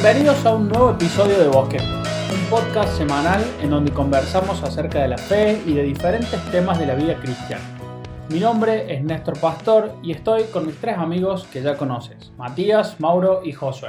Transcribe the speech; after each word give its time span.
Bienvenidos 0.00 0.46
a 0.46 0.54
un 0.54 0.68
nuevo 0.68 0.92
episodio 0.92 1.40
de 1.40 1.48
Bosque, 1.48 1.78
un 1.78 2.48
podcast 2.48 2.96
semanal 2.96 3.42
en 3.60 3.70
donde 3.70 3.90
conversamos 3.90 4.62
acerca 4.62 5.02
de 5.02 5.08
la 5.08 5.18
fe 5.18 5.60
y 5.66 5.74
de 5.74 5.82
diferentes 5.82 6.40
temas 6.52 6.78
de 6.78 6.86
la 6.86 6.94
vida 6.94 7.16
cristiana. 7.16 7.64
Mi 8.30 8.38
nombre 8.38 8.94
es 8.94 9.02
Néstor 9.02 9.40
Pastor 9.40 9.92
y 10.00 10.12
estoy 10.12 10.44
con 10.52 10.66
mis 10.66 10.76
tres 10.76 10.96
amigos 10.98 11.48
que 11.52 11.62
ya 11.62 11.76
conoces, 11.76 12.32
Matías, 12.38 13.00
Mauro 13.00 13.40
y 13.44 13.50
Josué. 13.50 13.88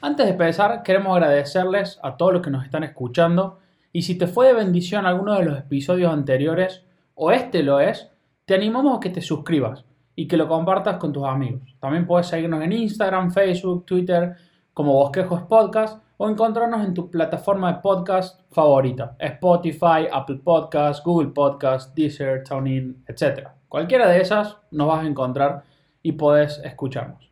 Antes 0.00 0.24
de 0.24 0.32
empezar, 0.32 0.82
queremos 0.82 1.14
agradecerles 1.14 2.00
a 2.02 2.16
todos 2.16 2.32
los 2.32 2.40
que 2.40 2.50
nos 2.50 2.64
están 2.64 2.84
escuchando 2.84 3.58
y 3.92 4.02
si 4.02 4.16
te 4.16 4.28
fue 4.28 4.46
de 4.46 4.54
bendición 4.54 5.04
alguno 5.04 5.34
de 5.34 5.44
los 5.44 5.58
episodios 5.58 6.10
anteriores 6.10 6.86
o 7.14 7.32
este 7.32 7.62
lo 7.62 7.80
es, 7.80 8.08
te 8.46 8.54
animamos 8.54 8.96
a 8.96 9.00
que 9.00 9.10
te 9.10 9.20
suscribas 9.20 9.84
y 10.16 10.26
que 10.26 10.38
lo 10.38 10.48
compartas 10.48 10.96
con 10.96 11.12
tus 11.12 11.26
amigos. 11.26 11.76
También 11.80 12.06
puedes 12.06 12.28
seguirnos 12.28 12.62
en 12.62 12.72
Instagram, 12.72 13.30
Facebook, 13.30 13.84
Twitter 13.84 14.47
como 14.78 14.92
Bosquejos 14.92 15.42
Podcast 15.42 16.00
o 16.18 16.30
encontrarnos 16.30 16.84
en 16.84 16.94
tu 16.94 17.10
plataforma 17.10 17.72
de 17.72 17.80
podcast 17.80 18.40
favorita, 18.52 19.16
Spotify, 19.18 20.06
Apple 20.08 20.38
Podcast, 20.44 21.04
Google 21.04 21.30
Podcast, 21.30 21.92
Deezer, 21.96 22.44
TuneIn, 22.44 23.02
etc. 23.08 23.48
Cualquiera 23.68 24.08
de 24.08 24.20
esas 24.20 24.56
nos 24.70 24.86
vas 24.86 25.02
a 25.02 25.08
encontrar 25.08 25.64
y 26.00 26.12
puedes 26.12 26.60
escucharnos. 26.62 27.28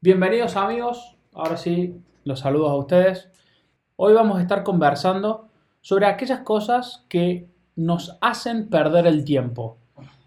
Bienvenidos 0.00 0.56
amigos, 0.56 1.18
ahora 1.34 1.58
sí 1.58 2.00
los 2.24 2.40
saludos 2.40 2.70
a 2.70 2.76
ustedes. 2.76 3.28
Hoy 3.96 4.14
vamos 4.14 4.38
a 4.38 4.40
estar 4.40 4.64
conversando 4.64 5.48
sobre 5.82 6.06
aquellas 6.06 6.40
cosas 6.40 7.04
que 7.10 7.50
nos 7.76 8.16
hacen 8.22 8.70
perder 8.70 9.06
el 9.06 9.26
tiempo. 9.26 9.76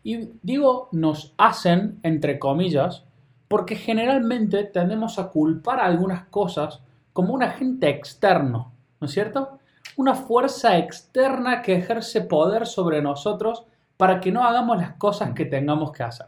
Y 0.04 0.30
digo 0.44 0.90
nos 0.92 1.34
hacen 1.40 2.00
entre 2.04 2.38
comillas 2.38 3.06
porque 3.54 3.76
generalmente 3.76 4.64
tendemos 4.64 5.20
a 5.20 5.30
culpar 5.30 5.80
a 5.80 5.86
algunas 5.86 6.26
cosas 6.30 6.82
como 7.14 7.36
un 7.36 7.44
agente 7.44 7.88
externo, 7.88 8.74
¿no 9.00 9.06
es 9.06 9.14
cierto? 9.14 9.60
Una 9.96 10.16
fuerza 10.16 10.80
externa 10.80 11.62
que 11.62 11.76
ejerce 11.76 12.22
poder 12.22 12.66
sobre 12.66 13.00
nosotros 13.04 13.64
para 13.96 14.20
que 14.20 14.32
no 14.32 14.44
hagamos 14.44 14.78
las 14.78 14.94
cosas 14.94 15.34
que 15.36 15.46
tengamos 15.46 15.92
que 15.92 16.02
hacer. 16.02 16.26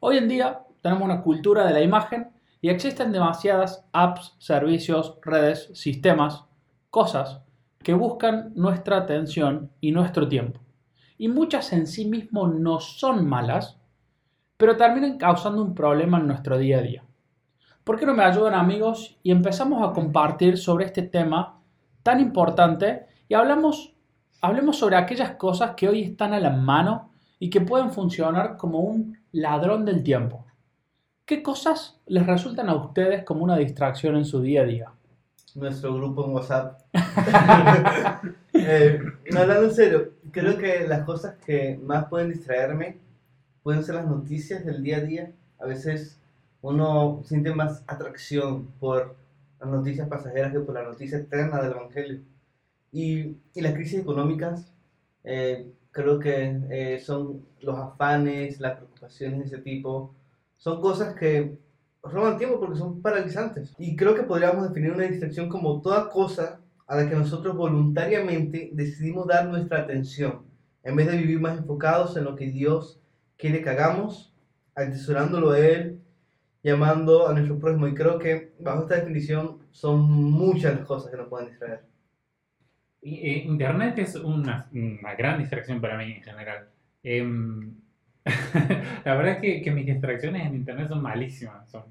Hoy 0.00 0.16
en 0.16 0.26
día 0.26 0.62
tenemos 0.80 1.04
una 1.04 1.20
cultura 1.20 1.66
de 1.66 1.74
la 1.74 1.82
imagen 1.82 2.30
y 2.62 2.70
existen 2.70 3.12
demasiadas 3.12 3.84
apps, 3.92 4.34
servicios, 4.38 5.18
redes, 5.20 5.68
sistemas, 5.74 6.46
cosas 6.88 7.42
que 7.80 7.92
buscan 7.92 8.52
nuestra 8.54 8.96
atención 8.96 9.70
y 9.82 9.92
nuestro 9.92 10.26
tiempo. 10.26 10.60
Y 11.18 11.28
muchas 11.28 11.74
en 11.74 11.86
sí 11.86 12.06
mismo 12.06 12.48
no 12.48 12.80
son 12.80 13.28
malas, 13.28 13.81
pero 14.62 14.76
terminan 14.76 15.18
causando 15.18 15.60
un 15.60 15.74
problema 15.74 16.20
en 16.20 16.28
nuestro 16.28 16.56
día 16.56 16.78
a 16.78 16.82
día. 16.82 17.04
¿Por 17.82 17.98
qué 17.98 18.06
no 18.06 18.14
me 18.14 18.22
ayudan 18.22 18.54
amigos 18.54 19.18
y 19.24 19.32
empezamos 19.32 19.82
a 19.82 19.92
compartir 19.92 20.56
sobre 20.56 20.84
este 20.84 21.02
tema 21.02 21.60
tan 22.04 22.20
importante 22.20 23.06
y 23.26 23.34
hablamos, 23.34 23.92
hablemos 24.40 24.78
sobre 24.78 24.94
aquellas 24.94 25.32
cosas 25.32 25.72
que 25.74 25.88
hoy 25.88 26.02
están 26.02 26.32
a 26.32 26.38
la 26.38 26.50
mano 26.50 27.10
y 27.40 27.50
que 27.50 27.60
pueden 27.60 27.90
funcionar 27.90 28.56
como 28.56 28.78
un 28.78 29.18
ladrón 29.32 29.84
del 29.84 30.04
tiempo? 30.04 30.46
¿Qué 31.24 31.42
cosas 31.42 32.00
les 32.06 32.24
resultan 32.24 32.68
a 32.68 32.76
ustedes 32.76 33.24
como 33.24 33.42
una 33.42 33.56
distracción 33.56 34.14
en 34.14 34.24
su 34.24 34.40
día 34.40 34.62
a 34.62 34.66
día? 34.66 34.92
Nuestro 35.56 35.92
grupo 35.96 36.24
en 36.24 36.34
WhatsApp. 36.34 36.80
eh, 38.52 39.00
hablando 39.36 39.64
en 39.64 39.74
serio, 39.74 40.12
creo 40.30 40.56
que 40.56 40.86
las 40.86 41.02
cosas 41.02 41.34
que 41.44 41.80
más 41.82 42.04
pueden 42.04 42.28
distraerme 42.28 43.01
pueden 43.62 43.84
ser 43.84 43.96
las 43.96 44.06
noticias 44.06 44.64
del 44.64 44.82
día 44.82 44.98
a 44.98 45.00
día. 45.00 45.32
A 45.58 45.66
veces 45.66 46.20
uno 46.60 47.22
siente 47.24 47.54
más 47.54 47.82
atracción 47.86 48.68
por 48.80 49.16
las 49.60 49.68
noticias 49.68 50.08
pasajeras 50.08 50.52
que 50.52 50.60
por 50.60 50.74
la 50.74 50.84
noticia 50.84 51.18
eterna 51.18 51.62
del 51.62 51.72
Evangelio. 51.72 52.20
Y, 52.92 53.36
y 53.54 53.60
las 53.60 53.74
crisis 53.74 54.00
económicas, 54.00 54.72
eh, 55.24 55.72
creo 55.90 56.18
que 56.18 56.60
eh, 56.70 56.98
son 56.98 57.46
los 57.60 57.78
afanes, 57.78 58.60
las 58.60 58.76
preocupaciones 58.76 59.38
de 59.38 59.46
ese 59.46 59.58
tipo, 59.58 60.14
son 60.56 60.80
cosas 60.80 61.14
que 61.14 61.58
roban 62.02 62.38
tiempo 62.38 62.58
porque 62.58 62.78
son 62.78 63.00
paralizantes. 63.00 63.74
Y 63.78 63.96
creo 63.96 64.14
que 64.14 64.22
podríamos 64.22 64.68
definir 64.68 64.92
una 64.92 65.04
distracción 65.04 65.48
como 65.48 65.80
toda 65.80 66.08
cosa 66.10 66.60
a 66.86 66.96
la 66.96 67.08
que 67.08 67.16
nosotros 67.16 67.56
voluntariamente 67.56 68.70
decidimos 68.72 69.26
dar 69.26 69.46
nuestra 69.48 69.80
atención, 69.80 70.42
en 70.82 70.96
vez 70.96 71.06
de 71.06 71.16
vivir 71.16 71.40
más 71.40 71.58
enfocados 71.58 72.16
en 72.16 72.24
lo 72.24 72.36
que 72.36 72.50
Dios 72.50 73.01
quiere 73.42 73.60
que 73.60 73.70
hagamos, 73.70 74.32
atesorándolo 74.72 75.50
a 75.50 75.58
Él, 75.58 76.00
llamando 76.62 77.28
a 77.28 77.32
nuestro 77.32 77.58
prójimo. 77.58 77.88
Y 77.88 77.94
creo 77.94 78.16
que 78.16 78.52
bajo 78.60 78.82
esta 78.82 78.94
definición 78.94 79.58
son 79.72 80.00
muchas 80.08 80.76
las 80.76 80.86
cosas 80.86 81.10
que 81.10 81.16
nos 81.16 81.28
pueden 81.28 81.48
distraer. 81.48 81.80
Eh, 83.02 83.42
Internet 83.44 83.98
es 83.98 84.14
una, 84.14 84.70
una, 84.72 85.14
gran 85.16 85.40
distracción 85.40 85.80
para 85.80 85.98
mí 85.98 86.12
en 86.12 86.22
general. 86.22 86.68
Eh, 87.02 87.24
la 89.04 89.14
verdad 89.16 89.32
es 89.32 89.38
que, 89.40 89.60
que, 89.60 89.72
mis 89.72 89.86
distracciones 89.86 90.46
en 90.46 90.54
Internet 90.54 90.88
son 90.88 91.02
malísimas. 91.02 91.68
Son, 91.68 91.82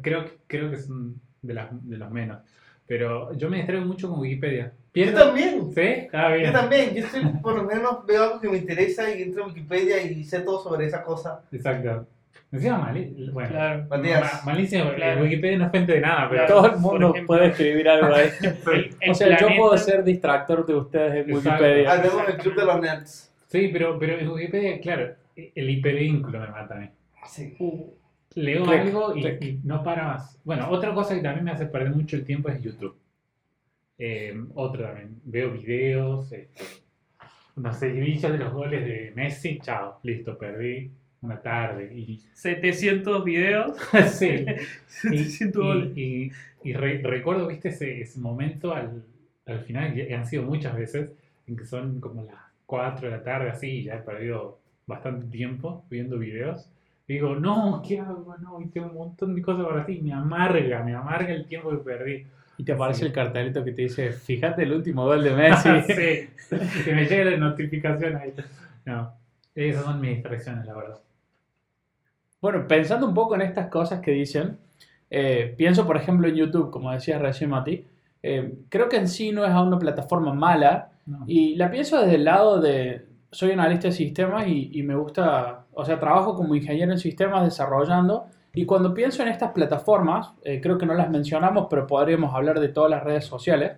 creo, 0.00 0.26
creo 0.46 0.70
que 0.70 0.76
son 0.76 1.20
de, 1.42 1.54
las, 1.54 1.68
de 1.88 1.98
los 1.98 2.10
menos. 2.12 2.38
Pero 2.86 3.32
yo 3.36 3.50
me 3.50 3.56
distraigo 3.56 3.84
mucho 3.84 4.08
con 4.08 4.20
Wikipedia. 4.20 4.72
Yo 4.94 5.14
también. 5.14 5.72
¿Sí? 5.72 6.08
Ah, 6.12 6.32
bien. 6.32 6.46
Yo 6.46 6.52
también. 6.52 6.94
Yo 6.94 7.04
estoy, 7.04 7.24
por 7.42 7.56
lo 7.56 7.64
menos 7.64 8.04
veo 8.06 8.22
algo 8.24 8.40
que 8.40 8.48
me 8.48 8.58
interesa 8.58 9.14
y 9.14 9.22
entro 9.22 9.44
a 9.44 9.46
Wikipedia 9.48 10.02
y 10.02 10.24
sé 10.24 10.40
todo 10.40 10.62
sobre 10.62 10.86
esa 10.86 11.02
cosa. 11.02 11.42
Exacto. 11.52 12.06
Encima 12.50 12.78
malísimo. 12.78 13.32
Bueno, 13.32 13.50
claro. 13.50 13.86
Matías. 13.90 14.44
malísimo. 14.46 14.90
Claro. 14.94 15.22
Wikipedia 15.22 15.58
no 15.58 15.64
es 15.66 15.70
fuente 15.70 15.92
de 15.92 16.00
nada, 16.00 16.28
pero. 16.30 16.46
Todo 16.46 16.66
el 16.66 16.78
mundo 16.78 17.10
ejemplo, 17.10 17.26
puede 17.26 17.46
escribir 17.48 17.88
algo 17.88 18.14
ahí. 18.14 18.30
el, 18.42 18.96
el 19.00 19.10
o 19.10 19.14
sea, 19.14 19.26
planeta... 19.26 19.48
yo 19.50 19.56
puedo 19.56 19.78
ser 19.78 20.02
distractor 20.02 20.66
de 20.66 20.74
ustedes 20.74 21.12
en 21.26 21.30
Exacto. 21.36 21.64
Wikipedia. 21.64 21.92
Hacemos 21.92 22.28
el 22.28 22.36
club 22.38 22.54
de 22.54 22.64
los 22.64 22.80
nerds. 22.80 23.32
Sí, 23.48 23.70
pero, 23.72 23.98
pero 23.98 24.18
en 24.18 24.28
Wikipedia, 24.28 24.80
claro, 24.80 25.14
el 25.36 25.70
hipervínculo 25.70 26.40
me 26.40 26.48
mata 26.48 26.74
a 26.74 26.78
mí. 26.78 26.90
Sí. 27.26 27.56
Leo 28.34 28.64
Click, 28.64 28.80
algo 28.80 29.16
y, 29.16 29.22
click. 29.22 29.42
y 29.42 29.60
no 29.64 29.82
para 29.82 30.06
más. 30.06 30.38
Bueno, 30.44 30.70
otra 30.70 30.94
cosa 30.94 31.14
que 31.14 31.22
también 31.22 31.44
me 31.44 31.50
hace 31.50 31.66
perder 31.66 31.94
mucho 31.94 32.16
el 32.16 32.24
tiempo 32.24 32.48
es 32.48 32.62
YouTube. 32.62 32.94
Eh, 33.98 34.34
otro 34.54 34.84
también. 34.84 35.20
Veo 35.24 35.50
videos, 35.52 36.30
este, 36.32 36.64
no 37.56 37.72
sé, 37.74 37.88
de 37.92 38.38
los 38.38 38.52
goles 38.52 38.84
de 38.84 39.12
Messi, 39.16 39.58
chao, 39.60 39.98
listo, 40.02 40.38
perdí 40.38 40.90
una 41.22 41.40
tarde. 41.40 41.92
Y, 41.94 42.22
700 42.32 43.24
videos. 43.24 43.76
sí. 44.12 44.44
700 44.86 45.62
goles. 45.64 45.96
Y, 45.96 46.24
y, 46.26 46.32
y 46.64 46.72
re- 46.72 47.02
recuerdo, 47.02 47.46
viste, 47.48 47.70
ese, 47.70 48.00
ese 48.00 48.20
momento 48.20 48.72
al, 48.74 49.02
al 49.46 49.60
final, 49.60 49.94
que 49.94 50.14
han 50.14 50.26
sido 50.26 50.44
muchas 50.44 50.76
veces, 50.76 51.10
en 51.46 51.56
que 51.56 51.64
son 51.64 52.00
como 52.00 52.22
las 52.24 52.36
4 52.66 53.08
de 53.10 53.16
la 53.16 53.22
tarde, 53.22 53.50
así, 53.50 53.68
y 53.80 53.84
ya 53.84 53.96
he 53.96 54.02
perdido 54.02 54.58
bastante 54.86 55.26
tiempo 55.26 55.84
viendo 55.90 56.18
videos. 56.18 56.68
Y 57.08 57.14
digo, 57.14 57.34
no, 57.36 57.82
¿qué 57.86 57.98
hago? 58.00 58.36
No, 58.40 58.60
y 58.60 58.66
tengo 58.68 58.88
un 58.88 58.94
montón 58.94 59.34
de 59.34 59.42
cosas 59.42 59.66
para 59.66 59.86
ti. 59.86 60.00
Me 60.02 60.12
amarga, 60.12 60.82
me 60.84 60.94
amarga 60.94 61.32
el 61.32 61.46
tiempo 61.46 61.70
que 61.70 61.78
perdí. 61.78 62.26
Y 62.58 62.64
te 62.64 62.72
aparece 62.72 63.06
el 63.06 63.12
cartelito 63.12 63.64
que 63.64 63.72
te 63.72 63.82
dice, 63.82 64.12
fíjate 64.12 64.64
el 64.64 64.72
último 64.72 65.04
gol 65.04 65.22
de 65.22 65.30
Messi. 65.30 65.68
sí, 65.86 66.56
que 66.84 66.92
me 66.92 67.06
llegue 67.06 67.24
la 67.24 67.36
notificación 67.36 68.16
ahí. 68.16 68.34
No, 68.84 69.12
esas 69.54 69.84
son 69.84 70.00
mis 70.00 70.16
distracciones, 70.16 70.66
la 70.66 70.74
verdad. 70.74 70.98
Bueno, 72.40 72.66
pensando 72.66 73.06
un 73.06 73.14
poco 73.14 73.36
en 73.36 73.42
estas 73.42 73.68
cosas 73.68 74.00
que 74.00 74.10
dicen, 74.10 74.58
eh, 75.10 75.54
pienso 75.56 75.86
por 75.86 75.96
ejemplo 75.96 76.28
en 76.28 76.34
YouTube, 76.34 76.70
como 76.70 76.90
decía 76.92 77.18
recién 77.18 77.50
Mati, 77.50 77.84
eh, 78.22 78.54
creo 78.68 78.88
que 78.88 78.96
en 78.96 79.08
sí 79.08 79.32
no 79.32 79.44
es 79.44 79.50
a 79.52 79.62
una 79.62 79.78
plataforma 79.78 80.34
mala 80.34 80.90
No. 81.06 81.24
y 81.26 81.54
la 81.54 81.70
pienso 81.70 82.00
desde 82.00 82.16
el 82.16 82.24
lado 82.24 82.60
de, 82.60 83.06
soy 83.30 83.52
analista 83.52 83.88
de 83.88 83.92
sistemas 83.94 84.46
y, 84.48 84.70
y 84.72 84.82
me 84.82 84.94
gusta, 84.96 85.64
o 85.72 85.84
sea, 85.84 85.98
trabajo 85.98 86.34
como 86.34 86.54
ingeniero 86.54 86.92
en 86.92 86.98
sistemas 86.98 87.44
desarrollando 87.44 88.26
y 88.58 88.66
cuando 88.66 88.92
pienso 88.92 89.22
en 89.22 89.28
estas 89.28 89.52
plataformas, 89.52 90.32
eh, 90.42 90.60
creo 90.60 90.76
que 90.76 90.84
no 90.84 90.92
las 90.92 91.08
mencionamos, 91.10 91.68
pero 91.70 91.86
podríamos 91.86 92.34
hablar 92.34 92.58
de 92.58 92.70
todas 92.70 92.90
las 92.90 93.04
redes 93.04 93.24
sociales, 93.24 93.76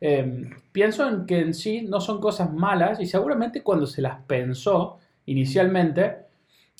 eh, 0.00 0.50
pienso 0.72 1.06
en 1.06 1.26
que 1.26 1.40
en 1.40 1.52
sí 1.52 1.82
no 1.82 2.00
son 2.00 2.22
cosas 2.22 2.50
malas 2.50 3.00
y 3.00 3.04
seguramente 3.04 3.62
cuando 3.62 3.86
se 3.86 4.00
las 4.00 4.22
pensó 4.22 4.96
inicialmente, 5.26 6.16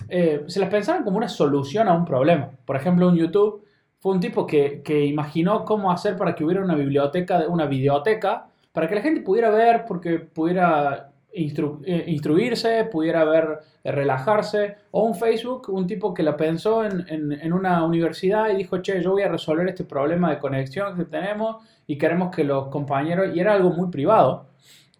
eh, 0.08 0.44
se 0.46 0.58
las 0.58 0.70
pensaron 0.70 1.04
como 1.04 1.18
una 1.18 1.28
solución 1.28 1.86
a 1.86 1.92
un 1.92 2.06
problema. 2.06 2.48
Por 2.64 2.76
ejemplo, 2.76 3.10
en 3.10 3.16
YouTube 3.16 3.62
fue 4.00 4.12
un 4.12 4.20
tipo 4.20 4.46
que, 4.46 4.80
que 4.82 5.04
imaginó 5.04 5.66
cómo 5.66 5.92
hacer 5.92 6.16
para 6.16 6.34
que 6.34 6.44
hubiera 6.44 6.64
una 6.64 6.76
biblioteca, 6.76 7.44
una 7.46 7.66
videoteca, 7.66 8.46
para 8.72 8.88
que 8.88 8.94
la 8.94 9.02
gente 9.02 9.20
pudiera 9.20 9.50
ver, 9.50 9.84
porque 9.86 10.18
pudiera 10.18 11.10
eh, 11.34 12.04
instruirse, 12.06 12.84
pudiera 12.84 13.24
ver, 13.24 13.58
eh, 13.82 13.90
relajarse. 13.92 14.76
O 14.92 15.02
un 15.04 15.14
Facebook, 15.14 15.68
un 15.70 15.86
tipo 15.86 16.14
que 16.14 16.22
la 16.22 16.36
pensó 16.36 16.84
en, 16.84 17.04
en- 17.08 17.52
una 17.52 17.84
universidad 17.84 18.50
y 18.50 18.56
dijo, 18.56 18.78
che, 18.78 19.02
yo 19.02 19.12
voy 19.12 19.22
a 19.22 19.28
resolver 19.28 19.66
este 19.68 19.84
problema 19.84 20.30
de 20.30 20.38
conexión 20.38 20.96
que 20.96 21.04
tenemos 21.04 21.56
y 21.86 21.98
queremos 21.98 22.34
que 22.34 22.44
los 22.44 22.68
compañeros, 22.68 23.34
y 23.34 23.40
era 23.40 23.54
algo 23.54 23.70
muy 23.70 23.90
privado. 23.90 24.46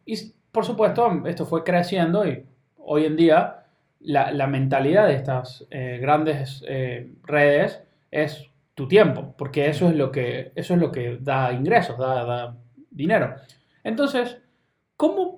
Y 0.04 0.16
por 0.52 0.64
supuesto, 0.64 1.22
esto 1.26 1.46
fue 1.46 1.64
creciendo 1.64 2.26
y 2.26 2.44
hoy 2.78 3.04
en 3.06 3.16
día 3.16 3.64
la, 4.00 4.30
la 4.32 4.46
mentalidad 4.46 5.06
de 5.08 5.14
estas 5.14 5.66
eh, 5.70 5.98
grandes 6.00 6.62
redes 7.22 7.80
es 8.10 8.50
tu 8.74 8.86
tiempo, 8.88 9.34
porque 9.38 9.68
eso 9.68 9.88
es 9.88 9.94
lo 9.96 10.10
que, 10.12 10.52
eso 10.56 10.74
es 10.74 10.80
lo 10.80 10.90
que 10.92 11.18
da 11.20 11.52
ingresos, 11.52 11.96
da, 11.98 12.24
da 12.24 12.56
dinero. 12.90 13.34
Entonces, 13.82 14.38
¿cómo 14.96 15.33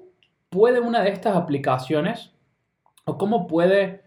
puede 0.56 0.80
una 0.80 1.02
de 1.02 1.10
estas 1.10 1.36
aplicaciones 1.36 2.32
o 3.04 3.18
cómo 3.18 3.46
puede, 3.46 4.00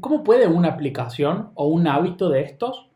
cómo 0.00 0.22
puede 0.22 0.46
una 0.46 0.68
aplicación 0.68 1.50
o 1.56 1.66
un 1.66 1.88
hábito 1.88 2.28
de 2.28 2.42
estos 2.42 2.88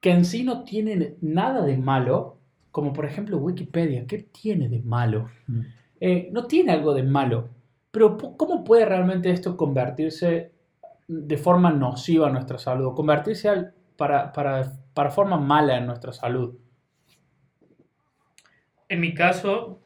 que 0.00 0.12
en 0.12 0.24
sí 0.24 0.44
no 0.44 0.62
tienen 0.62 1.16
nada 1.20 1.64
de 1.66 1.76
malo, 1.76 2.38
como 2.70 2.92
por 2.92 3.04
ejemplo 3.04 3.38
Wikipedia, 3.38 4.06
¿qué 4.06 4.18
tiene 4.18 4.68
de 4.68 4.80
malo? 4.80 5.28
Mm. 5.48 5.60
Eh, 6.00 6.28
no 6.30 6.46
tiene 6.46 6.70
algo 6.72 6.94
de 6.94 7.02
malo, 7.02 7.48
pero 7.90 8.16
¿cómo 8.36 8.62
puede 8.62 8.84
realmente 8.84 9.30
esto 9.30 9.56
convertirse 9.56 10.52
de 11.08 11.36
forma 11.36 11.72
nociva 11.72 12.28
en 12.28 12.34
nuestra 12.34 12.58
salud? 12.58 12.86
o 12.86 12.94
Convertirse 12.94 13.48
al- 13.48 13.74
para, 13.96 14.32
para, 14.32 14.72
para 14.94 15.10
forma 15.10 15.36
mala 15.38 15.76
en 15.78 15.86
nuestra 15.86 16.12
salud. 16.12 16.54
En 18.88 19.00
mi 19.00 19.14
caso 19.14 19.80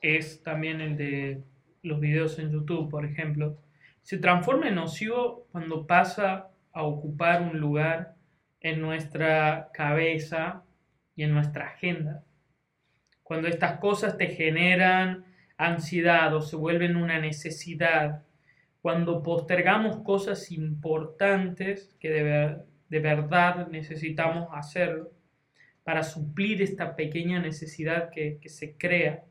es 0.00 0.42
también 0.42 0.80
el 0.80 0.96
de 0.96 1.42
los 1.86 2.00
videos 2.00 2.38
en 2.38 2.50
YouTube, 2.50 2.90
por 2.90 3.04
ejemplo. 3.04 3.56
Se 4.02 4.18
transforma 4.18 4.68
en 4.68 4.74
nocivo 4.76 5.46
cuando 5.52 5.86
pasa 5.86 6.48
a 6.72 6.82
ocupar 6.82 7.42
un 7.42 7.58
lugar 7.58 8.14
en 8.60 8.80
nuestra 8.80 9.70
cabeza 9.72 10.62
y 11.14 11.22
en 11.22 11.32
nuestra 11.32 11.66
agenda. 11.68 12.22
Cuando 13.22 13.48
estas 13.48 13.78
cosas 13.78 14.16
te 14.18 14.28
generan 14.28 15.24
ansiedad 15.56 16.34
o 16.34 16.42
se 16.42 16.56
vuelven 16.56 16.96
una 16.96 17.18
necesidad. 17.18 18.22
Cuando 18.82 19.22
postergamos 19.22 19.98
cosas 20.04 20.52
importantes 20.52 21.96
que 21.98 22.10
de, 22.10 22.22
ver- 22.22 22.64
de 22.88 23.00
verdad 23.00 23.68
necesitamos 23.68 24.48
hacerlo 24.52 25.10
para 25.82 26.02
suplir 26.02 26.62
esta 26.62 26.94
pequeña 26.94 27.40
necesidad 27.40 28.10
que 28.10 28.40
se 28.46 28.76
crea. 28.76 29.24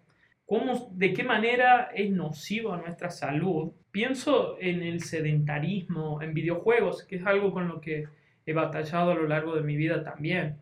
¿Cómo, 0.46 0.90
¿De 0.92 1.14
qué 1.14 1.24
manera 1.24 1.90
es 1.94 2.12
nocivo 2.12 2.74
a 2.74 2.78
nuestra 2.78 3.10
salud? 3.10 3.72
Pienso 3.92 4.58
en 4.60 4.84
el 4.84 5.02
sedentarismo, 5.02 6.22
en 6.22 6.34
videojuegos, 6.34 7.04
que 7.04 7.16
es 7.16 7.26
algo 7.26 7.52
con 7.52 7.68
lo 7.68 7.82
que 7.82 8.08
he 8.46 8.54
batallado 8.54 9.12
a 9.12 9.16
lo 9.16 9.28
largo 9.28 9.56
de 9.56 9.64
mi 9.64 9.76
vida 9.76 10.04
también. 10.04 10.58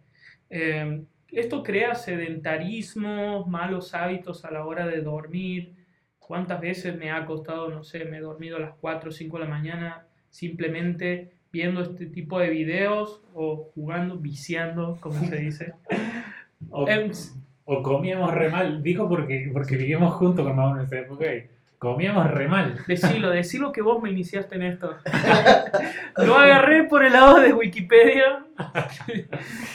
Eh, 0.50 1.04
esto 1.30 1.64
crea 1.64 1.96
sedentarismo, 1.96 3.46
malos 3.46 3.94
hábitos 3.94 4.46
a 4.46 4.52
la 4.52 4.66
hora 4.66 4.86
de 4.88 5.02
dormir. 5.02 5.74
¿Cuántas 6.20 6.62
veces 6.62 6.96
me 6.96 7.12
ha 7.12 7.26
costado, 7.26 7.70
no 7.70 7.84
sé, 7.84 8.06
me 8.06 8.18
he 8.18 8.22
dormido 8.22 8.58
a 8.58 8.62
las 8.62 8.76
4 8.80 9.10
o 9.10 9.12
5 9.12 9.38
de 9.38 9.44
la 9.44 9.50
mañana 9.50 10.06
simplemente 10.30 11.34
viendo 11.52 11.82
este 11.82 12.06
tipo 12.06 12.40
de 12.40 12.50
videos 12.50 13.22
o 13.34 13.72
jugando, 13.76 14.18
viciando, 14.18 14.98
como 15.02 15.20
se 15.28 15.38
dice? 15.38 15.74
O, 16.70 16.88
Em, 16.88 17.12
o 17.66 17.82
comíamos 17.82 18.34
re 18.34 18.50
mal. 18.50 18.84
Digo 18.84 19.08
porque, 19.08 19.50
porque 19.54 19.78
vivimos 19.78 20.14
juntos 20.16 20.46
con 20.46 20.56
Mauro 20.56 20.80
en 20.80 20.86
esa 20.86 21.00
época 21.00 21.34
y 21.34 21.48
comíamos 21.78 22.32
re 22.32 22.48
mal. 22.48 22.78
Decilo, 22.88 23.30
decilo 23.30 23.72
que 23.72 23.82
vos 23.82 24.02
me 24.02 24.10
iniciaste 24.10 24.56
en 24.56 24.64
esto. 24.64 24.96
Lo 26.18 26.38
agarré 26.38 26.86
por 26.86 27.04
el 27.04 27.12
lado 27.14 27.40
de 27.40 27.54
Wikipedia. 27.54 28.46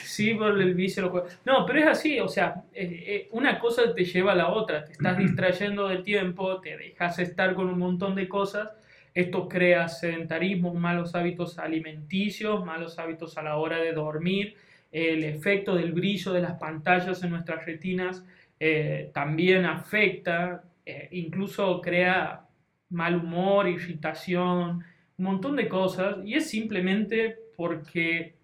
Sí, 0.02 0.34
por 0.34 0.60
el 0.60 0.74
vicio. 0.74 1.12
No, 1.44 1.64
pero 1.64 1.78
es 1.78 1.86
así, 1.86 2.18
o 2.18 2.26
sea, 2.26 2.64
eh, 2.74 3.04
eh, 3.06 3.28
una 3.30 3.60
cosa 3.60 3.94
te 3.94 4.04
lleva 4.04 4.32
a 4.32 4.34
la 4.34 4.48
otra. 4.48 4.84
Te 4.84 4.90
estás 4.90 5.16
distrayendo 5.16 5.86
del 5.86 6.02
tiempo, 6.02 6.60
te 6.60 6.76
dejas 6.76 7.20
estar 7.20 7.54
con 7.54 7.68
un 7.68 7.78
montón 7.78 8.16
de 8.16 8.28
cosas. 8.28 8.74
Esto 9.14 9.48
crea 9.48 9.86
sedentarismo, 9.86 10.74
malos 10.74 11.14
hábitos 11.14 11.60
alimenticios, 11.60 12.64
malos 12.64 12.98
hábitos 12.98 13.38
a 13.38 13.42
la 13.42 13.58
hora 13.58 13.78
de 13.78 13.92
dormir. 13.92 14.56
El 14.90 15.24
efecto 15.24 15.74
del 15.74 15.92
brillo 15.92 16.32
de 16.32 16.40
las 16.40 16.58
pantallas 16.58 17.22
en 17.22 17.30
nuestras 17.30 17.64
retinas 17.66 18.24
eh, 18.60 19.10
también 19.12 19.66
afecta, 19.66 20.64
eh, 20.84 21.08
incluso 21.12 21.80
crea 21.80 22.46
mal 22.90 23.16
humor, 23.16 23.68
irritación, 23.68 24.84
un 25.18 25.24
montón 25.24 25.56
de 25.56 25.68
cosas, 25.68 26.16
y 26.24 26.34
es 26.34 26.48
simplemente 26.48 27.36
porque 27.56 28.36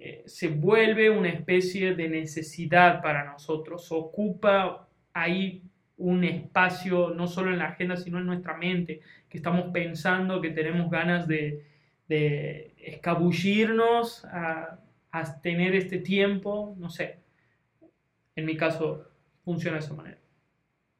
eh, 0.00 0.22
se 0.26 0.48
vuelve 0.48 1.10
una 1.10 1.28
especie 1.28 1.94
de 1.94 2.08
necesidad 2.08 3.00
para 3.02 3.24
nosotros, 3.24 3.90
ocupa 3.92 4.88
ahí 5.12 5.62
un 5.96 6.24
espacio 6.24 7.10
no 7.10 7.26
solo 7.26 7.52
en 7.52 7.58
la 7.58 7.68
agenda, 7.68 7.96
sino 7.96 8.18
en 8.18 8.26
nuestra 8.26 8.56
mente, 8.56 9.00
que 9.28 9.38
estamos 9.38 9.70
pensando, 9.72 10.40
que 10.40 10.50
tenemos 10.50 10.90
ganas 10.90 11.26
de, 11.26 11.64
de 12.08 12.74
escabullirnos 12.78 14.24
a 15.12 15.40
tener 15.40 15.74
este 15.74 15.98
tiempo, 15.98 16.74
no 16.78 16.90
sé, 16.90 17.18
en 18.36 18.46
mi 18.46 18.56
caso 18.56 19.04
funciona 19.44 19.76
de 19.78 19.84
esa 19.84 19.92
manera. 19.92 20.18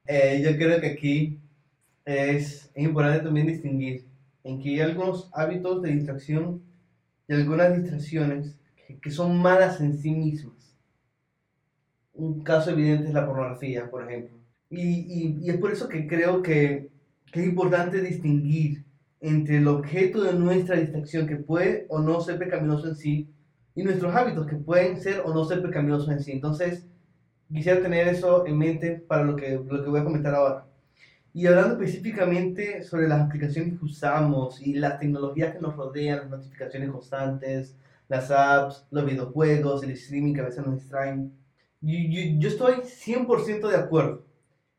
Eh, 0.06 0.42
yo 0.44 0.56
creo 0.56 0.80
que 0.80 0.88
aquí 0.88 1.38
es, 2.04 2.70
es 2.74 2.84
importante 2.84 3.24
también 3.24 3.46
distinguir 3.48 4.06
en 4.44 4.60
que 4.60 4.70
hay 4.70 4.80
algunos 4.80 5.30
hábitos 5.34 5.82
de 5.82 5.92
distracción 5.92 6.62
y 7.28 7.34
algunas 7.34 7.76
distracciones 7.76 8.58
que, 8.76 9.00
que 9.00 9.10
son 9.10 9.38
malas 9.42 9.80
en 9.80 9.98
sí 9.98 10.12
mismas. 10.12 10.76
Un 12.14 12.42
caso 12.42 12.70
evidente 12.70 13.08
es 13.08 13.14
la 13.14 13.26
pornografía, 13.26 13.90
por 13.90 14.04
ejemplo. 14.10 14.36
Y, 14.70 14.80
y- 14.80 15.38
y 15.42 15.50
es 15.50 15.56
por 15.58 15.72
eso 15.72 15.88
que 15.88 16.06
creo 16.06 16.42
que, 16.42 16.90
que 17.32 17.40
es 17.40 17.46
importante 17.46 18.00
distinguir 18.02 18.84
entre 19.20 19.56
el 19.58 19.68
objeto 19.68 20.22
de 20.22 20.34
nuestra 20.34 20.76
distracción 20.76 21.26
que 21.26 21.36
puede 21.36 21.86
o 21.88 22.00
no 22.00 22.20
ser 22.20 22.38
pecaminoso 22.38 22.88
en 22.88 22.96
sí 22.96 23.28
y 23.80 23.84
nuestros 23.84 24.14
hábitos 24.14 24.46
que 24.46 24.56
pueden 24.56 25.00
ser 25.00 25.22
o 25.24 25.32
no 25.34 25.44
ser 25.44 25.62
pecaminosos 25.62 26.08
en 26.10 26.20
sí. 26.22 26.32
Entonces, 26.32 26.86
quisiera 27.52 27.82
tener 27.82 28.08
eso 28.08 28.46
en 28.46 28.58
mente 28.58 28.92
para 29.08 29.24
lo 29.24 29.36
que, 29.36 29.52
lo 29.52 29.82
que 29.84 29.90
voy 29.90 30.00
a 30.00 30.04
comentar 30.04 30.34
ahora. 30.34 30.66
Y 31.32 31.46
hablando 31.46 31.74
específicamente 31.74 32.82
sobre 32.82 33.08
las 33.08 33.20
aplicaciones 33.22 33.78
que 33.78 33.84
usamos 33.84 34.60
y 34.66 34.74
las 34.74 34.98
tecnologías 34.98 35.54
que 35.54 35.60
nos 35.60 35.76
rodean, 35.76 36.20
las 36.20 36.30
notificaciones 36.30 36.90
constantes, 36.90 37.76
las 38.08 38.30
apps, 38.30 38.86
los 38.90 39.04
videojuegos, 39.06 39.82
el 39.82 39.90
streaming 39.92 40.34
que 40.34 40.40
a 40.40 40.44
veces 40.46 40.64
nos 40.66 40.74
distraen, 40.76 41.32
yo, 41.80 41.98
yo- 41.98 42.38
yo 42.40 42.48
estoy 42.48 42.76
100% 42.84 43.68
de 43.68 43.76
acuerdo 43.76 44.24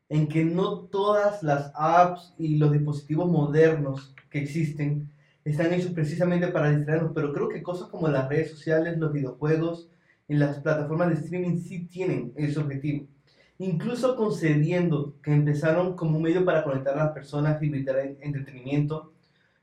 en 0.08 0.28
que 0.28 0.44
no 0.44 0.80
todas 0.80 1.42
las 1.42 1.72
apps 1.74 2.34
y 2.38 2.56
los 2.58 2.72
dispositivos 2.72 3.28
modernos 3.30 4.14
que 4.30 4.40
existen 4.42 5.10
están 5.44 5.72
hechos 5.72 5.92
precisamente 5.92 6.48
para 6.48 6.70
distraernos, 6.70 7.12
pero 7.14 7.32
creo 7.32 7.48
que 7.48 7.62
cosas 7.62 7.88
como 7.88 8.08
las 8.08 8.28
redes 8.28 8.50
sociales, 8.50 8.98
los 8.98 9.12
videojuegos 9.12 9.88
y 10.28 10.34
las 10.34 10.58
plataformas 10.60 11.08
de 11.08 11.14
streaming 11.14 11.58
sí 11.58 11.86
tienen 11.86 12.32
ese 12.36 12.60
objetivo. 12.60 13.06
Incluso 13.58 14.16
concediendo 14.16 15.14
que 15.22 15.32
empezaron 15.32 15.94
como 15.94 16.16
un 16.16 16.22
medio 16.22 16.44
para 16.44 16.64
conectar 16.64 16.94
a 16.98 17.04
las 17.04 17.12
personas 17.12 17.62
y 17.62 17.68
brindar 17.68 17.98
en- 17.98 18.16
entretenimiento 18.20 19.12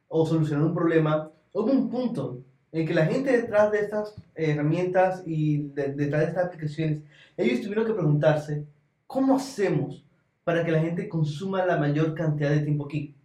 o 0.07 0.25
solucionar 0.25 0.65
un 0.65 0.73
problema, 0.73 1.31
hubo 1.53 1.71
un 1.71 1.89
punto 1.89 2.41
en 2.71 2.85
que 2.85 2.93
la 2.93 3.05
gente 3.05 3.31
detrás 3.31 3.71
de 3.71 3.79
estas 3.79 4.15
herramientas 4.35 5.23
y 5.25 5.69
de- 5.69 5.93
detrás 5.93 6.21
de 6.21 6.27
estas 6.27 6.45
aplicaciones, 6.45 6.99
ellos 7.37 7.61
tuvieron 7.61 7.85
que 7.85 7.93
preguntarse, 7.93 8.65
¿cómo 9.07 9.35
hacemos 9.37 10.05
para 10.43 10.63
que 10.63 10.71
la 10.71 10.81
gente 10.81 11.07
consuma 11.09 11.65
la 11.65 11.77
mayor 11.77 12.13
cantidad 12.13 12.51
de 12.51 12.61
tiempo 12.61 12.85
aquí? 12.85 13.15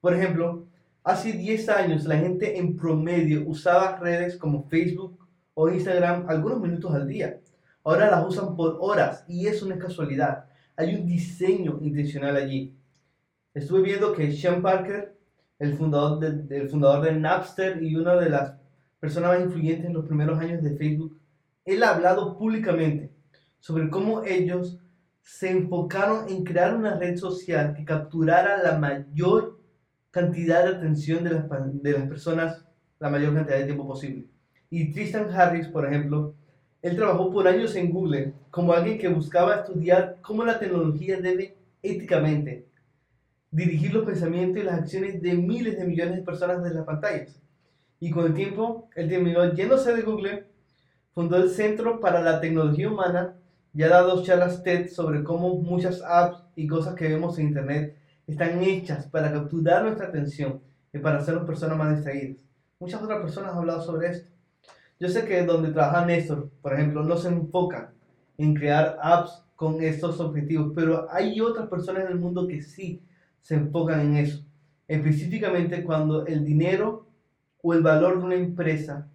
Por 0.00 0.14
ejemplo, 0.14 0.66
hace 1.02 1.32
10 1.32 1.68
años 1.68 2.04
la 2.04 2.18
gente 2.18 2.58
en 2.58 2.76
promedio 2.76 3.48
usaba 3.48 3.98
redes 3.98 4.36
como 4.36 4.64
Facebook 4.68 5.18
o 5.54 5.68
Instagram 5.68 6.26
algunos 6.28 6.60
minutos 6.60 6.94
al 6.94 7.06
día. 7.06 7.40
Ahora 7.84 8.10
las 8.10 8.26
usan 8.26 8.56
por 8.56 8.78
horas 8.80 9.24
y 9.28 9.46
eso 9.46 9.66
no 9.66 9.74
es 9.74 9.80
casualidad. 9.80 10.44
Hay 10.76 10.94
un 10.94 11.06
diseño 11.06 11.78
intencional 11.80 12.36
allí. 12.36 12.74
Estuve 13.54 13.82
viendo 13.82 14.12
que 14.12 14.32
Sean 14.32 14.62
Parker, 14.62 15.16
el 15.58 15.74
fundador 15.74 16.18
de, 16.18 16.68
fundador 16.68 17.04
de 17.04 17.12
Napster 17.12 17.82
y 17.82 17.96
una 17.96 18.16
de 18.16 18.30
las 18.30 18.54
personas 18.98 19.32
más 19.32 19.40
influyentes 19.40 19.86
en 19.86 19.94
los 19.94 20.06
primeros 20.06 20.38
años 20.38 20.62
de 20.62 20.76
Facebook, 20.76 21.18
él 21.64 21.82
ha 21.82 21.94
hablado 21.94 22.36
públicamente 22.38 23.12
sobre 23.58 23.90
cómo 23.90 24.24
ellos 24.24 24.78
se 25.22 25.50
enfocaron 25.50 26.28
en 26.28 26.44
crear 26.44 26.74
una 26.74 26.98
red 26.98 27.16
social 27.16 27.74
que 27.74 27.84
capturara 27.84 28.62
la 28.62 28.78
mayor 28.78 29.59
cantidad 30.10 30.64
de 30.64 30.76
atención 30.76 31.24
de 31.24 31.30
las, 31.30 31.44
de 31.82 31.92
las 31.92 32.08
personas 32.08 32.64
la 32.98 33.08
mayor 33.08 33.34
cantidad 33.34 33.58
de 33.58 33.64
tiempo 33.64 33.86
posible. 33.86 34.26
Y 34.68 34.92
Tristan 34.92 35.30
Harris, 35.30 35.68
por 35.68 35.86
ejemplo, 35.86 36.34
él 36.82 36.96
trabajó 36.96 37.30
por 37.30 37.48
años 37.48 37.74
en 37.76 37.90
Google 37.90 38.34
como 38.50 38.72
alguien 38.72 38.98
que 38.98 39.08
buscaba 39.08 39.56
estudiar 39.56 40.18
cómo 40.22 40.44
la 40.44 40.58
tecnología 40.58 41.20
debe 41.20 41.56
éticamente 41.82 42.66
dirigir 43.50 43.92
los 43.92 44.04
pensamientos 44.04 44.62
y 44.62 44.66
las 44.66 44.78
acciones 44.78 45.20
de 45.20 45.34
miles 45.34 45.76
de 45.76 45.84
millones 45.84 46.16
de 46.16 46.22
personas 46.22 46.62
desde 46.62 46.76
las 46.76 46.86
pantallas. 46.86 47.40
Y 47.98 48.10
con 48.10 48.26
el 48.26 48.34
tiempo, 48.34 48.88
él 48.94 49.08
terminó 49.08 49.52
yéndose 49.52 49.94
de 49.94 50.02
Google, 50.02 50.46
fundó 51.12 51.36
el 51.36 51.50
Centro 51.50 52.00
para 52.00 52.22
la 52.22 52.40
Tecnología 52.40 52.88
Humana 52.88 53.34
y 53.74 53.82
ha 53.82 53.88
dado 53.88 54.22
charlas 54.22 54.62
TED 54.62 54.88
sobre 54.88 55.22
cómo 55.22 55.56
muchas 55.56 56.02
apps 56.02 56.42
y 56.54 56.66
cosas 56.66 56.94
que 56.94 57.08
vemos 57.08 57.38
en 57.38 57.48
Internet 57.48 57.96
están 58.30 58.62
hechas 58.62 59.06
para 59.06 59.32
capturar 59.32 59.82
nuestra 59.82 60.06
atención 60.06 60.60
y 60.92 60.98
para 60.98 61.18
hacernos 61.18 61.44
personas 61.44 61.78
más 61.78 61.94
distraídas. 61.94 62.38
Muchas 62.78 63.02
otras 63.02 63.20
personas 63.20 63.52
han 63.52 63.58
hablado 63.58 63.82
sobre 63.82 64.08
esto. 64.08 64.30
Yo 64.98 65.08
sé 65.08 65.24
que 65.24 65.44
donde 65.44 65.72
trabaja 65.72 66.04
Néstor, 66.04 66.50
por 66.62 66.74
ejemplo, 66.74 67.02
no 67.02 67.16
se 67.16 67.28
enfocan 67.28 67.90
en 68.38 68.54
crear 68.54 68.98
apps 69.02 69.44
con 69.56 69.82
estos 69.82 70.20
objetivos, 70.20 70.72
pero 70.74 71.06
hay 71.10 71.40
otras 71.40 71.68
personas 71.68 72.04
en 72.04 72.12
el 72.12 72.18
mundo 72.18 72.46
que 72.46 72.62
sí 72.62 73.02
se 73.40 73.54
enfocan 73.54 74.00
en 74.00 74.16
eso. 74.16 74.44
Específicamente 74.88 75.84
cuando 75.84 76.26
el 76.26 76.44
dinero 76.44 77.06
o 77.62 77.74
el 77.74 77.82
valor 77.82 78.18
de 78.18 78.24
una 78.24 78.34
empresa 78.34 79.08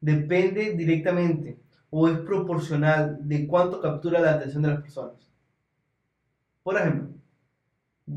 depende 0.00 0.72
directamente 0.72 1.58
o 1.90 2.08
es 2.08 2.18
proporcional 2.20 3.18
de 3.20 3.46
cuánto 3.46 3.80
captura 3.80 4.20
la 4.20 4.32
atención 4.32 4.62
de 4.62 4.68
las 4.68 4.80
personas. 4.80 5.30
Por 6.62 6.76
ejemplo, 6.76 7.19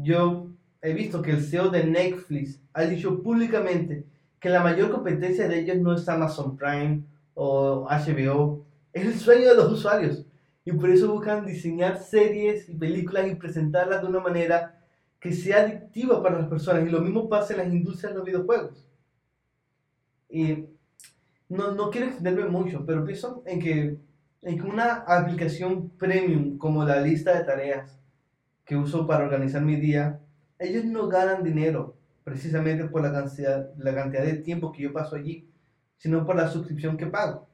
yo 0.02 0.50
he 0.82 0.94
visto 0.94 1.22
que 1.22 1.32
el 1.32 1.44
CEO 1.44 1.70
de 1.70 1.84
Netflix 1.86 2.62
ha 2.74 2.84
dicho 2.84 3.22
públicamente 3.22 4.06
que 4.40 4.50
la 4.50 4.64
mayor 4.64 4.92
competencia 4.92 5.48
de 5.48 5.60
ellos 5.60 5.78
no 5.78 5.94
es 5.94 6.08
Amazon 6.10 6.58
Prime 6.58 7.04
o 7.34 7.88
HBO, 7.90 8.66
es 8.92 9.06
el 9.06 9.16
sueño 9.16 9.50
de 9.50 9.56
los 9.56 9.72
usuarios. 9.72 10.26
Y 10.66 10.72
por 10.72 10.90
eso 10.90 11.12
buscan 11.12 11.46
diseñar 11.46 11.98
series 11.98 12.70
y 12.70 12.76
películas 12.76 13.32
y 13.32 13.36
presentarlas 13.36 14.02
de 14.02 14.08
una 14.08 14.20
manera 14.20 14.80
que 15.20 15.32
sea 15.32 15.62
adictiva 15.62 16.22
para 16.22 16.40
las 16.40 16.50
personas. 16.50 16.86
Y 16.86 16.92
lo 16.92 17.02
mismo 17.02 17.30
pasa 17.30 17.54
en 17.54 17.60
las 17.60 17.74
industrias 17.74 18.12
de 18.12 18.18
los 18.18 18.26
videojuegos. 18.26 18.88
Y 20.30 20.66
no, 21.50 21.72
no 21.72 21.90
quiero 21.90 22.08
extenderme 22.08 22.46
mucho, 22.46 22.86
pero 22.86 23.06
pienso 23.06 23.44
en 23.46 23.60
que, 23.60 23.98
en 24.42 24.58
que 24.58 24.64
una 24.64 25.04
aplicación 25.08 25.90
premium 25.90 26.58
como 26.58 26.84
la 26.84 27.02
lista 27.02 27.38
de 27.38 27.46
tareas 27.46 28.03
que 28.66 28.76
uso 28.76 29.06
para 29.08 29.26
organizar 29.26 29.62
mi 29.62 29.76
día, 29.76 30.20
ellos 30.60 30.86
no 30.86 31.08
ganan 31.08 31.44
dinero 31.44 31.98
precisamente 32.24 32.86
por 32.86 33.02
la 33.02 33.12
cantidad, 33.12 33.70
la 33.78 33.94
cantidad 33.94 34.24
de 34.24 34.38
tiempo 34.38 34.72
que 34.72 34.84
yo 34.84 34.94
paso 34.94 35.16
allí, 35.16 35.50
sino 35.98 36.26
por 36.26 36.36
la 36.36 36.48
suscripción 36.48 36.98
que 36.98 37.08
pago. 37.08 37.48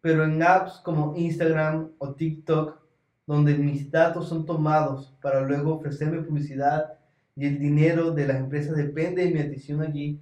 Pero 0.00 0.24
en 0.24 0.42
apps 0.42 0.80
como 0.84 1.14
Instagram 1.16 1.90
o 1.98 2.14
TikTok, 2.14 2.80
donde 3.26 3.58
mis 3.58 3.90
datos 3.90 4.28
son 4.28 4.46
tomados 4.46 5.14
para 5.20 5.42
luego 5.42 5.74
ofrecerme 5.74 6.22
publicidad 6.22 6.94
y 7.36 7.46
el 7.46 7.58
dinero 7.58 8.12
de 8.12 8.26
las 8.26 8.38
empresas 8.38 8.76
depende 8.76 9.24
de 9.24 9.30
mi 9.30 9.40
atención 9.40 9.82
allí, 9.82 10.20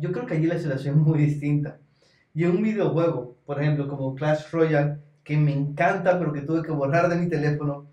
yo 0.00 0.12
creo 0.12 0.26
que 0.26 0.34
allí 0.34 0.46
la 0.46 0.58
situación 0.58 0.98
es 0.98 1.06
muy 1.06 1.18
distinta. 1.18 1.78
Y 2.34 2.44
un 2.44 2.62
videojuego, 2.62 3.36
por 3.44 3.60
ejemplo, 3.60 3.88
como 3.88 4.14
Clash 4.14 4.50
Royale, 4.50 4.98
que 5.24 5.36
me 5.36 5.52
encanta, 5.52 6.18
pero 6.18 6.32
que 6.32 6.42
tuve 6.42 6.62
que 6.62 6.72
borrar 6.72 7.08
de 7.08 7.16
mi 7.16 7.28
teléfono, 7.28 7.87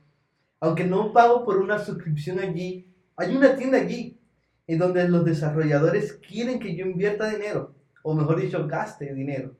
aunque 0.65 0.83
no 0.83 1.13
pago 1.13 1.45
por 1.45 1.57
una 1.57 1.77
suscripción 1.77 2.39
allí, 2.39 2.91
hay 3.15 3.35
una 3.35 3.55
tienda 3.55 3.77
allí 3.77 4.19
en 4.67 4.79
donde 4.79 5.07
los 5.07 5.23
desarrolladores 5.23 6.13
quieren 6.13 6.59
que 6.59 6.75
yo 6.75 6.85
invierta 6.85 7.29
dinero, 7.29 7.75
o 8.01 8.15
mejor 8.15 8.41
dicho, 8.41 8.67
gaste 8.67 9.13
dinero. 9.13 9.55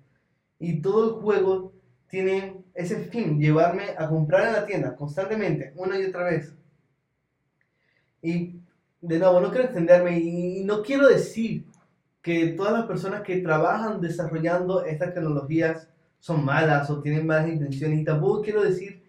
Y 0.58 0.82
todo 0.82 1.06
el 1.06 1.22
juego 1.22 1.74
tiene 2.08 2.64
ese 2.74 2.98
fin, 3.04 3.40
llevarme 3.40 3.84
a 3.98 4.10
comprar 4.10 4.48
en 4.48 4.54
la 4.54 4.66
tienda 4.66 4.96
constantemente, 4.96 5.74
una 5.76 6.00
y 6.00 6.06
otra 6.06 6.24
vez. 6.24 6.56
Y 8.24 8.60
de 9.00 9.20
nuevo, 9.20 9.40
no 9.42 9.52
quiero 9.52 9.66
extenderme 9.66 10.20
y 10.20 10.64
no 10.64 10.82
quiero 10.82 11.08
decir 11.08 11.66
que 12.24 12.48
todas 12.48 12.74
las 12.74 12.88
personas 12.88 13.22
que 13.22 13.38
trabajan 13.42 14.02
desarrollando 14.02 14.84
estas 14.84 15.14
tecnologías 15.14 15.88
son 16.18 16.44
malas 16.44 16.90
o 16.90 17.00
tienen 17.00 17.28
malas 17.28 17.50
intenciones. 17.50 18.00
Y 18.00 18.04
tampoco 18.04 18.42
quiero 18.42 18.64
decir 18.64 19.05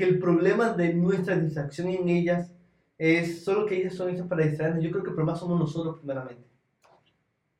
que 0.00 0.06
el 0.06 0.18
problema 0.18 0.72
de 0.72 0.94
nuestra 0.94 1.36
distracción 1.36 1.88
en 1.88 2.08
ellas 2.08 2.50
es 2.96 3.44
solo 3.44 3.66
que 3.66 3.76
ellas 3.76 3.94
son 3.94 4.08
hechas 4.08 4.26
para 4.26 4.46
distraernos. 4.46 4.82
Yo 4.82 4.90
creo 4.90 5.02
que 5.02 5.10
el 5.10 5.14
problema 5.14 5.38
somos 5.38 5.60
nosotros 5.60 5.98
primeramente. 5.98 6.42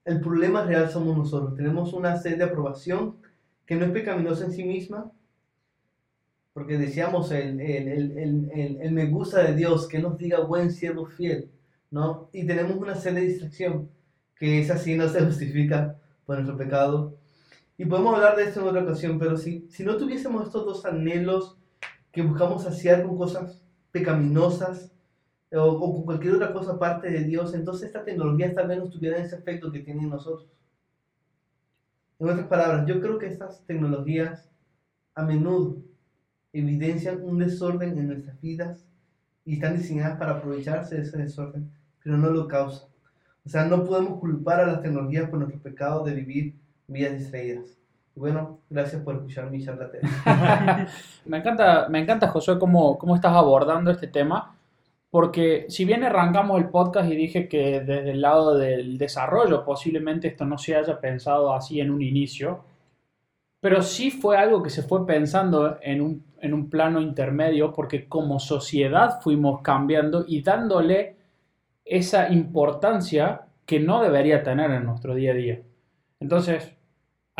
El 0.06 0.22
problema 0.22 0.64
real 0.64 0.88
somos 0.88 1.18
nosotros. 1.18 1.54
Tenemos 1.54 1.92
una 1.92 2.16
sed 2.16 2.38
de 2.38 2.44
aprobación 2.44 3.16
que 3.66 3.76
no 3.76 3.84
es 3.84 3.90
pecaminosa 3.90 4.46
en 4.46 4.52
sí 4.52 4.64
misma, 4.64 5.12
porque 6.54 6.78
decíamos 6.78 7.30
el, 7.30 7.60
el, 7.60 8.16
el, 8.16 8.78
el, 8.80 8.92
me 8.92 9.04
gusta 9.04 9.42
de 9.42 9.54
Dios, 9.54 9.86
que 9.86 9.98
nos 9.98 10.16
diga 10.16 10.40
buen 10.40 10.70
siervo 10.70 11.04
fiel, 11.04 11.50
¿no? 11.90 12.30
Y 12.32 12.46
tenemos 12.46 12.78
una 12.78 12.94
sed 12.94 13.16
de 13.16 13.20
distracción 13.20 13.90
que 14.34 14.60
es 14.60 14.70
así, 14.70 14.96
no 14.96 15.10
se 15.10 15.20
justifica 15.20 15.94
por 16.24 16.36
nuestro 16.36 16.56
pecado. 16.56 17.18
Y 17.76 17.84
podemos 17.84 18.14
hablar 18.14 18.34
de 18.36 18.44
esto 18.44 18.62
en 18.62 18.68
otra 18.68 18.82
ocasión, 18.82 19.18
pero 19.18 19.36
si, 19.36 19.66
si 19.68 19.84
no 19.84 19.98
tuviésemos 19.98 20.46
estos 20.46 20.64
dos 20.64 20.86
anhelos 20.86 21.59
que 22.12 22.22
buscamos 22.22 22.64
saciar 22.64 23.02
con 23.04 23.16
cosas 23.16 23.62
pecaminosas 23.92 24.92
o, 25.52 25.62
o, 25.62 25.94
con 25.94 26.04
cualquier 26.04 26.34
otra 26.34 26.52
cosa 26.52 26.72
aparte 26.72 27.10
de 27.10 27.24
Dios, 27.24 27.54
entonces 27.54 27.88
esta 27.88 28.04
tecnología 28.04 28.54
tal 28.54 28.68
vez 28.68 28.78
no 28.78 28.88
tuviera 28.88 29.18
ese 29.18 29.36
efecto 29.36 29.72
que 29.72 29.80
tiene 29.80 30.02
en 30.02 30.10
nosotros. 30.10 30.48
En 32.20 32.28
otras 32.28 32.46
palabras, 32.48 32.86
yo 32.86 33.00
creo 33.00 33.18
que 33.18 33.26
estas 33.26 33.64
tecnologías 33.66 34.48
a 35.14 35.22
menudo 35.24 35.78
evidencian 36.52 37.22
un 37.22 37.38
desorden 37.38 37.98
en 37.98 38.08
nuestras 38.08 38.40
vidas 38.40 38.86
y 39.44 39.54
están 39.54 39.76
diseñadas 39.76 40.18
para 40.18 40.32
aprovecharse 40.32 40.96
de 40.96 41.02
ese 41.02 41.18
desorden, 41.18 41.70
pero 42.02 42.16
no 42.16 42.30
lo 42.30 42.46
causan. 42.46 42.88
O 43.44 43.48
sea, 43.48 43.64
no 43.64 43.84
podemos 43.84 44.20
culpar 44.20 44.60
a 44.60 44.66
las 44.66 44.82
tecnologías 44.82 45.30
por 45.30 45.38
nuestro 45.40 45.60
pecado 45.62 46.04
de 46.04 46.14
vivir 46.14 46.54
vidas 46.86 47.18
distraídas. 47.18 47.79
Bueno, 48.14 48.60
gracias 48.68 49.02
por 49.02 49.14
escuchar 49.14 49.50
mi 49.50 49.64
charla. 49.64 49.90
me 51.24 51.38
encanta, 51.38 51.88
me 51.88 52.00
encanta 52.00 52.28
José, 52.28 52.58
cómo, 52.58 52.98
cómo 52.98 53.14
estás 53.14 53.32
abordando 53.32 53.90
este 53.90 54.08
tema, 54.08 54.56
porque 55.10 55.66
si 55.68 55.84
bien 55.84 56.04
arrancamos 56.04 56.60
el 56.60 56.68
podcast 56.68 57.10
y 57.10 57.16
dije 57.16 57.48
que 57.48 57.80
desde 57.80 58.10
el 58.10 58.20
lado 58.20 58.56
del 58.56 58.98
desarrollo 58.98 59.64
posiblemente 59.64 60.28
esto 60.28 60.44
no 60.44 60.58
se 60.58 60.76
haya 60.76 61.00
pensado 61.00 61.54
así 61.54 61.80
en 61.80 61.90
un 61.90 62.02
inicio, 62.02 62.64
pero 63.60 63.82
sí 63.82 64.10
fue 64.10 64.36
algo 64.36 64.62
que 64.62 64.70
se 64.70 64.82
fue 64.82 65.06
pensando 65.06 65.78
en 65.82 66.00
un, 66.00 66.24
en 66.40 66.54
un 66.54 66.68
plano 66.68 67.00
intermedio 67.00 67.72
porque 67.72 68.08
como 68.08 68.40
sociedad 68.40 69.20
fuimos 69.20 69.62
cambiando 69.62 70.24
y 70.26 70.42
dándole 70.42 71.16
esa 71.84 72.30
importancia 72.32 73.42
que 73.66 73.80
no 73.80 74.02
debería 74.02 74.42
tener 74.42 74.70
en 74.70 74.84
nuestro 74.84 75.14
día 75.14 75.32
a 75.32 75.34
día. 75.34 75.60
Entonces, 76.18 76.74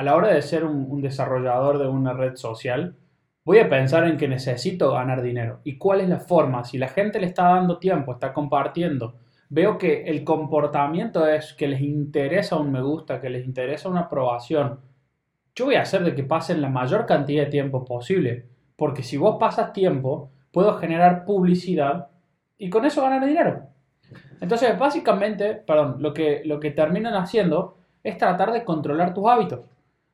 a 0.01 0.03
la 0.03 0.17
hora 0.17 0.29
de 0.29 0.41
ser 0.41 0.65
un, 0.65 1.03
desarrollador 1.03 1.79
de 1.79 1.87
una 1.87 2.15
red 2.15 2.35
social, 2.35 2.97
voy 3.45 3.59
a 3.59 3.69
pensar 3.69 4.05
en 4.05 4.17
que 4.17 4.29
necesito 4.29 4.93
ganar 4.93 5.21
dinero. 5.21 5.61
¿Y 5.63 5.77
cuál 5.77 6.01
es 6.01 6.09
la 6.09 6.21
forma? 6.21 6.65
Si 6.65 6.79
la 6.79 6.89
gente 6.89 7.21
le 7.21 7.27
está 7.27 7.51
dando 7.51 7.77
tiempo, 7.77 8.13
está 8.15 8.33
compartiendo, 8.33 9.17
veo 9.51 9.77
que 9.77 10.05
el 10.05 10.25
comportamiento 10.25 11.27
es 11.27 11.53
que 11.53 11.69
les 11.69 11.83
interesa 11.83 12.57
un 12.57 12.73
me 12.73 12.81
gusta, 12.81 13.21
que 13.21 13.29
les 13.29 13.45
interesa 13.45 13.91
una 13.91 14.01
aprobación, 14.01 14.81
yo 15.55 15.67
voy 15.67 15.75
a 15.75 15.83
hacer 15.83 16.03
de 16.03 16.15
que 16.15 16.25
pasen 16.25 16.63
la 16.63 16.71
mayor 16.71 17.05
cantidad 17.05 17.45
de 17.45 17.51
tiempo 17.51 17.85
posible. 17.85 18.47
Porque 18.77 19.03
si 19.03 19.19
vos 19.19 19.37
pasas 19.39 19.75
tiempo, 19.75 20.31
puedo 20.51 20.79
generar 20.79 21.27
publicidad 21.27 22.09
y 22.57 22.71
con 22.71 22.87
eso 22.87 23.03
ganar 23.03 23.27
dinero. 23.27 23.65
Entonces, 24.41 24.79
básicamente, 24.79 25.57
perdón, 25.57 25.97
lo 25.99 26.15
que, 26.15 26.41
lo 26.47 26.59
que 26.59 26.71
terminan 26.71 27.13
haciendo 27.13 27.77
es 28.03 28.17
tratar 28.17 28.51
de 28.51 28.65
controlar 28.65 29.13
tus 29.13 29.29
hábitos. 29.29 29.61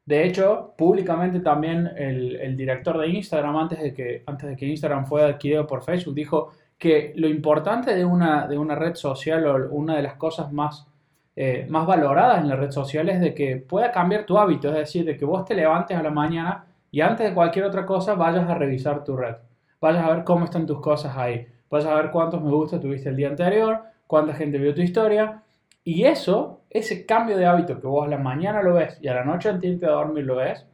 De 0.07 0.25
hecho, 0.25 0.73
públicamente 0.79 1.41
también 1.41 1.91
el, 1.97 2.57
director 2.57 2.97
de 2.97 3.09
Instagram, 3.09 3.57
antes 3.57 3.83
de, 3.83 3.93
que, 3.93 4.23
antes 4.27 4.49
de 4.49 4.57
que 4.57 4.67
Instagram 4.67 5.05
fuera 5.05 5.27
adquirido 5.27 5.67
por 5.67 5.83
Facebook, 5.83 6.15
dijo 6.15 6.53
que 6.79 7.13
lo 7.17 7.29
importante 7.29 7.93
de 7.93 8.05
una, 8.05 8.47
de 8.47 8.57
una 8.57 8.77
red 8.77 8.95
social 8.95 9.45
o 9.47 9.75
una 9.75 9.97
de 9.97 10.03
las 10.03 10.15
cosas 10.15 10.53
más, 10.53 10.87
eh, 11.35 11.67
más 11.69 11.87
valoradas 11.89 12.41
en 12.41 12.49
la 12.49 12.55
red 12.55 12.71
social 12.71 13.09
es 13.09 13.21
de 13.21 13.35
que 13.35 13.57
pueda 13.57 13.91
cambiar 13.91 14.25
tu 14.27 14.39
hábito, 14.39 14.69
es 14.69 14.77
decir, 14.77 15.05
de 15.05 15.17
que 15.17 15.25
vos 15.25 15.45
te 15.45 15.57
levantes 15.57 15.97
a 15.97 16.03
la 16.03 16.11
mañana 16.11 16.67
y 16.93 17.01
antes 17.01 17.29
de 17.29 17.35
cualquier 17.35 17.65
otra 17.65 17.85
cosa 17.85 18.15
vayas 18.15 18.49
a 18.49 18.55
revisar 18.55 19.03
tu 19.03 19.17
red, 19.17 19.35
vayas 19.81 20.05
a 20.05 20.15
ver 20.15 20.25
cómo 20.25 20.45
están 20.45 20.67
tus 20.67 20.81
cosas 20.81 21.17
ahí, 21.17 21.49
vayas 21.69 21.89
a 21.89 21.95
ver 21.97 22.13
cuántos 22.13 22.41
me 22.43 22.51
gusta 22.51 22.79
tuviste 22.79 23.09
el 23.09 23.17
día 23.17 23.29
anterior, 23.29 23.81
cuánta 24.07 24.35
gente 24.35 24.59
vio 24.59 24.73
tu 24.73 24.83
historia. 24.83 25.43
Y 25.87 26.03
eso, 26.03 26.63
ese 26.69 27.07
cambio 27.07 27.37
de 27.37 27.47
hábito 27.47 27.81
que 27.81 27.87
vos 27.87 28.05
a 28.05 28.11
la 28.11 28.19
mañana 28.19 28.61
lo 28.61 28.75
ves 28.75 28.99
y 29.01 29.07
a 29.07 29.15
la 29.15 29.25
noche 29.25 29.49
antes 29.49 29.79
de 29.79 29.87
dormir 29.87 30.25
lo 30.25 30.35
ves, 30.35 30.67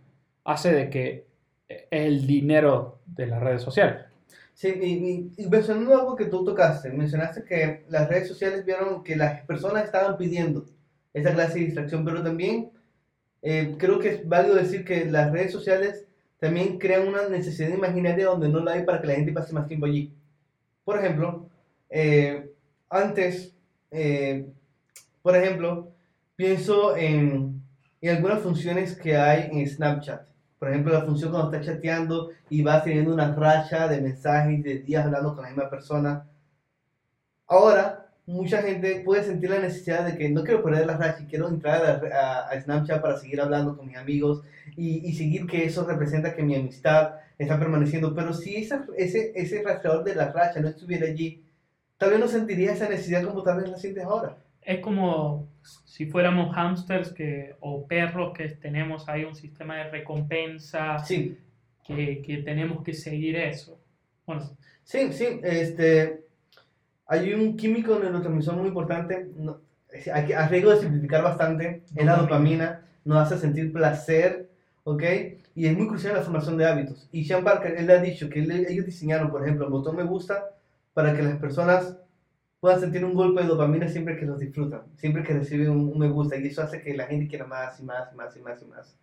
hace 0.42 0.72
de 0.72 0.88
que 0.88 1.26
es 1.68 1.84
el 1.90 2.26
dinero 2.26 3.00
de 3.04 3.26
las 3.26 3.42
redes 3.42 3.60
sociales. 3.60 4.06
Sí, 4.54 4.68
y, 4.68 5.42
y, 5.42 5.48
mencionando 5.50 6.00
algo 6.00 6.16
que 6.16 6.24
tú 6.24 6.42
tocaste, 6.42 6.88
mencionaste 6.88 7.44
que 7.44 7.84
las 7.90 8.08
redes 8.08 8.26
sociales 8.26 8.64
vieron 8.64 9.04
que 9.04 9.14
las 9.14 9.42
personas 9.42 9.84
estaban 9.84 10.16
pidiendo 10.16 10.64
esa 11.12 11.34
clase 11.34 11.58
de 11.58 11.66
distracción, 11.66 12.06
pero 12.06 12.22
también 12.22 12.70
eh, 13.42 13.74
creo 13.76 13.98
que 13.98 14.08
es 14.08 14.26
válido 14.26 14.54
decir 14.54 14.82
que 14.82 15.04
las 15.04 15.30
redes 15.30 15.52
sociales 15.52 16.06
también 16.38 16.78
crean 16.78 17.06
una 17.06 17.28
necesidad 17.28 17.68
imaginaria 17.68 18.28
donde 18.28 18.48
no 18.48 18.60
la 18.60 18.72
hay 18.72 18.84
para 18.84 19.02
que 19.02 19.08
la 19.08 19.16
gente 19.16 19.32
pase 19.32 19.52
más 19.52 19.68
tiempo 19.68 19.84
allí. 19.84 20.10
Por 20.86 20.98
ejemplo, 20.98 21.50
eh, 21.90 22.50
antes, 22.88 23.54
eh, 23.90 24.46
por 25.22 25.36
ejemplo, 25.36 25.92
pienso 26.36 26.96
en, 26.96 27.62
en, 28.00 28.16
algunas 28.16 28.40
funciones 28.40 28.96
que 28.96 29.16
hay 29.16 29.48
en 29.52 29.66
Snapchat. 29.68 30.22
Por 30.58 30.70
ejemplo, 30.70 30.92
la 30.92 31.02
función 31.04 31.32
cuando 31.32 31.52
estás 31.52 31.66
chateando 31.74 32.30
y 32.50 32.62
vas 32.62 32.84
teniendo 32.84 33.12
una 33.14 33.34
racha 33.34 33.88
de 33.88 34.00
mensajes 34.00 34.62
de 34.62 34.78
días 34.80 35.04
hablando 35.04 35.34
con 35.34 35.44
la 35.44 35.50
misma 35.50 35.70
persona. 35.70 36.24
Ahora, 37.46 38.06
mucha 38.26 38.62
gente 38.62 39.02
puede 39.04 39.22
sentir 39.24 39.50
la 39.50 39.58
necesidad 39.60 40.04
de 40.06 40.16
que 40.16 40.28
no 40.30 40.42
quiero 40.44 40.62
perder 40.62 40.86
la 40.86 40.96
racha 40.96 41.22
y 41.22 41.26
quiero 41.26 41.48
entrar 41.48 41.84
a, 41.84 42.18
a- 42.18 42.48
a 42.50 42.60
Snapchat 42.60 43.00
para 43.02 43.16
seguir 43.18 43.40
hablando 43.40 43.76
con 43.76 43.86
mis 43.86 43.96
amigos 43.96 44.42
y, 44.76 45.06
y 45.08 45.14
seguir 45.14 45.46
que 45.46 45.64
eso 45.64 45.84
representa 45.86 46.34
que 46.34 46.42
mi 46.42 46.54
amistad 46.56 47.14
está 47.38 47.58
permaneciendo. 47.58 48.14
Pero 48.14 48.32
si 48.32 48.56
esa, 48.56 48.86
ese, 48.96 49.32
ese 49.36 49.62
rastreador 49.62 50.04
de 50.04 50.14
la 50.16 50.32
racha 50.32 50.60
no 50.60 50.68
estuviera 50.68 51.06
allí, 51.06 51.44
tal 51.98 52.10
vez 52.10 52.20
no 52.20 52.28
sentiría 52.28 52.72
esa 52.72 52.88
necesidad 52.88 53.24
como 53.24 53.42
tal 53.42 53.60
vez 53.60 53.70
la 53.70 53.78
sientes 53.78 54.04
ahora. 54.04 54.36
Es 54.64 54.80
como 54.80 55.48
si 55.84 56.06
fuéramos 56.06 56.54
hamsters 56.54 57.12
que, 57.12 57.54
o 57.60 57.86
perros 57.86 58.32
que 58.36 58.48
tenemos 58.48 59.08
ahí 59.08 59.24
un 59.24 59.34
sistema 59.34 59.76
de 59.76 59.90
recompensa, 59.90 60.98
Sí, 61.04 61.36
que, 61.86 62.22
que 62.22 62.38
tenemos 62.38 62.82
que 62.82 62.94
seguir 62.94 63.36
eso. 63.36 63.78
Bueno, 64.26 64.48
sí, 64.84 65.12
sí. 65.12 65.40
Este, 65.42 66.24
hay 67.06 67.34
un 67.34 67.56
químico 67.56 67.98
neurotransmisor 67.98 68.56
muy 68.56 68.68
importante, 68.68 69.28
no, 69.36 69.58
a 70.12 70.48
riesgo 70.48 70.70
de 70.70 70.80
simplificar 70.80 71.22
bastante, 71.22 71.82
es 71.94 72.04
la 72.06 72.16
dopamina, 72.16 72.86
nos 73.04 73.18
hace 73.18 73.38
sentir 73.38 73.72
placer, 73.72 74.48
¿ok? 74.84 75.02
Y 75.54 75.66
es 75.66 75.76
muy 75.76 75.86
crucial 75.86 76.12
en 76.12 76.18
la 76.18 76.24
formación 76.24 76.56
de 76.56 76.66
hábitos. 76.66 77.08
Y 77.12 77.24
Sean 77.24 77.44
Parker, 77.44 77.74
él 77.76 77.90
ha 77.90 77.98
dicho 78.00 78.30
que 78.30 78.40
él- 78.40 78.66
ellos 78.68 78.86
diseñaron, 78.86 79.30
por 79.30 79.42
ejemplo, 79.42 79.66
el 79.66 79.70
botón 79.72 79.96
me 79.96 80.04
gusta 80.04 80.50
para 80.94 81.14
que 81.14 81.22
las 81.22 81.36
personas 81.38 81.96
puedan 82.62 82.78
sentir 82.78 83.04
un 83.04 83.14
golpe 83.14 83.42
de 83.42 83.48
dopamina 83.48 83.88
siempre 83.88 84.16
que 84.16 84.24
los 84.24 84.38
disfrutan, 84.38 84.82
siempre 84.96 85.24
que 85.24 85.32
reciben 85.34 85.68
un, 85.70 85.88
un 85.88 85.98
me 85.98 86.08
gusta. 86.08 86.36
Y 86.36 86.46
eso 86.46 86.62
hace 86.62 86.80
que 86.80 86.94
la 86.94 87.06
gente 87.08 87.26
quiera 87.26 87.44
más 87.44 87.80
y 87.80 87.82
más 87.82 88.08
y 88.12 88.16
más 88.16 88.36
y 88.36 88.40
más 88.40 88.62
y 88.62 88.66
más. 88.66 88.98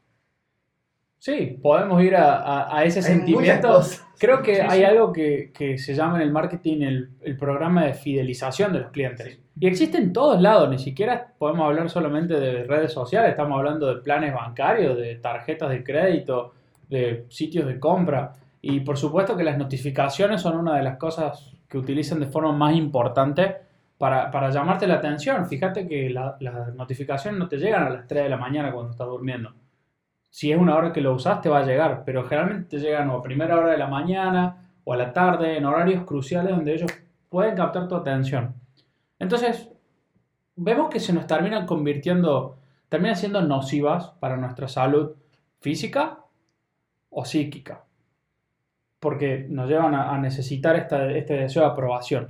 Sí, 1.17 1.59
podemos 1.61 2.01
ir 2.01 2.15
a, 2.15 2.37
a- 2.41 2.77
a 2.77 2.83
ese 2.85 2.99
Hay 2.99 3.05
sentimiento. 3.05 3.81
Creo 4.17 4.41
que 4.41 4.55
Sí, 4.55 4.61
hay 4.61 4.79
sí. 4.79 4.85
algo 4.85 5.11
que, 5.11 5.51
que 5.53 5.77
se 5.77 5.93
llama 5.93 6.15
en 6.15 6.21
el 6.21 6.31
marketing 6.31 6.81
el, 6.83 7.09
el 7.21 7.35
programa 7.37 7.83
de 7.85 7.93
fidelización 7.93 8.71
de 8.71 8.79
los 8.79 8.91
clientes. 8.91 9.37
Y 9.59 9.67
existe 9.67 9.97
en 9.97 10.13
todos 10.13 10.41
lados, 10.41 10.69
ni 10.69 10.79
siquiera 10.79 11.33
podemos 11.37 11.65
hablar 11.67 11.89
solamente 11.89 12.39
de 12.39 12.63
redes 12.63 12.93
sociales, 12.93 13.31
estamos 13.31 13.57
hablando 13.57 13.93
de 13.93 14.01
planes 14.01 14.33
bancarios, 14.33 14.97
de 14.97 15.15
tarjetas 15.15 15.69
de 15.69 15.83
crédito, 15.83 16.53
de 16.89 17.25
sitios 17.27 17.67
de 17.67 17.77
compra. 17.77 18.31
Y 18.61 18.79
por 18.79 18.97
supuesto 18.97 19.35
que 19.35 19.43
las 19.43 19.57
notificaciones 19.57 20.41
son 20.41 20.57
una 20.57 20.77
de 20.77 20.83
las 20.83 20.97
cosas 20.97 21.51
que 21.69 21.77
utilizan 21.77 22.19
de 22.19 22.27
forma 22.27 22.51
más 22.51 22.73
importante 22.75 23.55
para, 23.97 24.31
para 24.31 24.49
llamarte 24.49 24.87
la 24.87 24.95
atención. 24.95 25.45
Fíjate 25.47 25.87
que 25.87 26.09
la- 26.09 26.35
las 26.39 26.73
notificaciones 26.75 27.39
no 27.39 27.47
te 27.47 27.57
llegan 27.57 27.83
a 27.83 27.89
las 27.89 28.07
3 28.07 28.23
de 28.23 28.29
la 28.29 28.37
mañana 28.37 28.71
cuando 28.71 28.91
estás 28.91 29.07
durmiendo 29.07 29.53
si 30.31 30.51
es 30.51 30.59
una 30.59 30.75
hora 30.75 30.93
que 30.93 31.01
lo 31.01 31.13
usas, 31.13 31.41
te 31.41 31.49
va 31.49 31.59
a 31.59 31.65
llegar, 31.65 32.03
pero 32.05 32.23
generalmente 32.23 32.77
te 32.77 32.79
llegan 32.83 33.09
o 33.09 33.15
a 33.17 33.23
primera 33.23 33.57
hora 33.57 33.69
de 33.71 33.77
la 33.77 33.87
mañana 33.87 34.69
o 34.83 34.93
a 34.93 34.97
la 34.97 35.11
tarde, 35.11 35.57
en 35.57 35.65
horarios 35.65 36.03
cruciales 36.05 36.51
donde 36.55 36.73
ellos 36.75 36.91
pueden 37.29 37.55
captar 37.55 37.87
tu 37.87 37.95
atención. 37.95 38.53
Entonces, 39.17 39.69
vemos 40.55 40.89
que 40.89 40.99
se 40.99 41.13
nos 41.13 41.25
terminan 41.25 41.65
convirtiendo, 41.65 42.57
terminan 42.89 43.15
siendo 43.15 43.41
nocivas 43.41 44.09
para 44.19 44.37
nuestra 44.37 44.67
salud 44.67 45.13
física 45.61 46.19
o 47.09 47.25
psíquica, 47.25 47.83
porque 48.99 49.45
nos 49.49 49.69
llevan 49.69 49.95
a, 49.95 50.13
a 50.13 50.17
necesitar 50.19 50.75
esta- 50.75 51.09
este 51.11 51.35
deseo 51.35 51.63
de 51.63 51.69
aprobación. 51.69 52.27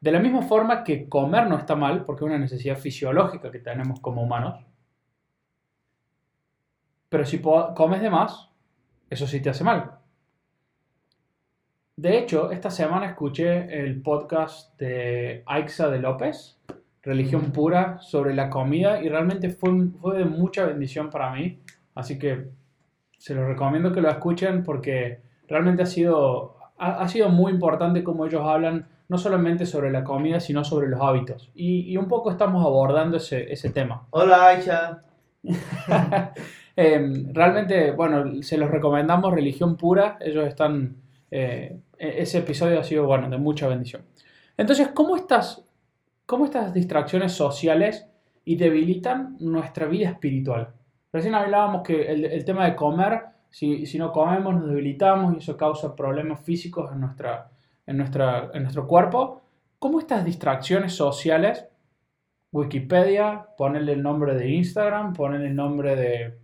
De 0.00 0.10
la 0.12 0.18
misma 0.18 0.42
forma 0.42 0.82
que 0.82 1.08
comer 1.08 1.46
no 1.46 1.58
está 1.58 1.76
mal, 1.76 2.04
porque 2.04 2.24
es 2.24 2.30
una 2.30 2.38
necesidad 2.38 2.76
fisiológica 2.76 3.50
que 3.50 3.58
tenemos 3.58 4.00
como 4.00 4.22
humanos, 4.22 4.64
pero 7.08 7.24
si 7.24 7.40
comes 7.40 8.00
de 8.00 8.08
más, 8.10 8.48
eso 9.10 9.26
sí 9.26 9.40
te 9.40 9.50
hace 9.50 9.64
mal. 9.64 9.98
De 11.96 12.16
hecho, 12.18 12.50
esta 12.50 12.70
semana 12.70 13.06
escuché 13.06 13.78
el 13.78 14.00
podcast 14.00 14.78
de 14.78 15.42
Aixa 15.44 15.90
de 15.90 15.98
López, 15.98 16.58
Religión 17.02 17.50
Pura, 17.52 17.98
sobre 18.00 18.32
la 18.34 18.48
comida 18.48 19.02
y 19.02 19.08
realmente 19.08 19.50
fue, 19.50 19.70
fue 20.00 20.18
de 20.18 20.24
mucha 20.24 20.64
bendición 20.64 21.10
para 21.10 21.32
mí. 21.32 21.60
Así 21.94 22.18
que 22.18 22.48
se 23.20 23.34
los 23.34 23.46
recomiendo 23.46 23.92
que 23.92 24.00
lo 24.00 24.08
escuchen 24.08 24.64
porque 24.64 25.20
realmente 25.46 25.82
ha 25.82 25.86
sido, 25.86 26.56
ha, 26.78 27.02
ha 27.02 27.08
sido 27.08 27.28
muy 27.28 27.52
importante 27.52 28.02
como 28.02 28.24
ellos 28.24 28.42
hablan 28.44 28.86
no 29.08 29.18
solamente 29.18 29.66
sobre 29.66 29.90
la 29.90 30.04
comida, 30.04 30.40
sino 30.40 30.64
sobre 30.64 30.88
los 30.88 31.00
hábitos. 31.02 31.50
Y, 31.54 31.80
y 31.92 31.96
un 31.98 32.08
poco 32.08 32.30
estamos 32.30 32.64
abordando 32.64 33.16
ese, 33.18 33.52
ese 33.52 33.68
tema. 33.70 34.06
Hola, 34.10 34.48
Aisha. 34.48 35.02
Eh, 36.76 37.24
realmente, 37.34 37.90
bueno, 37.90 38.42
se 38.42 38.56
los 38.56 38.70
recomendamos 38.70 39.34
Religión 39.34 39.76
Pura. 39.76 40.16
Ellos 40.20 40.46
están. 40.46 40.96
eh, 41.30 41.76
e- 41.98 42.22
ese 42.22 42.38
episodio 42.38 42.80
ha 42.80 42.84
sido, 42.84 43.04
bueno, 43.04 43.28
de 43.28 43.36
mucha 43.36 43.68
bendición. 43.68 44.02
Entonces, 44.56 44.88
¿cómo 44.94 45.16
estas, 45.16 45.62
cómo 46.24 46.46
estas 46.46 46.72
distracciones 46.72 47.32
sociales 47.32 48.06
y 48.46 48.56
debilitan 48.56 49.36
nuestra 49.40 49.86
vida 49.86 50.08
espiritual? 50.08 50.68
Recién 51.12 51.34
hablábamos 51.34 51.82
que 51.82 52.10
el, 52.10 52.24
el 52.24 52.44
tema 52.44 52.64
de 52.66 52.76
comer, 52.76 53.22
si, 53.48 53.86
si 53.86 53.98
no 53.98 54.12
comemos, 54.12 54.54
nos 54.54 54.68
debilitamos 54.68 55.34
y 55.34 55.38
eso 55.38 55.56
causa 55.56 55.96
problemas 55.96 56.40
físicos 56.40 56.90
en, 56.92 57.00
nuestra, 57.00 57.50
en, 57.86 57.96
nuestra, 57.96 58.50
en 58.54 58.62
nuestro 58.62 58.86
cuerpo. 58.86 59.42
¿Cómo 59.78 59.98
estas 59.98 60.24
distracciones 60.24 60.92
sociales 60.92 61.66
Wikipedia, 62.52 63.46
ponerle 63.56 63.92
el 63.92 64.02
nombre 64.02 64.34
de 64.34 64.48
Instagram, 64.48 65.12
ponerle 65.12 65.48
el 65.48 65.56
nombre 65.56 65.94
de 65.94 66.38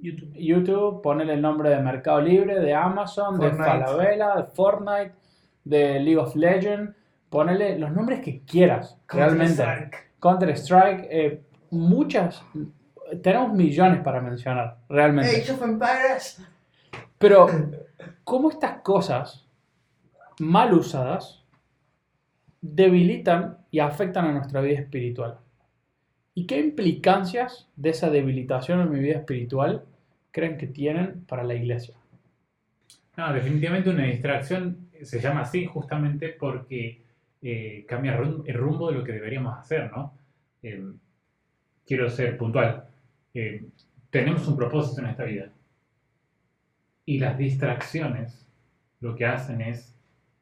YouTube. 0.00 0.32
YouTube, 0.34 1.02
ponerle 1.02 1.34
el 1.34 1.42
nombre 1.42 1.70
de 1.70 1.80
Mercado 1.80 2.20
Libre, 2.20 2.60
de 2.60 2.72
Amazon, 2.72 3.38
de. 3.38 3.50
Falabella, 3.50 4.36
de 4.36 4.44
Fortnite, 4.44 5.12
de 5.64 6.00
League 6.00 6.18
of 6.18 6.36
Legends, 6.36 6.94
ponerle 7.28 7.78
los 7.78 7.90
nombres 7.90 8.20
que 8.20 8.42
quieras, 8.42 8.96
realmente. 9.08 9.56
Counter-Strike. 9.56 10.10
Counter-Strike, 10.20 11.08
eh, 11.10 11.42
muchas, 11.70 12.44
tenemos 13.22 13.52
millones 13.52 14.02
para 14.02 14.20
mencionar, 14.20 14.78
realmente. 14.88 15.40
Age 15.40 15.52
of 15.52 15.62
Empires. 15.62 16.42
Pero, 17.18 17.48
¿cómo 18.24 18.50
estas 18.50 18.80
cosas 18.80 19.46
mal 20.38 20.72
usadas 20.72 21.44
debilitan 22.60 23.58
y 23.70 23.80
afectan 23.80 24.26
a 24.26 24.32
nuestra 24.32 24.60
vida 24.60 24.80
espiritual? 24.80 25.38
¿Y 26.34 26.46
qué 26.46 26.58
implicancias 26.58 27.68
de 27.76 27.90
esa 27.90 28.08
debilitación 28.10 28.80
en 28.80 28.90
mi 28.90 29.00
vida 29.00 29.16
espiritual 29.16 29.84
creen 30.30 30.56
que 30.56 30.66
tienen 30.66 31.24
para 31.26 31.44
la 31.44 31.54
iglesia? 31.54 31.94
No, 33.16 33.32
definitivamente 33.32 33.90
una 33.90 34.04
distracción 34.04 34.88
se 35.02 35.20
llama 35.20 35.42
así 35.42 35.66
justamente 35.66 36.30
porque 36.30 37.02
eh, 37.42 37.84
cambia 37.88 38.16
el 38.16 38.54
rumbo 38.54 38.90
de 38.90 38.98
lo 38.98 39.04
que 39.04 39.12
deberíamos 39.12 39.58
hacer, 39.58 39.90
¿no? 39.90 40.14
Eh, 40.62 40.92
quiero 41.86 42.08
ser 42.08 42.36
puntual. 42.36 42.89
Eh, 43.34 43.64
tenemos 44.10 44.46
un 44.48 44.56
propósito 44.56 45.00
en 45.00 45.08
esta 45.08 45.24
vida. 45.24 45.48
Y 47.06 47.18
las 47.18 47.38
distracciones 47.38 48.46
lo 49.00 49.16
que 49.16 49.26
hacen 49.26 49.60
es 49.60 49.94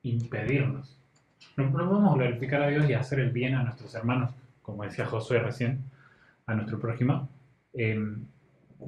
impedirnos. 0.03 0.99
No, 1.57 1.71
podemos 1.71 2.15
glorificar 2.15 2.63
a 2.63 2.69
Dios 2.69 2.89
y 2.89 2.95
hacer 2.95 3.21
el 3.21 3.31
bien 3.31 3.55
a 3.55 3.63
nuestros 3.63 3.95
hermanos, 3.95 4.33
como 4.63 4.85
decía 4.85 5.07
Josué 5.07 5.39
recién, 5.39 5.81
a 6.47 6.55
nuestro 6.55 6.79
prójimo. 6.79 7.29
Eh, 7.75 8.17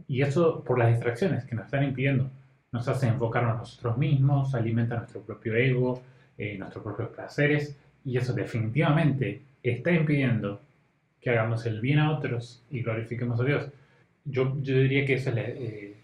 y 0.09 0.23
eso 0.23 0.63
por 0.65 0.79
las 0.79 0.91
distracciones 0.91 1.45
que 1.45 1.55
nos 1.55 1.67
están 1.67 1.85
impidiendo 1.85 2.31
nos 2.73 2.87
hace 2.87 3.09
enfocarnos 3.09 3.59
nosotros 3.59 3.99
mismos, 3.99 4.55
alimenta 4.55 4.97
nuestro 4.97 5.23
propio 5.23 5.57
ego, 5.57 6.03
eh, 6.39 6.57
nuestros 6.57 6.85
propios 6.85 7.09
placeres, 7.09 7.77
y 8.05 8.17
eso 8.17 8.33
definitivamente 8.33 9.43
está 9.63 9.91
impidiendo 9.91 10.61
que 11.21 11.31
hagamos 11.31 11.67
el 11.67 11.81
bien 11.81 11.99
a 11.99 12.13
otros 12.13 12.63
y 12.71 12.83
glorifiquemos 12.83 13.41
a 13.41 13.45
Dios. 13.45 13.69
Yo, 14.31 14.57
yo 14.63 14.75
diría 14.79 15.05
que 15.07 15.15
eso 15.15 15.31
es 15.31 15.35
la- 15.37 15.43
eh, 15.43 15.97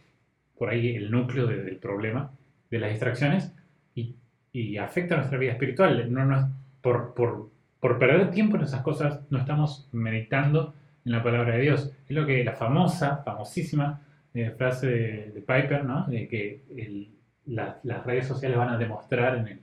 por 0.58 0.70
ahí 0.70 0.96
el 0.96 1.10
núcleo 1.10 1.46
de- 1.46 1.62
del 1.62 1.76
problema 1.76 2.30
de 2.70 2.78
las 2.78 2.90
distracciones 2.90 3.52
y, 3.94 4.14
y 4.52 4.76
afecta 4.78 5.16
nuestra 5.16 5.38
vida 5.38 5.52
espiritual. 5.52 6.12
No, 6.12 6.24
no 6.24 6.50
por, 6.80 7.14
por, 7.14 7.50
por 7.80 7.98
perder 7.98 8.30
tiempo 8.30 8.56
en 8.56 8.62
esas 8.62 8.82
cosas, 8.82 9.20
no 9.30 9.38
estamos 9.38 9.88
meditando 9.92 10.74
en 11.04 11.12
la 11.12 11.22
palabra 11.22 11.54
de 11.56 11.62
Dios. 11.62 11.92
Es 12.08 12.16
lo 12.16 12.26
que 12.26 12.42
la 12.44 12.54
famosa, 12.54 13.18
famosísima 13.24 14.02
eh, 14.34 14.50
frase 14.56 14.86
de, 14.86 15.30
de 15.32 15.40
Piper, 15.40 15.84
¿no? 15.84 16.06
De 16.06 16.28
que 16.28 16.62
el- 16.76 17.08
la- 17.46 17.78
las 17.84 18.04
redes 18.04 18.26
sociales 18.26 18.58
van 18.58 18.70
a 18.70 18.78
demostrar 18.78 19.36
en, 19.38 19.48
el- 19.48 19.60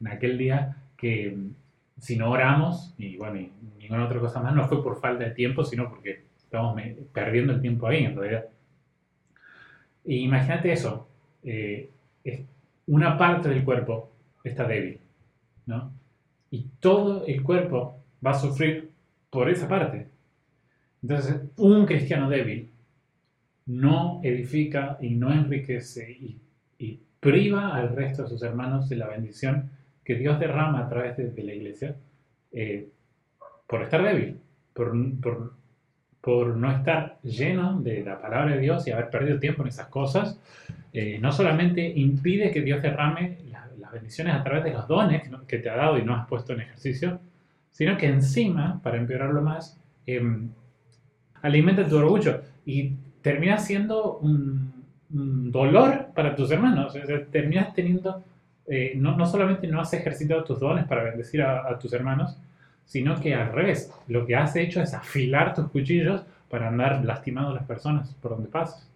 en 0.00 0.08
aquel 0.08 0.38
día 0.38 0.76
que 0.96 1.30
mm, 1.36 1.50
si 2.00 2.16
no 2.16 2.30
oramos, 2.30 2.94
y 2.98 3.16
bueno, 3.16 3.38
y 3.40 3.50
ninguna 3.78 4.04
otra 4.06 4.20
cosa 4.20 4.40
más, 4.40 4.54
no 4.54 4.66
fue 4.68 4.82
por 4.82 5.00
falta 5.00 5.24
de 5.24 5.30
tiempo, 5.30 5.64
sino 5.64 5.88
porque 5.88 6.23
estamos 6.54 6.80
perdiendo 7.12 7.52
el 7.52 7.60
tiempo 7.60 7.86
ahí 7.86 8.04
en 8.04 8.16
realidad. 8.16 8.46
Y 10.04 10.18
imagínate 10.18 10.72
eso, 10.72 11.08
eh, 11.42 11.90
una 12.86 13.16
parte 13.18 13.48
del 13.48 13.64
cuerpo 13.64 14.12
está 14.44 14.66
débil, 14.66 15.00
¿no? 15.66 15.92
Y 16.50 16.66
todo 16.78 17.24
el 17.26 17.42
cuerpo 17.42 18.02
va 18.24 18.32
a 18.32 18.34
sufrir 18.34 18.90
por 19.30 19.50
esa 19.50 19.66
parte. 19.66 20.06
Entonces, 21.02 21.40
un 21.56 21.86
cristiano 21.86 22.28
débil 22.28 22.70
no 23.66 24.20
edifica 24.22 24.98
y 25.00 25.10
no 25.10 25.32
enriquece 25.32 26.10
y, 26.10 26.40
priva 27.20 27.74
al 27.74 27.96
resto 27.96 28.24
de 28.24 28.28
sus 28.28 28.42
hermanos 28.42 28.86
de 28.90 28.96
la 28.96 29.08
bendición 29.08 29.70
que 30.04 30.14
Dios 30.14 30.38
derrama 30.38 30.80
a 30.80 30.88
través 30.90 31.16
de, 31.16 31.42
la 31.42 31.54
iglesia, 31.54 31.96
eh, 32.52 32.90
por 33.66 33.82
estar 33.82 34.02
débil, 34.02 34.36
por, 34.74 34.92
por 36.24 36.56
no 36.56 36.70
estar 36.72 37.18
lleno 37.22 37.80
de 37.80 38.02
la 38.02 38.18
palabra 38.20 38.54
de 38.54 38.60
Dios 38.60 38.86
y 38.86 38.92
haber 38.92 39.10
perdido 39.10 39.38
tiempo 39.38 39.62
en 39.62 39.68
esas 39.68 39.88
cosas, 39.88 40.40
eh, 40.92 41.18
no 41.20 41.30
solamente 41.32 41.86
impide 41.86 42.50
que 42.50 42.62
Dios 42.62 42.80
derrame 42.80 43.38
la- 43.50 43.68
las 43.78 43.92
bendiciones 43.92 44.34
a 44.34 44.42
través 44.42 44.64
de 44.64 44.72
los 44.72 44.88
dones 44.88 45.22
que, 45.46 45.58
te 45.58 45.68
ha 45.68 45.76
dado 45.76 45.98
y 45.98 46.02
no 46.02 46.14
has 46.14 46.26
puesto 46.26 46.52
en 46.54 46.62
ejercicio, 46.62 47.20
sino 47.72 47.96
que 47.98 48.06
encima, 48.06 48.80
para 48.82 48.96
empeorarlo 48.96 49.42
más, 49.42 49.78
em, 50.06 50.48
alimenta 51.42 51.86
tu 51.86 51.96
orgullo 51.98 52.40
y 52.64 52.92
termina 53.20 53.58
siendo 53.58 54.18
un, 54.18 54.72
un 55.12 55.50
dolor 55.52 56.06
para 56.14 56.34
tus 56.34 56.50
hermanos. 56.50 56.94
O 56.94 57.06
sea, 57.06 57.24
terminas 57.26 57.74
teniendo, 57.74 58.22
eh, 58.66 58.94
no, 58.96 59.16
no 59.16 59.26
solamente 59.26 59.66
no 59.66 59.80
has 59.80 59.92
ejercitado 59.92 60.42
tus 60.44 60.58
dones 60.60 60.84
para 60.86 61.02
bendecir 61.04 61.42
a, 61.42 61.68
a 61.68 61.78
tus 61.78 61.92
hermanos, 61.92 62.38
sino 62.84 63.20
que 63.20 63.34
al 63.34 63.52
revés, 63.52 63.92
lo 64.08 64.26
que 64.26 64.36
has 64.36 64.54
hecho 64.56 64.80
es 64.80 64.94
afilar 64.94 65.54
tus 65.54 65.68
cuchillos 65.68 66.22
para 66.48 66.68
andar 66.68 67.04
lastimando 67.04 67.50
a 67.50 67.54
las 67.54 67.66
personas 67.66 68.14
por 68.14 68.32
donde 68.32 68.48
pasas. 68.48 68.88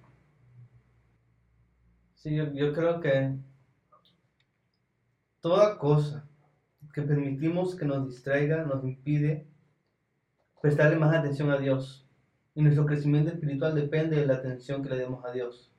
Sí, 2.14 2.36
yo, 2.36 2.72
creo 2.72 3.00
que 3.00 3.32
toda 5.40 5.78
cosa 5.78 6.24
que 6.92 7.02
permitimos 7.02 7.74
que 7.74 7.84
nos 7.84 8.08
distraiga 8.08 8.64
nos 8.64 8.84
impide 8.84 9.46
prestarle 10.60 10.96
más 10.96 11.14
atención 11.14 11.50
a 11.50 11.58
Dios. 11.58 12.04
Y 12.54 12.62
nuestro 12.62 12.86
crecimiento 12.86 13.30
espiritual 13.30 13.74
depende 13.74 14.16
de 14.16 14.26
la 14.26 14.34
atención 14.34 14.82
que 14.82 14.90
le 14.90 14.96
demos 14.96 15.24
a 15.24 15.30
Dios. 15.30 15.72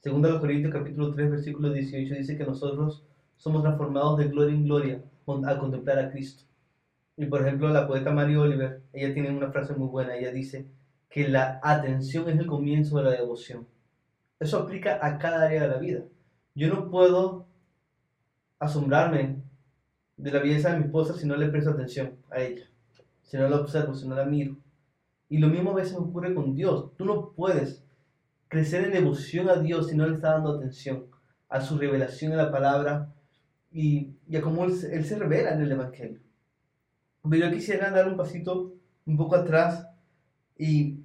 Segunda 0.00 0.28
los 0.28 0.40
Corintios 0.40 0.72
capítulo 0.72 1.14
3 1.14 1.30
versículo 1.30 1.72
18 1.72 2.14
dice 2.14 2.36
que 2.36 2.44
nosotros 2.44 3.04
somos 3.36 3.62
transformados 3.62 4.18
de 4.18 4.28
gloria 4.28 4.54
en 4.54 4.64
gloria 4.64 5.02
al 5.26 5.58
contemplar 5.58 5.98
a 5.98 6.10
Cristo. 6.10 6.47
Y 7.18 7.26
por 7.26 7.42
ejemplo 7.42 7.68
la 7.70 7.88
poeta 7.88 8.12
Mary 8.12 8.36
Oliver, 8.36 8.80
ella 8.92 9.12
tiene 9.12 9.36
una 9.36 9.50
frase 9.50 9.74
muy 9.74 9.88
buena, 9.88 10.16
ella 10.16 10.30
dice 10.30 10.68
que 11.10 11.26
la 11.26 11.58
atención 11.64 12.28
es 12.28 12.38
el 12.38 12.46
comienzo 12.46 12.98
de 12.98 13.04
la 13.04 13.10
devoción. 13.10 13.66
Eso 14.38 14.58
aplica 14.58 15.04
a 15.04 15.18
cada 15.18 15.46
área 15.46 15.62
de 15.62 15.68
la 15.68 15.78
vida. 15.78 16.04
Yo 16.54 16.68
no 16.68 16.88
puedo 16.88 17.48
asombrarme 18.60 19.42
de 20.16 20.30
la 20.30 20.38
belleza 20.38 20.70
de 20.70 20.78
mi 20.78 20.84
esposa 20.84 21.14
si 21.14 21.26
no 21.26 21.36
le 21.36 21.48
presto 21.48 21.70
atención 21.70 22.12
a 22.30 22.40
ella, 22.40 22.70
si 23.24 23.36
no 23.36 23.48
la 23.48 23.56
observo, 23.56 23.94
si 23.94 24.06
no 24.06 24.14
la 24.14 24.24
miro. 24.24 24.56
Y 25.28 25.38
lo 25.38 25.48
mismo 25.48 25.72
a 25.72 25.74
veces 25.74 25.96
ocurre 25.96 26.32
con 26.34 26.54
Dios. 26.54 26.94
Tú 26.96 27.04
no 27.04 27.32
puedes 27.32 27.82
crecer 28.46 28.84
en 28.84 28.92
devoción 28.92 29.50
a 29.50 29.56
Dios 29.56 29.88
si 29.88 29.96
no 29.96 30.06
le 30.06 30.14
estás 30.14 30.34
dando 30.34 30.54
atención 30.54 31.06
a 31.48 31.60
su 31.62 31.78
revelación 31.78 32.30
en 32.30 32.38
la 32.38 32.52
palabra 32.52 33.12
y, 33.72 34.12
y 34.28 34.36
a 34.36 34.40
cómo 34.40 34.64
él 34.64 34.72
se 34.72 35.18
revela 35.18 35.52
en 35.52 35.62
el 35.62 35.72
Evangelio. 35.72 36.27
Pero 37.28 37.46
yo 37.46 37.52
quisiera 37.52 37.90
dar 37.90 38.08
un 38.08 38.16
pasito 38.16 38.74
un 39.06 39.16
poco 39.16 39.36
atrás 39.36 39.86
y 40.56 41.00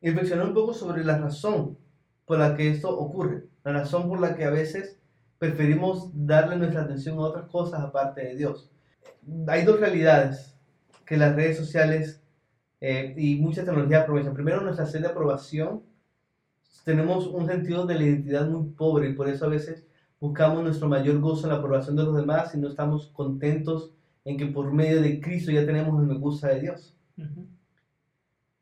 reflexionar 0.00 0.46
un 0.46 0.54
poco 0.54 0.74
sobre 0.74 1.04
la 1.04 1.18
razón 1.18 1.78
por 2.26 2.38
la 2.38 2.56
que 2.56 2.70
esto 2.70 2.96
ocurre, 2.96 3.46
la 3.64 3.72
razón 3.72 4.08
por 4.08 4.20
la 4.20 4.36
que 4.36 4.44
a 4.44 4.50
veces 4.50 4.98
preferimos 5.38 6.10
darle 6.14 6.56
nuestra 6.56 6.82
atención 6.82 7.18
a 7.18 7.22
otras 7.22 7.46
cosas 7.50 7.80
aparte 7.80 8.22
de 8.22 8.36
Dios. 8.36 8.70
Hay 9.46 9.64
dos 9.64 9.80
realidades 9.80 10.56
que 11.04 11.16
las 11.16 11.34
redes 11.34 11.56
sociales 11.56 12.22
eh, 12.80 13.14
y 13.16 13.36
mucha 13.36 13.64
tecnología 13.64 14.02
aprovechan. 14.02 14.34
Primero, 14.34 14.60
nuestra 14.60 14.86
sed 14.86 15.00
de 15.00 15.08
aprobación. 15.08 15.82
Tenemos 16.84 17.26
un 17.26 17.46
sentido 17.46 17.86
de 17.86 17.94
la 17.94 18.04
identidad 18.04 18.46
muy 18.46 18.70
pobre 18.70 19.08
y 19.08 19.14
por 19.14 19.28
eso 19.28 19.46
a 19.46 19.48
veces 19.48 19.86
buscamos 20.20 20.62
nuestro 20.62 20.88
mayor 20.88 21.18
gozo 21.20 21.46
en 21.46 21.52
la 21.52 21.58
aprobación 21.58 21.96
de 21.96 22.04
los 22.04 22.16
demás 22.16 22.54
y 22.54 22.58
no 22.58 22.68
estamos 22.68 23.08
contentos 23.08 23.92
en 24.24 24.36
que 24.36 24.46
por 24.46 24.72
medio 24.72 25.02
de 25.02 25.20
Cristo 25.20 25.52
ya 25.52 25.66
tenemos 25.66 26.00
el 26.00 26.06
me 26.06 26.18
gusta 26.18 26.48
de 26.48 26.60
Dios. 26.60 26.96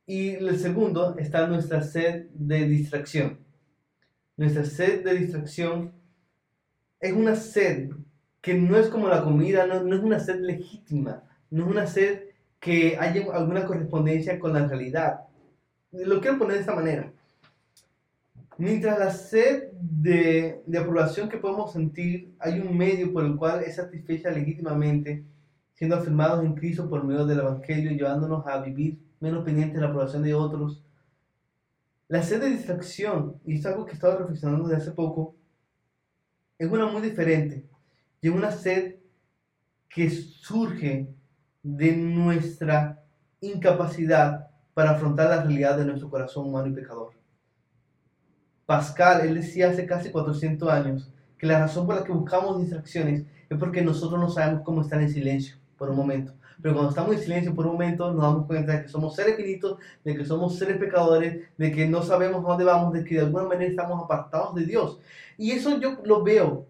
Y 0.06 0.30
el 0.30 0.58
segundo 0.58 1.16
está 1.18 1.46
nuestra 1.46 1.82
sed 1.82 2.26
de 2.34 2.66
distracción. 2.66 3.38
Nuestra 4.36 4.64
sed 4.64 5.04
de 5.04 5.14
distracción 5.14 5.92
es 7.00 7.12
una 7.12 7.36
sed 7.36 7.90
que 8.40 8.54
no 8.54 8.76
es 8.76 8.88
como 8.88 9.08
la 9.08 9.22
comida, 9.22 9.66
no, 9.66 9.84
no 9.84 9.94
es 9.94 10.02
una 10.02 10.18
sed 10.18 10.40
legítima, 10.40 11.22
no 11.50 11.64
es 11.64 11.70
una 11.70 11.86
sed 11.86 12.24
que 12.58 12.96
haya 12.98 13.24
alguna 13.32 13.64
correspondencia 13.64 14.38
con 14.38 14.52
la 14.52 14.66
realidad. 14.66 15.20
Lo 15.92 16.20
quiero 16.20 16.38
poner 16.38 16.54
de 16.54 16.60
esta 16.60 16.74
manera. 16.74 17.12
Mientras 18.58 18.98
la 18.98 19.10
sed 19.10 19.70
de, 19.80 20.62
de 20.66 20.78
aprobación 20.78 21.28
que 21.28 21.38
podemos 21.38 21.72
sentir, 21.72 22.34
hay 22.38 22.60
un 22.60 22.76
medio 22.76 23.12
por 23.12 23.24
el 23.24 23.36
cual 23.36 23.62
es 23.62 23.76
satisfecha 23.76 24.30
legítimamente, 24.30 25.24
siendo 25.74 25.96
afirmados 25.96 26.44
en 26.44 26.54
Cristo 26.54 26.88
por 26.88 27.04
medio 27.04 27.26
del 27.26 27.40
Evangelio 27.40 27.90
y 27.90 27.96
llevándonos 27.96 28.46
a 28.46 28.60
vivir 28.60 28.98
menos 29.20 29.44
pendientes 29.44 29.74
de 29.74 29.80
la 29.80 29.88
aprobación 29.88 30.22
de 30.22 30.34
otros. 30.34 30.82
La 32.08 32.22
sed 32.22 32.40
de 32.40 32.50
distracción, 32.50 33.40
y 33.44 33.54
es 33.54 33.66
algo 33.66 33.84
que 33.84 33.92
he 33.92 33.94
estado 33.94 34.18
reflexionando 34.18 34.68
desde 34.68 34.82
hace 34.82 34.92
poco, 34.92 35.34
es 36.58 36.70
una 36.70 36.86
muy 36.86 37.00
diferente. 37.00 37.66
Y 38.20 38.28
es 38.28 38.34
una 38.34 38.50
sed 38.50 38.96
que 39.88 40.10
surge 40.10 41.08
de 41.62 41.96
nuestra 41.96 43.02
incapacidad 43.40 44.50
para 44.74 44.90
afrontar 44.90 45.30
la 45.30 45.42
realidad 45.42 45.76
de 45.76 45.84
nuestro 45.84 46.10
corazón 46.10 46.48
humano 46.48 46.68
y 46.68 46.72
pecador. 46.72 47.12
Pascal, 48.66 49.26
él 49.26 49.34
decía 49.34 49.70
hace 49.70 49.86
casi 49.86 50.10
400 50.10 50.68
años 50.68 51.12
que 51.36 51.46
la 51.46 51.58
razón 51.58 51.86
por 51.86 51.96
la 51.96 52.04
que 52.04 52.12
buscamos 52.12 52.60
distracciones 52.60 53.24
es 53.48 53.58
porque 53.58 53.82
nosotros 53.82 54.20
no 54.20 54.30
sabemos 54.30 54.62
cómo 54.62 54.82
estar 54.82 55.00
en 55.00 55.10
silencio 55.10 55.61
por 55.82 55.90
un 55.90 55.96
momento. 55.96 56.32
Pero 56.62 56.74
cuando 56.74 56.90
estamos 56.90 57.16
en 57.16 57.20
silencio 57.20 57.56
por 57.56 57.66
un 57.66 57.72
momento 57.72 58.12
nos 58.12 58.22
damos 58.22 58.46
cuenta 58.46 58.72
de 58.72 58.82
que 58.82 58.88
somos 58.88 59.16
seres 59.16 59.34
finitos, 59.34 59.78
de 60.04 60.16
que 60.16 60.24
somos 60.24 60.56
seres 60.56 60.76
pecadores, 60.76 61.48
de 61.58 61.72
que 61.72 61.88
no 61.88 62.04
sabemos 62.04 62.44
a 62.44 62.48
dónde 62.50 62.62
vamos, 62.62 62.92
de 62.92 63.02
que 63.02 63.16
de 63.16 63.22
alguna 63.22 63.48
manera 63.48 63.68
estamos 63.68 64.00
apartados 64.00 64.54
de 64.54 64.64
Dios. 64.64 65.00
Y 65.36 65.50
eso 65.50 65.80
yo 65.80 65.98
lo 66.04 66.22
veo 66.22 66.68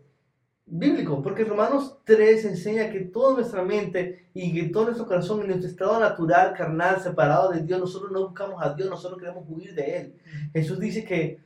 bíblico, 0.64 1.22
porque 1.22 1.44
Romanos 1.44 1.98
3 2.04 2.46
enseña 2.46 2.90
que 2.90 3.00
toda 3.00 3.34
nuestra 3.34 3.62
mente 3.62 4.30
y 4.32 4.54
que 4.54 4.70
todo 4.70 4.86
nuestro 4.86 5.06
corazón, 5.06 5.42
en 5.42 5.48
nuestro 5.48 5.68
estado 5.68 6.00
natural, 6.00 6.54
carnal, 6.56 7.02
separado 7.02 7.52
de 7.52 7.60
Dios, 7.60 7.78
nosotros 7.78 8.10
no 8.12 8.28
buscamos 8.28 8.62
a 8.62 8.72
Dios, 8.72 8.88
nosotros 8.88 9.20
queremos 9.20 9.44
huir 9.46 9.74
de 9.74 9.96
Él. 9.98 10.14
Jesús 10.54 10.80
dice 10.80 11.04
que 11.04 11.38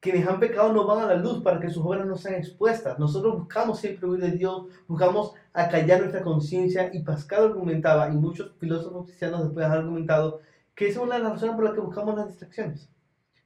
quienes 0.00 0.26
han 0.28 0.38
pecado 0.38 0.72
no 0.72 0.86
van 0.86 1.04
a 1.04 1.06
la 1.06 1.16
luz 1.16 1.42
para 1.42 1.58
que 1.58 1.70
sus 1.70 1.84
obras 1.84 2.06
no 2.06 2.16
sean 2.16 2.36
expuestas. 2.36 2.98
Nosotros 2.98 3.38
buscamos 3.38 3.80
siempre 3.80 4.08
huir 4.08 4.20
de 4.20 4.32
Dios, 4.32 4.66
buscamos 4.86 5.32
acallar 5.52 6.00
nuestra 6.00 6.22
conciencia 6.22 6.90
y 6.92 7.02
Pascal 7.02 7.44
argumentaba, 7.44 8.08
y 8.08 8.16
muchos 8.16 8.52
filósofos 8.58 9.06
cristianos 9.06 9.44
después 9.44 9.66
han 9.66 9.72
argumentado, 9.72 10.40
que 10.74 10.88
es 10.88 10.96
una 10.96 11.16
de 11.16 11.22
las 11.22 11.32
razones 11.32 11.56
por 11.56 11.64
las 11.64 11.74
que 11.74 11.80
buscamos 11.80 12.16
las 12.16 12.28
distracciones. 12.28 12.88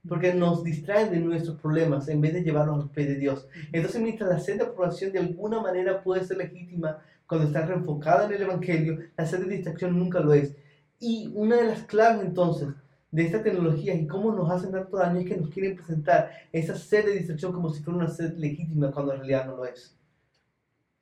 Porque 0.07 0.35
nos 0.35 0.65
distraen 0.65 1.11
de 1.12 1.21
nuestros 1.21 1.61
problemas 1.61 2.09
en 2.09 2.21
vez 2.21 2.35
de 2.35 2.43
llevarnos 2.43 2.83
al 2.83 2.91
pie 2.91 3.07
de 3.07 3.17
Dios. 3.17 3.47
Entonces, 3.73 4.03
mientras 4.03 4.29
la 4.29 4.41
sed 4.41 4.59
de 4.59 4.65
aprobación 4.65 5.12
de 5.12 5.21
alguna 5.21 5.61
manera 5.61 6.03
puede 6.03 6.25
ser 6.25 6.38
legítima 6.38 6.99
cuando 7.27 7.47
está 7.47 7.65
reenfocada 7.65 8.27
en 8.27 8.33
el 8.33 8.43
Evangelio, 8.43 8.99
la 9.17 9.25
sed 9.25 9.45
de 9.45 9.55
distracción 9.55 9.97
nunca 9.97 10.21
lo 10.21 10.35
es. 10.35 10.55
Y 10.99 11.31
una 11.35 11.57
de 11.57 11.67
las 11.67 11.85
claves 11.85 12.27
entonces 12.27 12.69
de 13.12 13.27
esta 13.27 13.42
tecnología 13.42 13.94
y 13.94 14.07
cómo 14.07 14.33
nos 14.33 14.51
hacen 14.51 14.72
tanto 14.72 14.96
daño 14.96 15.20
es 15.20 15.27
que 15.27 15.37
nos 15.37 15.51
quieren 15.51 15.77
presentar 15.77 16.31
esa 16.51 16.75
sed 16.75 17.05
de 17.05 17.12
distracción 17.12 17.53
como 17.53 17.70
si 17.70 17.83
fuera 17.83 17.98
una 17.98 18.09
sed 18.09 18.33
legítima 18.38 18.90
cuando 18.90 19.12
en 19.12 19.18
realidad 19.18 19.46
no 19.46 19.57
lo 19.59 19.66
es. 19.66 19.94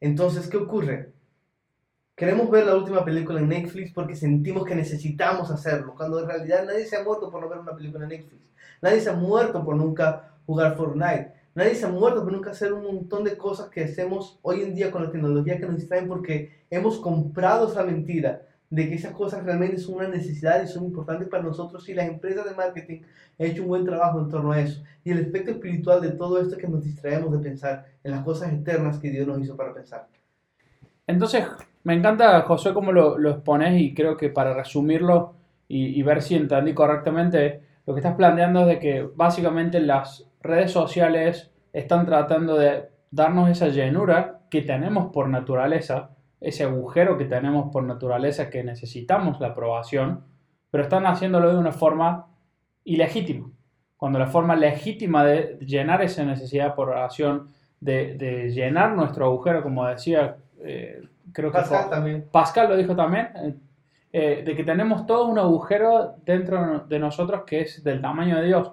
Entonces, 0.01 0.49
¿qué 0.49 0.57
ocurre? 0.57 1.12
Queremos 2.16 2.51
ver 2.51 2.66
la 2.66 2.75
última 2.75 3.05
película 3.05 3.38
en 3.38 3.49
Netflix 3.49 3.92
porque 3.92 4.16
sentimos 4.16 4.66
que 4.66 4.75
necesitamos 4.75 5.51
hacerlo, 5.51 5.94
cuando 5.96 6.20
en 6.20 6.29
realidad 6.29 6.64
nadie 6.66 6.85
se 6.85 6.96
ha 6.96 7.05
muerto 7.05 7.31
por 7.31 7.40
no 7.40 7.49
ver 7.49 7.61
una 7.61 7.77
película 7.77 8.05
en 8.05 8.11
Netflix. 8.11 8.51
Nadie 8.83 9.01
se 9.01 9.11
ha 9.11 9.14
muerto 9.14 9.64
por 9.64 9.77
nunca 9.77 10.35
jugar 10.46 10.77
Fortnite. 10.77 11.33
Nadie 11.55 11.77
se 11.77 11.87
ha 11.87 11.90
muerto 11.90 12.25
por 12.25 12.33
nunca 12.33 12.51
hacer 12.51 12.73
un 12.73 12.83
montón 12.83 13.23
de 13.23 13.37
cosas 13.37 13.68
que 13.70 13.85
hacemos 13.85 14.40
hoy 14.42 14.62
en 14.62 14.75
día 14.75 14.90
con 14.90 15.05
la 15.05 15.11
tecnología 15.11 15.59
que 15.59 15.66
nos 15.66 15.77
distraen 15.77 16.09
porque 16.09 16.64
hemos 16.70 16.99
comprado 16.99 17.70
esa 17.70 17.85
mentira 17.85 18.42
de 18.71 18.89
que 18.89 18.95
esas 18.95 19.13
cosas 19.13 19.45
realmente 19.45 19.79
son 19.79 19.97
una 19.97 20.09
necesidad 20.09 20.63
y 20.63 20.69
son 20.69 20.85
importantes 20.85 21.29
para 21.29 21.43
nosotros 21.43 21.89
y 21.89 21.95
las 21.95 22.07
empresas 22.09 22.45
de 22.45 22.55
marketing 22.55 23.01
han 23.39 23.47
hecho 23.47 23.63
un 23.63 23.69
buen 23.69 23.85
trabajo 23.85 24.21
en 24.21 24.29
torno 24.29 24.53
a 24.53 24.61
eso. 24.61 24.83
Y 25.05 25.11
el 25.11 25.19
efecto 25.19 25.51
espiritual 25.51 26.01
de 26.01 26.11
todo 26.11 26.41
esto 26.41 26.55
es 26.55 26.61
que 26.61 26.69
nos 26.69 26.85
distraemos 26.85 27.33
de 27.33 27.39
pensar 27.39 27.85
en 28.05 28.13
las 28.13 28.25
cosas 28.25 28.53
eternas 28.53 28.99
que 28.99 29.11
Dios 29.11 29.27
nos 29.27 29.41
hizo 29.41 29.57
para 29.57 29.75
pensar. 29.75 30.07
Entonces, 31.07 31.45
me 31.83 31.95
encanta, 31.95 32.41
José, 32.43 32.73
cómo 32.73 32.93
lo, 32.93 33.19
lo 33.19 33.31
expones 33.31 33.81
y 33.81 33.93
creo 33.93 34.17
que 34.17 34.31
para 34.31 34.55
resumirlo 34.55 35.35
y, 35.67 35.99
y 35.99 36.03
ver 36.05 36.23
si 36.23 36.37
entendí 36.37 36.73
correctamente, 36.73 37.63
lo 37.87 37.95
que 37.95 38.01
estás 38.01 38.15
planteando 38.15 38.61
es 38.61 38.67
de 38.69 38.79
que 38.79 39.09
básicamente 39.17 39.81
las 39.81 40.25
redes 40.43 40.71
sociales 40.71 41.51
están 41.73 42.07
tratando 42.07 42.57
de 42.57 42.89
darnos 43.11 43.51
esa 43.51 43.69
llenura 43.69 44.41
que 44.49 44.63
tenemos 44.63 45.13
por 45.13 45.29
naturaleza, 45.29 46.11
ese 46.40 46.64
agujero 46.64 47.18
que 47.18 47.24
tenemos 47.26 47.70
por 47.72 47.83
naturaleza 47.85 48.48
que 48.50 48.64
necesitamos 48.64 49.40
la 49.40 49.48
aprobación, 49.48 50.24
pero 50.70 50.83
están 50.85 51.07
haciéndolo 51.07 51.50
de 51.53 51.59
una 51.59 51.72
forma 51.72 52.26
ilegítima. 52.85 53.50
Cuando 53.96 54.18
la 54.18 54.26
forma 54.26 54.57
legítima 54.57 55.24
de 55.24 55.59
llenar 55.61 56.03
esa 56.03 56.24
necesidad 56.24 56.74
por 56.74 56.88
oración, 56.88 57.50
de, 57.81 58.14
de 58.16 58.50
llenar 58.50 58.94
nuestro 58.94 59.26
agujero, 59.26 59.62
como 59.62 59.87
decía, 59.87 60.37
eh, 60.61 61.03
creo 61.33 61.50
que 61.50 61.59
Pascal 61.59 61.83
fue- 61.83 61.90
también. 61.90 62.24
Pascal 62.31 62.68
lo 62.68 62.76
dijo 62.76 62.94
también, 62.96 63.29
eh, 63.37 63.55
eh, 64.12 64.42
de 64.44 64.57
que 64.57 64.64
tenemos 64.64 65.07
todo 65.07 65.26
un 65.26 65.38
agujero 65.38 66.16
dentro 66.24 66.81
de 66.81 66.98
nosotros 66.98 67.42
que 67.46 67.61
es 67.62 67.85
del 67.85 68.00
tamaño 68.00 68.37
de 68.38 68.46
Dios. 68.46 68.72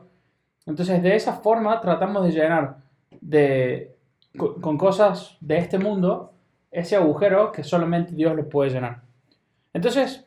Entonces, 0.65 1.01
de 1.03 1.15
esa 1.15 1.33
forma 1.33 1.79
tratamos 1.81 2.23
de 2.25 2.31
llenar 2.31 2.77
de, 3.21 3.95
con, 4.37 4.59
con 4.61 4.77
cosas 4.77 5.37
de 5.41 5.57
este 5.57 5.77
mundo 5.79 6.33
ese 6.71 6.95
agujero 6.95 7.51
que 7.51 7.63
solamente 7.63 8.13
Dios 8.13 8.35
lo 8.35 8.47
puede 8.49 8.71
llenar. 8.71 9.01
Entonces, 9.73 10.25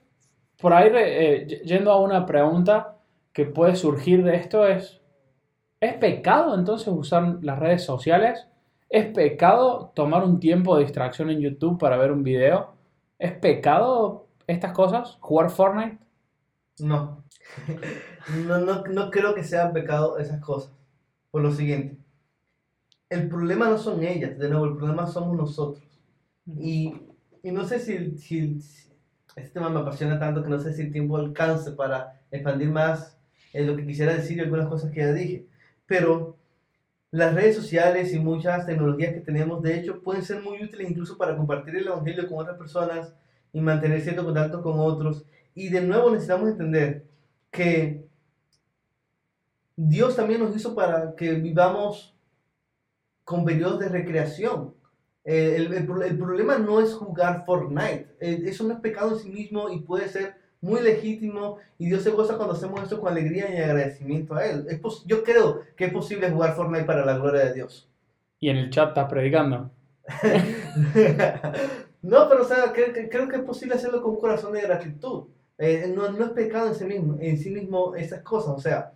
por 0.60 0.72
ahí, 0.72 0.90
eh, 0.94 1.62
yendo 1.64 1.90
a 1.90 2.00
una 2.00 2.26
pregunta 2.26 2.96
que 3.32 3.46
puede 3.46 3.76
surgir 3.76 4.22
de 4.22 4.36
esto 4.36 4.66
es, 4.66 5.00
¿es 5.80 5.94
pecado 5.94 6.54
entonces 6.54 6.88
usar 6.88 7.38
las 7.42 7.58
redes 7.58 7.82
sociales? 7.82 8.46
¿Es 8.88 9.06
pecado 9.06 9.92
tomar 9.94 10.24
un 10.24 10.40
tiempo 10.40 10.76
de 10.76 10.82
distracción 10.82 11.30
en 11.30 11.40
YouTube 11.40 11.78
para 11.78 11.96
ver 11.96 12.12
un 12.12 12.22
video? 12.22 12.74
¿Es 13.18 13.32
pecado 13.32 14.26
estas 14.46 14.72
cosas? 14.72 15.16
¿Jugar 15.20 15.50
Fortnite? 15.50 15.98
No. 16.80 17.24
no, 18.46 18.58
no, 18.58 18.82
no 18.82 19.10
creo 19.10 19.34
que 19.34 19.44
sean 19.44 19.72
pecado 19.72 20.18
esas 20.18 20.40
cosas. 20.40 20.72
Por 21.30 21.42
lo 21.42 21.52
siguiente. 21.52 21.96
El 23.08 23.28
problema 23.28 23.68
no 23.68 23.78
son 23.78 24.02
ellas, 24.02 24.38
de 24.38 24.48
nuevo, 24.48 24.66
el 24.66 24.76
problema 24.76 25.06
somos 25.06 25.36
nosotros. 25.36 25.82
Y, 26.58 26.94
y 27.42 27.50
no 27.50 27.64
sé 27.64 27.78
si, 27.78 28.16
si, 28.18 28.58
este 29.36 29.50
tema 29.50 29.68
me 29.68 29.80
apasiona 29.80 30.18
tanto 30.18 30.42
que 30.42 30.48
no 30.48 30.58
sé 30.58 30.72
si 30.72 30.82
el 30.82 30.92
tiempo 30.92 31.16
alcance 31.16 31.72
para 31.72 32.20
expandir 32.30 32.68
más 32.68 33.18
en 33.52 33.66
lo 33.66 33.76
que 33.76 33.86
quisiera 33.86 34.14
decir 34.14 34.38
y 34.38 34.40
algunas 34.40 34.68
cosas 34.68 34.90
que 34.90 35.00
ya 35.00 35.12
dije. 35.12 35.46
Pero 35.86 36.38
las 37.10 37.34
redes 37.34 37.56
sociales 37.56 38.12
y 38.12 38.18
muchas 38.18 38.66
tecnologías 38.66 39.14
que 39.14 39.20
tenemos, 39.20 39.62
de 39.62 39.78
hecho, 39.78 40.02
pueden 40.02 40.22
ser 40.22 40.42
muy 40.42 40.62
útiles 40.62 40.90
incluso 40.90 41.18
para 41.18 41.36
compartir 41.36 41.76
el 41.76 41.88
Evangelio 41.88 42.28
con 42.28 42.38
otras 42.38 42.56
personas 42.56 43.12
y 43.52 43.60
mantener 43.60 44.00
cierto 44.00 44.24
contacto 44.24 44.62
con 44.62 44.78
otros. 44.78 45.24
Y 45.54 45.68
de 45.68 45.80
nuevo 45.80 46.10
necesitamos 46.10 46.50
entender 46.50 47.04
que 47.50 48.06
Dios 49.76 50.14
también 50.14 50.40
nos 50.40 50.54
hizo 50.54 50.74
para 50.74 51.14
que 51.16 51.32
vivamos 51.32 52.14
con 53.24 53.44
periodos 53.44 53.80
de 53.80 53.88
recreación. 53.88 54.74
Eh, 55.32 55.54
el, 55.56 55.72
el 55.72 56.02
el 56.10 56.18
problema 56.18 56.58
no 56.58 56.80
es 56.80 56.92
jugar 56.92 57.44
Fortnite. 57.46 58.08
Eh, 58.20 58.42
eso 58.46 58.64
no 58.64 58.74
es 58.74 58.80
pecado 58.80 59.12
en 59.12 59.18
sí 59.20 59.28
mismo 59.30 59.70
y 59.70 59.78
puede 59.80 60.08
ser 60.08 60.34
muy 60.60 60.80
legítimo 60.82 61.58
y 61.78 61.86
Dios 61.86 62.02
se 62.02 62.10
goza 62.10 62.36
cuando 62.36 62.54
hacemos 62.54 62.82
eso 62.82 63.00
con 63.00 63.12
alegría 63.12 63.48
y 63.54 63.58
agradecimiento 63.58 64.34
a 64.34 64.44
Él. 64.44 64.66
Es 64.68 64.78
pos- 64.80 65.04
yo 65.06 65.22
creo 65.22 65.60
que 65.76 65.84
es 65.86 65.92
posible 65.92 66.30
jugar 66.30 66.54
Fortnite 66.56 66.84
para 66.84 67.04
la 67.06 67.16
gloria 67.16 67.44
de 67.44 67.54
Dios. 67.54 67.88
Y 68.40 68.48
en 68.50 68.56
el 68.56 68.70
chat 68.70 68.88
estás 68.88 69.08
predicando. 69.08 69.70
no, 72.02 72.28
pero 72.28 72.42
o 72.42 72.44
sea, 72.44 72.72
creo, 72.72 72.92
que- 72.92 73.08
creo 73.08 73.28
que 73.28 73.36
es 73.36 73.42
posible 73.42 73.74
hacerlo 73.76 74.02
con 74.02 74.12
un 74.12 74.20
corazón 74.20 74.52
de 74.52 74.62
gratitud. 74.62 75.24
Eh, 75.58 75.92
no, 75.94 76.10
no 76.10 76.24
es 76.24 76.30
pecado 76.32 76.68
en 76.68 76.74
sí 76.74 76.84
mismo, 76.84 77.16
en 77.20 77.38
sí 77.38 77.50
mismo 77.50 77.94
esas 77.94 78.22
cosas. 78.22 78.54
O 78.56 78.60
sea, 78.60 78.92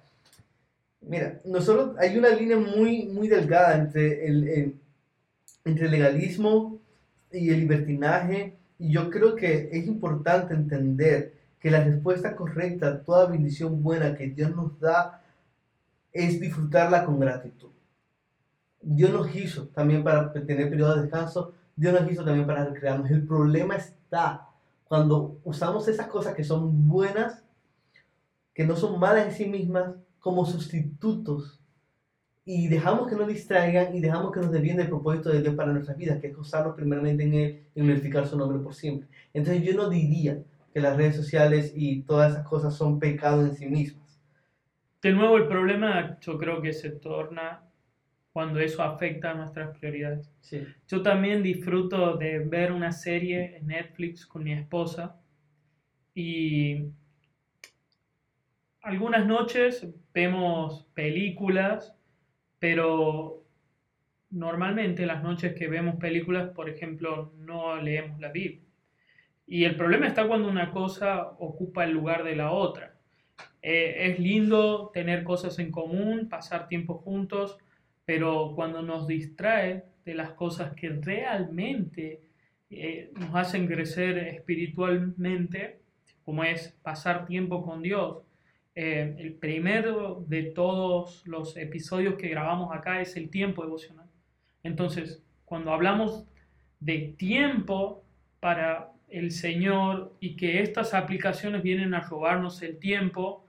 mira, 1.02 1.40
nosotros 1.44 1.94
hay 1.98 2.16
una 2.18 2.30
línea 2.30 2.56
muy, 2.56 3.04
muy 3.06 3.28
delgada 3.28 3.76
entre 3.76 4.26
el, 4.26 4.48
el- 4.48 4.74
entre 5.64 5.86
el 5.86 5.92
legalismo 5.92 6.78
y 7.32 7.50
el 7.50 7.60
libertinaje. 7.60 8.56
Y 8.78 8.92
yo 8.92 9.10
creo 9.10 9.34
que 9.34 9.70
es 9.72 9.86
importante 9.86 10.54
entender 10.54 11.34
que 11.58 11.70
la 11.70 11.82
respuesta 11.82 12.36
correcta 12.36 12.88
a 12.88 13.02
toda 13.02 13.26
bendición 13.26 13.82
buena 13.82 14.14
que 14.14 14.28
Dios 14.28 14.54
nos 14.54 14.78
da 14.78 15.22
es 16.12 16.38
disfrutarla 16.38 17.04
con 17.04 17.18
gratitud. 17.18 17.70
Dios 18.80 19.10
nos 19.12 19.34
hizo 19.34 19.68
también 19.68 20.04
para 20.04 20.30
tener 20.32 20.68
periodos 20.68 20.96
de 20.96 21.02
descanso, 21.02 21.54
Dios 21.74 21.98
nos 21.98 22.10
hizo 22.12 22.24
también 22.24 22.46
para 22.46 22.66
recrearnos. 22.66 23.10
El 23.10 23.26
problema 23.26 23.76
está 23.76 24.48
cuando 24.84 25.38
usamos 25.42 25.88
esas 25.88 26.06
cosas 26.06 26.34
que 26.34 26.44
son 26.44 26.86
buenas, 26.86 27.42
que 28.52 28.66
no 28.66 28.76
son 28.76 29.00
malas 29.00 29.26
en 29.26 29.32
sí 29.32 29.46
mismas, 29.46 29.94
como 30.20 30.44
sustitutos 30.44 31.60
y 32.44 32.68
dejamos 32.68 33.08
que 33.08 33.16
nos 33.16 33.28
distraigan 33.28 33.94
y 33.94 34.00
dejamos 34.00 34.32
que 34.32 34.40
nos 34.40 34.52
desvíen 34.52 34.76
del 34.76 34.88
propósito 34.88 35.30
de 35.30 35.40
Dios 35.40 35.54
para 35.54 35.72
nuestras 35.72 35.96
vidas, 35.96 36.20
que 36.20 36.26
es 36.28 36.36
gozarnos 36.36 36.74
primeramente 36.74 37.24
en 37.24 37.34
Él 37.34 37.60
y 37.74 37.80
glorificar 37.80 38.26
su 38.26 38.36
nombre 38.36 38.58
por 38.58 38.74
siempre. 38.74 39.08
Entonces 39.32 39.62
yo 39.62 39.74
no 39.74 39.88
diría 39.88 40.42
que 40.72 40.80
las 40.80 40.96
redes 40.96 41.16
sociales 41.16 41.72
y 41.74 42.02
todas 42.02 42.32
esas 42.32 42.46
cosas 42.46 42.74
son 42.74 42.98
pecados 42.98 43.48
en 43.48 43.54
sí 43.54 43.66
mismas. 43.66 44.20
De 45.00 45.12
nuevo, 45.12 45.36
el 45.36 45.46
problema 45.46 46.18
yo 46.20 46.38
creo 46.38 46.60
que 46.60 46.72
se 46.72 46.90
torna 46.90 47.62
cuando 48.32 48.58
eso 48.58 48.82
afecta 48.82 49.30
a 49.30 49.34
nuestras 49.34 49.76
prioridades. 49.78 50.30
Sí. 50.40 50.66
Yo 50.88 51.02
también 51.02 51.42
disfruto 51.42 52.16
de 52.16 52.40
ver 52.40 52.72
una 52.72 52.90
serie 52.90 53.56
en 53.56 53.68
Netflix 53.68 54.26
con 54.26 54.42
mi 54.42 54.52
esposa 54.52 55.16
y 56.14 56.88
algunas 58.82 59.24
noches 59.26 59.86
vemos 60.12 60.84
películas, 60.94 61.93
pero 62.64 63.44
normalmente 64.30 65.04
las 65.04 65.22
noches 65.22 65.54
que 65.54 65.68
vemos 65.68 65.96
películas, 65.96 66.48
por 66.48 66.70
ejemplo, 66.70 67.34
no 67.36 67.76
leemos 67.76 68.18
la 68.20 68.30
Biblia. 68.30 68.62
Y 69.46 69.64
el 69.64 69.76
problema 69.76 70.06
está 70.06 70.26
cuando 70.26 70.48
una 70.48 70.70
cosa 70.70 71.32
ocupa 71.40 71.84
el 71.84 71.90
lugar 71.90 72.24
de 72.24 72.36
la 72.36 72.52
otra. 72.52 72.94
Eh, 73.60 74.06
es 74.06 74.18
lindo 74.18 74.90
tener 74.94 75.24
cosas 75.24 75.58
en 75.58 75.70
común, 75.70 76.30
pasar 76.30 76.66
tiempo 76.66 76.94
juntos, 76.94 77.58
pero 78.06 78.54
cuando 78.54 78.80
nos 78.80 79.06
distrae 79.06 79.84
de 80.06 80.14
las 80.14 80.30
cosas 80.30 80.72
que 80.72 80.88
realmente 80.88 82.22
eh, 82.70 83.12
nos 83.20 83.34
hacen 83.34 83.66
crecer 83.66 84.16
espiritualmente, 84.16 85.80
como 86.24 86.44
es 86.44 86.74
pasar 86.82 87.26
tiempo 87.26 87.62
con 87.62 87.82
Dios, 87.82 88.23
eh, 88.74 89.14
el 89.18 89.34
primero 89.34 90.24
de 90.26 90.44
todos 90.44 91.24
los 91.26 91.56
episodios 91.56 92.14
que 92.14 92.28
grabamos 92.28 92.74
acá 92.74 93.00
es 93.00 93.16
el 93.16 93.30
tiempo 93.30 93.62
devocional. 93.62 94.08
Entonces, 94.62 95.22
cuando 95.44 95.72
hablamos 95.72 96.26
de 96.80 97.14
tiempo 97.16 98.04
para 98.40 98.92
el 99.08 99.30
Señor 99.30 100.16
y 100.18 100.36
que 100.36 100.60
estas 100.60 100.92
aplicaciones 100.92 101.62
vienen 101.62 101.94
a 101.94 102.00
robarnos 102.00 102.62
el 102.62 102.78
tiempo, 102.78 103.46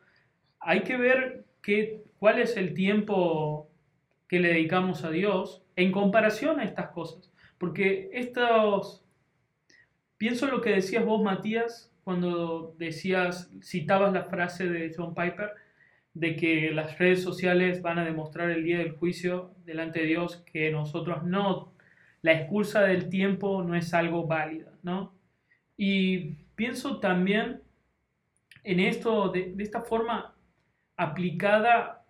hay 0.60 0.82
que 0.82 0.98
ver 0.98 1.46
qué, 1.64 2.04
cuál 2.20 2.40
es 2.40 2.56
el 2.56 2.74
tiempo 2.74 3.70
que 4.28 4.40
le 4.40 4.50
dedicamos 4.50 5.04
a 5.04 5.10
Dios 5.10 5.64
en 5.76 5.92
comparación 5.92 6.60
a 6.60 6.66
estas 6.66 6.90
cosas. 6.90 7.32
Porque 7.58 8.10
estos, 8.14 9.04
pienso 10.18 10.46
en 10.46 10.52
lo 10.52 10.62
que 10.62 10.72
decías 10.72 11.06
vos, 11.06 11.24
Matías, 11.24 11.92
cuando 12.06 12.76
decías, 12.78 13.50
citabas 13.64 14.14
la 14.14 14.26
frase 14.26 14.70
de 14.70 14.94
John 14.96 15.16
Piper, 15.16 15.54
de 16.14 16.36
que 16.36 16.70
las 16.72 17.00
redes 17.00 17.24
sociales 17.24 17.82
van 17.82 17.98
a 17.98 18.06
demostrar 18.06 18.52
el 18.52 18.64
día 18.64 18.78
del 18.78 18.92
juicio 18.92 19.56
delante 19.66 20.02
de 20.02 20.06
Dios 20.06 20.44
que 20.46 20.72
nosotros 20.72 21.24
no, 21.24 21.74
la 22.22 22.34
excusa 22.34 22.84
del 22.84 23.10
tiempo 23.10 23.64
no 23.64 23.76
es 23.76 23.92
algo 23.96 24.28
válido, 24.28 24.72
¿no? 24.84 25.16
Y 25.78 26.36
pienso 26.56 27.00
también 27.00 27.64
en 28.64 28.80
esto 28.82 29.30
de, 29.30 29.56
esta 29.58 29.82
forma 29.82 30.36
aplicada 30.96 32.06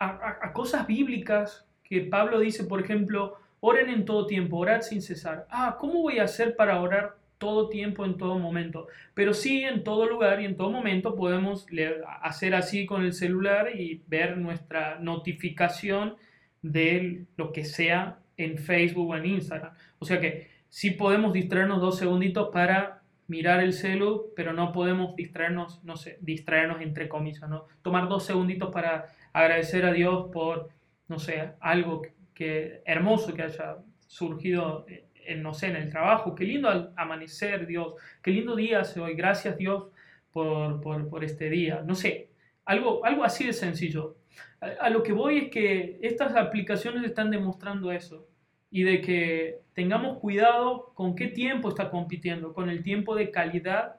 a, 0.00 0.08
a, 0.08 0.38
a, 0.42 0.52
cosas 0.52 0.88
bíblicas 0.88 1.68
que 1.84 2.00
Pablo 2.00 2.40
dice, 2.40 2.64
por 2.64 2.80
ejemplo, 2.80 3.38
oren 3.60 3.90
en 3.90 4.04
todo 4.04 4.26
tiempo, 4.26 4.56
orad 4.56 4.80
sin 4.80 5.00
cesar. 5.00 5.46
Ah, 5.50 5.76
¿cómo 5.78 6.02
voy 6.02 6.18
a 6.18 6.24
hacer 6.24 6.56
para 6.56 6.80
orar 6.80 7.19
todo 7.40 7.70
tiempo, 7.70 8.04
en 8.04 8.18
todo 8.18 8.38
momento? 8.38 8.86
Pero 9.14 9.34
sí, 9.34 9.64
en 9.64 9.82
todo 9.82 10.06
lugar 10.06 10.40
y 10.40 10.44
en 10.44 10.56
todo 10.56 10.70
momento 10.70 11.16
podemos 11.16 11.68
leer, 11.72 12.04
hacer 12.22 12.54
así 12.54 12.86
con 12.86 13.02
el 13.02 13.14
celular 13.14 13.74
y 13.74 14.02
ver 14.06 14.36
nuestra 14.36 14.98
notificación 15.00 16.16
de 16.62 17.24
lo 17.36 17.50
que 17.52 17.64
sea 17.64 18.18
en 18.36 18.58
Facebook 18.58 19.08
o 19.08 19.16
en 19.16 19.26
Instagram. 19.26 19.72
O 19.98 20.04
sea 20.04 20.20
que 20.20 20.48
sí 20.68 20.90
podemos 20.92 21.32
distraernos 21.32 21.80
dos 21.80 21.98
segunditos 21.98 22.50
para 22.52 23.02
mirar 23.26 23.60
el 23.60 23.72
celu, 23.72 24.32
pero 24.36 24.52
no 24.52 24.70
podemos 24.72 25.16
distraernos, 25.16 25.82
no 25.82 25.96
sé, 25.96 26.18
distraernos 26.20 26.82
entre 26.82 27.08
comillas, 27.08 27.48
¿no? 27.48 27.66
Tomar 27.80 28.08
dos 28.08 28.24
segunditos 28.24 28.70
para 28.70 29.12
agradecer 29.32 29.86
a 29.86 29.92
Dios 29.92 30.26
por, 30.30 30.68
no 31.08 31.18
sé, 31.18 31.52
algo 31.60 32.02
que 32.34 32.82
hermoso 32.84 33.32
que 33.32 33.42
haya 33.42 33.78
surgido 34.06 34.84
en, 35.32 35.42
no 35.42 35.54
sé, 35.54 35.68
en 35.68 35.76
el 35.76 35.90
trabajo. 35.90 36.34
Qué 36.34 36.44
lindo 36.44 36.92
amanecer, 36.96 37.66
Dios. 37.66 37.94
Qué 38.22 38.30
lindo 38.30 38.56
día 38.56 38.80
hace 38.80 39.00
hoy. 39.00 39.14
Gracias, 39.14 39.56
Dios, 39.56 39.88
por, 40.32 40.80
por, 40.80 41.24
este 41.24 41.50
día. 41.50 41.82
No 41.84 41.94
sé, 41.94 42.30
algo, 42.64 43.04
algo 43.04 43.24
así 43.24 43.46
de 43.46 43.52
sencillo. 43.52 44.16
A, 44.60 44.86
a 44.86 44.90
lo 44.90 45.02
que 45.02 45.12
voy 45.12 45.38
es 45.38 45.50
que 45.50 45.98
estas 46.02 46.36
aplicaciones 46.36 47.04
están 47.04 47.30
demostrando 47.30 47.92
eso 47.92 48.28
y 48.70 48.84
de 48.84 49.00
que 49.00 49.60
tengamos 49.74 50.18
cuidado 50.18 50.92
con 50.94 51.14
qué 51.14 51.26
tiempo 51.26 51.68
está 51.68 51.90
compitiendo, 51.90 52.52
con 52.52 52.70
el 52.70 52.82
tiempo 52.82 53.16
de 53.16 53.30
calidad 53.30 53.96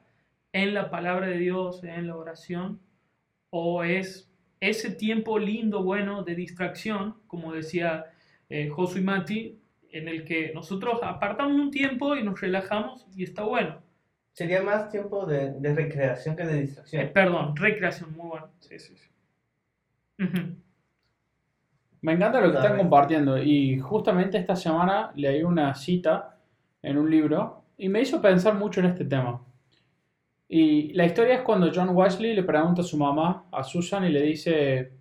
en 0.52 0.74
la 0.74 0.90
palabra 0.90 1.26
de 1.26 1.38
Dios, 1.38 1.82
en 1.84 2.06
la 2.06 2.16
oración, 2.16 2.80
o 3.50 3.84
es 3.84 4.30
ese 4.60 4.90
tiempo 4.90 5.38
lindo, 5.38 5.82
bueno, 5.82 6.22
de 6.22 6.34
distracción, 6.34 7.16
como 7.26 7.52
decía 7.52 8.06
eh, 8.48 8.68
Josué 8.68 9.00
Mati, 9.00 9.58
en 9.92 10.08
el 10.08 10.24
que 10.24 10.52
nosotros 10.54 11.00
apartamos 11.02 11.54
un 11.60 11.70
tiempo 11.70 12.16
y 12.16 12.22
nos 12.22 12.40
relajamos 12.40 13.06
y 13.16 13.24
está 13.24 13.42
bueno. 13.44 13.80
Sería 14.32 14.62
más 14.62 14.88
tiempo 14.90 15.26
de, 15.26 15.52
de 15.60 15.74
recreación 15.74 16.34
que 16.36 16.44
de 16.44 16.58
Eh, 16.58 16.60
distracción. 16.62 17.10
perdón, 17.12 17.54
recreación, 17.56 18.12
muy 18.16 18.28
bueno. 18.28 18.50
Sí, 18.60 18.78
sí, 18.78 18.96
sí. 18.96 19.08
Me 22.00 22.12
encanta 22.12 22.40
lo 22.40 22.50
que 22.50 22.56
están 22.58 22.76
compartiendo 22.78 23.38
y 23.38 23.78
justamente 23.78 24.38
esta 24.38 24.56
semana 24.56 25.12
leí 25.14 25.42
una 25.42 25.74
cita 25.74 26.38
en 26.82 26.98
un 26.98 27.10
libro 27.10 27.64
y 27.76 27.88
me 27.88 28.00
hizo 28.00 28.20
pensar 28.20 28.54
mucho 28.54 28.80
en 28.80 28.86
este 28.86 29.04
tema. 29.04 29.44
Y 30.48 30.92
la 30.94 31.06
historia 31.06 31.36
es 31.36 31.40
cuando 31.42 31.70
John 31.74 31.90
Wesley 31.90 32.34
le 32.34 32.42
pregunta 32.42 32.82
a 32.82 32.84
su 32.84 32.98
mamá, 32.98 33.46
a 33.52 33.62
Susan, 33.62 34.04
y 34.04 34.10
le 34.10 34.20
dice, 34.22 34.92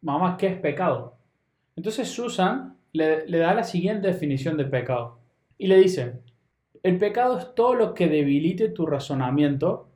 mamá, 0.00 0.36
¿qué 0.36 0.48
es 0.48 0.56
pecado? 0.58 1.16
Entonces 1.76 2.08
Susan 2.08 2.76
le, 2.92 3.26
da 3.26 3.54
la 3.54 3.64
siguiente 3.64 4.08
definición 4.08 4.56
de 4.56 4.64
pecado 4.64 5.18
y 5.56 5.66
le 5.66 5.76
dice, 5.78 6.20
el 6.82 6.98
pecado 6.98 7.38
es 7.38 7.54
todo 7.54 7.74
lo 7.74 7.94
que 7.94 8.08
debilite 8.08 8.68
tu 8.68 8.86
razonamiento, 8.86 9.88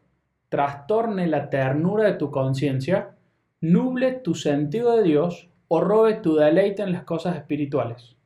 trastorne 0.48 1.26
la 1.26 1.48
ternura 1.50 2.05
de 2.05 2.14
tu 2.14 2.31
conciencia, 2.31 3.16
nuble 3.61 4.12
tu 4.12 4.35
sentido 4.35 4.96
de 4.96 5.05
Dios 5.05 5.48
o 5.68 5.81
robe 5.81 6.14
tu 6.14 6.35
deleite 6.35 6.83
en 6.83 6.92
las 6.92 7.05
cosas 7.05 7.37
espirituales. 7.37 8.16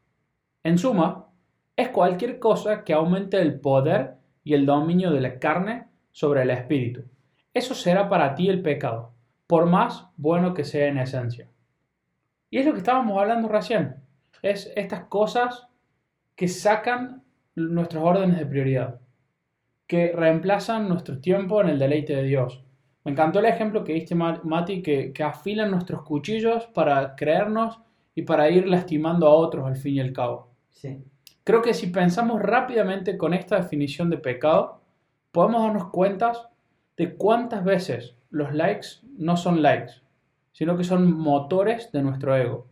En 0.64 0.79
suma, 0.79 1.26
es 1.76 1.90
cualquier 1.90 2.38
cosa 2.38 2.83
que 2.83 2.94
aumente 2.94 3.40
el 3.40 3.61
poder 3.61 4.14
y 4.42 4.55
el 4.55 4.64
dominio 4.64 5.11
de 5.11 5.20
la 5.20 5.38
carne 5.38 5.88
sobre 6.11 6.42
el 6.42 6.50
espíritu. 6.50 7.05
Eso 7.52 7.74
será 7.74 8.09
para 8.09 8.35
ti 8.35 8.48
el 8.48 8.62
pecado, 8.62 9.12
por 9.46 9.66
más 9.66 10.09
bueno 10.16 10.55
que 10.55 10.64
sea 10.64 10.88
en 10.88 10.98
esencia. 10.98 11.48
Y 12.50 12.59
es 12.59 12.66
lo 12.66 12.72
que 12.72 12.79
estábamos 12.79 13.20
hablando 13.20 13.48
recién. 13.48 14.06
Es 14.42 14.72
estas 14.77 15.05
cosas 15.05 15.66
que 16.35 16.49
sacan 16.49 17.22
nuestros 17.55 18.03
órdenes 18.05 18.38
de 18.38 18.46
prioridad, 18.46 19.01
que 19.87 20.12
reemplazan 20.12 20.88
nuestro 20.88 21.20
tiempo 21.20 21.61
en 21.61 21.68
el 21.70 21.79
deleite 21.79 22.14
de 22.14 22.22
Dios. 22.25 22.62
Me 23.05 23.12
encantó 23.12 23.38
el 23.38 23.46
ejemplo 23.46 23.85
que 23.85 23.94
diste, 23.94 24.14
Ma- 24.14 24.40
Mati, 24.44 24.83
que, 24.83 25.12
que 25.12 25.22
afilan 25.22 25.70
nuestros 25.70 26.03
cuchillos 26.03 26.66
para 26.66 27.14
creernos 27.14 27.81
y 28.14 28.22
para 28.22 28.51
ir 28.51 28.66
lastimando 28.66 29.27
a 29.27 29.35
otros 29.35 29.66
al 29.66 29.77
fin 29.77 29.94
y 29.94 30.01
al 30.01 30.12
cabo. 30.12 30.49
Sí. 30.70 30.99
Creo 31.44 31.62
que 31.62 31.72
si 31.75 31.87
pensamos 31.87 32.42
rápidamente 32.42 33.16
con 33.16 33.33
esta 33.33 33.57
definición 33.57 34.11
de 34.11 34.18
pecado, 34.18 34.81
podemos 35.31 35.62
darnos 35.62 35.90
cuenta 35.90 36.33
de 36.96 37.14
cuántas 37.14 37.64
veces 37.64 38.16
los 38.31 38.53
likes 38.53 38.88
no 39.16 39.37
son 39.37 39.62
likes, 39.62 39.92
sino 40.53 40.77
que 40.77 40.85
son 40.85 41.16
motores 41.16 41.92
de 41.92 42.03
nuestro 42.03 42.35
ego. 42.37 42.66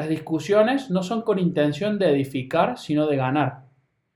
Las 0.00 0.08
discusiones 0.08 0.90
no 0.90 1.02
son 1.02 1.20
con 1.20 1.38
intención 1.38 1.98
de 1.98 2.08
edificar, 2.08 2.78
sino 2.78 3.06
de 3.06 3.16
ganar. 3.16 3.66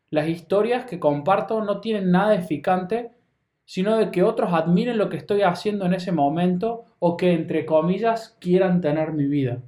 Las 0.09 0.29
historias 0.29 0.87
que 0.87 0.99
comparto 0.99 1.63
no 1.63 1.83
tienen 1.83 2.11
nada 2.11 2.35
edificante, 2.35 3.11
sino 3.67 3.99
de 3.99 4.11
que 4.11 4.23
otros 4.23 4.55
admiren 4.55 4.97
lo 4.97 5.11
que 5.11 5.19
estoy 5.19 5.43
haciendo 5.43 5.85
en 5.85 5.93
ese 5.93 6.11
momento 6.11 6.87
o 7.01 7.19
que, 7.19 7.35
entre 7.35 7.67
comillas, 7.67 8.35
quieran 8.41 8.81
tener 8.81 9.13
mi 9.13 9.27
vida. 9.27 9.61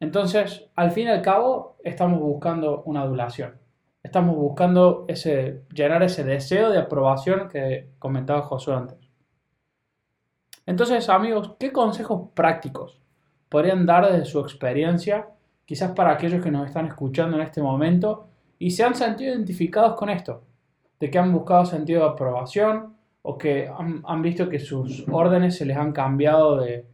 Entonces, 0.00 0.68
al 0.74 0.90
fin 0.90 1.06
y 1.06 1.10
al 1.10 1.22
cabo, 1.22 1.76
estamos 1.84 2.18
buscando 2.18 2.82
una 2.82 3.02
adulación. 3.02 3.56
Estamos 4.02 4.34
buscando 4.34 5.04
ese, 5.06 5.62
llenar 5.72 6.02
ese 6.02 6.24
deseo 6.24 6.70
de 6.70 6.78
aprobación 6.78 7.48
que 7.48 7.90
comentaba 8.00 8.42
Josué 8.42 8.74
antes. 8.74 8.98
Entonces, 10.66 11.08
amigos, 11.08 11.54
¿qué 11.56 11.70
consejos 11.70 12.30
prácticos 12.34 13.00
podrían 13.48 13.86
dar 13.86 14.10
desde 14.10 14.24
su 14.24 14.40
experiencia, 14.40 15.28
quizás 15.64 15.92
para 15.92 16.12
aquellos 16.12 16.42
que 16.42 16.50
nos 16.50 16.66
están 16.66 16.86
escuchando 16.86 17.36
en 17.36 17.42
este 17.42 17.62
momento 17.62 18.28
y 18.58 18.70
se 18.70 18.84
han 18.84 18.94
sentido 18.94 19.34
identificados 19.34 19.94
con 19.94 20.10
esto? 20.10 20.42
De 20.98 21.10
que 21.10 21.18
han 21.18 21.32
buscado 21.32 21.64
sentido 21.64 22.02
de 22.02 22.10
aprobación 22.10 22.94
o 23.22 23.36
que 23.36 23.68
han, 23.68 24.22
visto 24.22 24.48
que 24.48 24.58
sus 24.58 25.06
órdenes 25.08 25.56
se 25.56 25.66
les 25.66 25.76
han 25.76 25.92
cambiado 25.92 26.56
de, 26.60 26.86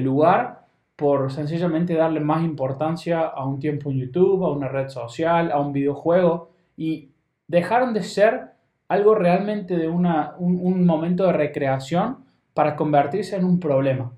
lugar 0.00 0.66
por 0.96 1.30
sencillamente 1.30 1.94
darle 1.94 2.20
más 2.20 2.42
importancia 2.42 3.20
a 3.20 3.46
un 3.46 3.60
tiempo 3.60 3.90
en 3.90 3.98
YouTube, 3.98 4.44
a 4.44 4.50
una 4.50 4.68
red 4.68 4.88
social, 4.88 5.52
a 5.52 5.60
un 5.60 5.72
videojuego 5.72 6.50
y 6.76 7.10
dejaron 7.46 7.94
de 7.94 8.02
ser 8.02 8.52
algo 8.88 9.14
realmente 9.14 9.76
de 9.76 9.88
una, 9.88 10.34
un, 10.38 10.58
un 10.60 10.84
momento 10.86 11.24
de 11.26 11.32
recreación 11.32 12.24
para 12.52 12.74
convertirse 12.74 13.36
en 13.36 13.44
un 13.44 13.60
problema. 13.60 14.12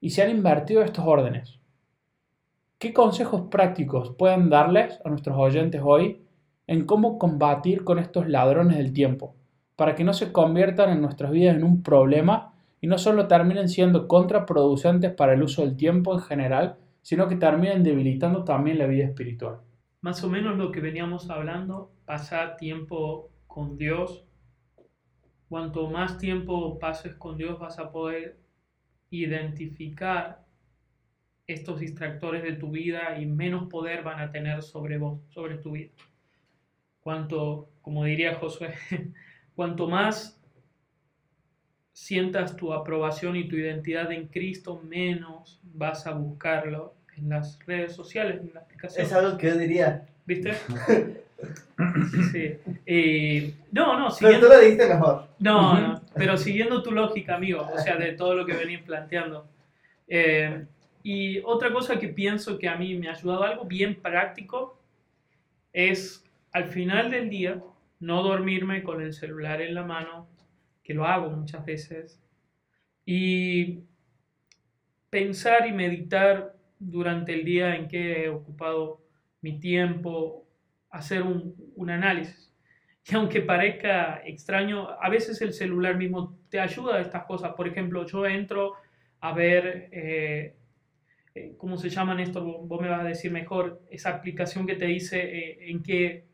Y 0.00 0.10
se 0.10 0.22
han 0.22 0.30
invertido 0.30 0.82
estos 0.82 1.06
órdenes. 1.06 1.60
¿Qué 2.78 2.94
consejos 2.94 3.42
prácticos 3.50 4.14
pueden 4.16 4.48
darles 4.48 4.98
a 5.04 5.10
nuestros 5.10 5.36
oyentes 5.36 5.82
hoy 5.84 6.22
en 6.66 6.86
cómo 6.86 7.18
combatir 7.18 7.84
con 7.84 7.98
estos 7.98 8.26
ladrones 8.26 8.78
del 8.78 8.94
tiempo? 8.94 9.34
Para 9.76 9.94
que 9.94 10.04
no 10.04 10.14
se 10.14 10.32
conviertan 10.32 10.90
en 10.90 11.02
nuestras 11.02 11.30
vidas 11.30 11.56
en 11.56 11.64
un 11.64 11.82
problema 11.82 12.54
y 12.80 12.86
no 12.86 12.96
solo 12.96 13.28
terminen 13.28 13.68
siendo 13.68 14.08
contraproducentes 14.08 15.12
para 15.12 15.34
el 15.34 15.42
uso 15.42 15.60
del 15.60 15.76
tiempo 15.76 16.14
en 16.14 16.20
general, 16.20 16.76
sino 17.02 17.28
que 17.28 17.36
terminen 17.36 17.82
debilitando 17.82 18.44
también 18.44 18.78
la 18.78 18.86
vida 18.86 19.04
espiritual. 19.04 19.58
Más 20.00 20.24
o 20.24 20.30
menos 20.30 20.56
lo 20.56 20.72
que 20.72 20.80
veníamos 20.80 21.28
hablando, 21.28 21.92
pasar 22.06 22.56
tiempo 22.56 23.28
con 23.46 23.76
Dios. 23.76 24.24
Cuanto 25.50 25.90
más 25.90 26.16
tiempo 26.16 26.78
pases 26.78 27.14
con 27.16 27.36
Dios 27.36 27.58
vas 27.58 27.78
a 27.78 27.90
poder 27.92 28.39
identificar 29.10 30.44
estos 31.46 31.80
distractores 31.80 32.42
de 32.42 32.52
tu 32.52 32.70
vida 32.70 33.18
y 33.18 33.26
menos 33.26 33.68
poder 33.68 34.02
van 34.02 34.20
a 34.20 34.30
tener 34.30 34.62
sobre 34.62 34.98
vos, 34.98 35.20
sobre 35.30 35.56
tu 35.56 35.72
vida. 35.72 35.90
Cuanto, 37.00 37.68
como 37.82 38.04
diría 38.04 38.36
Josué, 38.36 38.74
cuanto 39.54 39.88
más 39.88 40.40
sientas 41.92 42.56
tu 42.56 42.72
aprobación 42.72 43.36
y 43.36 43.48
tu 43.48 43.56
identidad 43.56 44.10
en 44.12 44.28
Cristo, 44.28 44.80
menos 44.88 45.60
vas 45.62 46.06
a 46.06 46.12
buscarlo 46.12 46.94
en 47.16 47.28
las 47.28 47.58
redes 47.66 47.94
sociales, 47.94 48.40
en 48.40 48.54
la 48.54 48.60
aplicación. 48.60 49.04
Es 49.04 49.12
algo 49.12 49.36
que 49.36 49.48
yo 49.48 49.56
diría. 49.56 50.06
¿Viste? 50.24 50.52
Sí. 52.32 52.58
Eh, 52.84 53.54
no, 53.72 53.98
no, 53.98 54.14
Pero 54.20 54.40
tú 54.40 54.46
lo 54.46 54.60
dijiste 54.60 54.86
mejor. 54.86 55.26
no, 55.38 55.80
no, 55.80 55.99
pero 56.14 56.36
siguiendo 56.36 56.82
tu 56.82 56.92
lógica, 56.92 57.36
amigo, 57.36 57.68
o 57.72 57.78
sea, 57.78 57.96
de 57.96 58.12
todo 58.12 58.34
lo 58.34 58.46
que 58.46 58.54
venís 58.54 58.80
planteando. 58.80 59.48
Eh, 60.08 60.66
y 61.02 61.38
otra 61.44 61.72
cosa 61.72 61.98
que 61.98 62.08
pienso 62.08 62.58
que 62.58 62.68
a 62.68 62.76
mí 62.76 62.94
me 62.96 63.08
ha 63.08 63.12
ayudado 63.12 63.44
algo 63.44 63.64
bien 63.64 63.94
práctico 63.94 64.78
es 65.72 66.24
al 66.52 66.66
final 66.66 67.10
del 67.10 67.30
día 67.30 67.62
no 68.00 68.22
dormirme 68.22 68.82
con 68.82 69.00
el 69.00 69.12
celular 69.12 69.62
en 69.62 69.74
la 69.74 69.84
mano, 69.84 70.28
que 70.82 70.94
lo 70.94 71.06
hago 71.06 71.30
muchas 71.30 71.64
veces, 71.64 72.20
y 73.06 73.80
pensar 75.10 75.66
y 75.66 75.72
meditar 75.72 76.56
durante 76.78 77.34
el 77.34 77.44
día 77.44 77.76
en 77.76 77.88
qué 77.88 78.24
he 78.24 78.28
ocupado 78.28 79.00
mi 79.42 79.60
tiempo, 79.60 80.46
hacer 80.90 81.22
un 81.22 81.90
análisis. 81.90 82.49
Y 83.08 83.14
aunque 83.14 83.40
parezca 83.40 84.20
extraño, 84.24 84.88
a 85.00 85.08
veces 85.08 85.40
el 85.42 85.52
celular 85.52 85.96
mismo 85.96 86.38
te 86.48 86.60
ayuda 86.60 86.96
a 86.96 87.00
estas 87.00 87.24
cosas. 87.24 87.54
Por 87.54 87.66
ejemplo, 87.66 88.06
yo 88.06 88.26
entro 88.26 88.74
a 89.20 89.32
ver, 89.32 89.88
eh, 89.92 90.54
eh, 91.34 91.54
¿cómo 91.56 91.76
se 91.76 91.88
llama 91.88 92.20
esto? 92.22 92.42
Vos 92.42 92.80
me 92.80 92.88
vas 92.88 93.00
a 93.00 93.04
decir 93.08 93.30
mejor, 93.30 93.80
esa 93.90 94.10
aplicación 94.10 94.66
que 94.66 94.76
te 94.76 94.86
dice 94.86 95.18
eh, 95.20 95.70
en, 95.70 95.82
qué, 95.82 96.24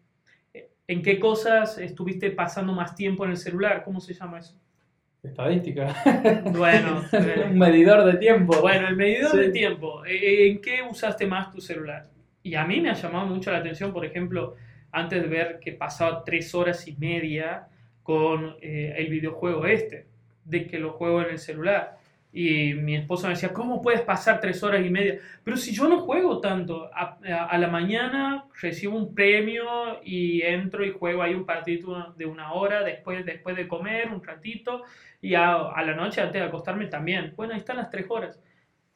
en 0.87 1.02
qué 1.02 1.18
cosas 1.18 1.79
estuviste 1.79 2.31
pasando 2.31 2.72
más 2.72 2.94
tiempo 2.94 3.24
en 3.24 3.31
el 3.33 3.37
celular. 3.37 3.83
¿Cómo 3.85 4.00
se 4.00 4.14
llama 4.14 4.38
eso? 4.40 4.61
Estadística. 5.22 5.92
Bueno, 6.52 7.03
Un 7.51 7.59
medidor 7.59 8.05
de 8.05 8.18
tiempo. 8.18 8.61
bueno, 8.61 8.86
el 8.88 8.97
medidor 8.97 9.32
Sí. 9.32 9.38
de 9.38 9.49
tiempo. 9.51 10.03
¿En 10.07 10.61
qué 10.61 10.82
usaste 10.88 11.26
más 11.26 11.51
tu 11.51 11.61
celular? 11.61 12.05
Y 12.43 12.55
a 12.55 12.64
mí 12.64 12.80
me 12.80 12.91
ha 12.91 12.95
llamado 12.95 13.26
mucho 13.26 13.51
la 13.51 13.59
atención, 13.59 13.93
por 13.93 14.05
ejemplo, 14.05 14.55
antes 14.97 15.22
de 15.22 15.28
ver 15.28 15.59
que 15.61 15.72
pasaba 15.72 16.24
tres 16.24 16.55
horas 16.55 16.86
y 16.88 16.94
media 16.97 17.68
con 18.03 18.57
eh, 18.62 18.94
el 18.99 19.09
videojuego 19.09 19.66
este, 19.66 20.07
de 20.44 20.66
que 20.66 20.78
lo 20.78 20.92
juego 20.92 21.22
en 21.22 21.30
el 21.30 21.38
celular. 21.38 21.99
Y 22.32 22.74
mi 22.74 22.94
esposa 22.97 23.28
me 23.28 23.34
decía, 23.34 23.53
¿cómo 23.53 23.80
puedes 23.80 24.03
pasar 24.03 24.40
tres 24.40 24.62
horas 24.62 24.84
y 24.84 24.90
media? 24.90 25.18
Pero 25.42 25.57
si 25.57 25.74
yo 25.74 25.88
no 25.88 26.01
juego 26.01 26.38
tanto, 26.40 26.90
a, 26.94 27.18
a- 27.26 27.44
a 27.47 27.59
la 27.59 27.68
mañana 27.68 28.44
recibo 28.61 28.94
un 28.97 29.14
premio 29.14 29.64
y 30.05 30.42
entro 30.42 30.84
y 30.84 30.90
juego 30.92 31.22
ahí 31.22 31.34
un 31.34 31.47
partido 31.47 32.12
de 32.16 32.26
una 32.26 32.53
hora 32.53 32.82
después, 32.84 33.24
después 33.24 33.57
de 33.57 33.66
comer 33.66 34.09
un 34.12 34.22
ratito 34.22 34.82
y 35.22 35.34
a, 35.34 35.55
a 35.70 35.82
la 35.82 35.94
noche 35.94 36.20
antes 36.20 36.40
de 36.42 36.47
acostarme 36.47 36.86
también. 36.86 37.32
Bueno, 37.36 37.55
ahí 37.55 37.61
están 37.61 37.76
las 37.78 37.90
tres 37.90 38.07
horas. 38.09 38.38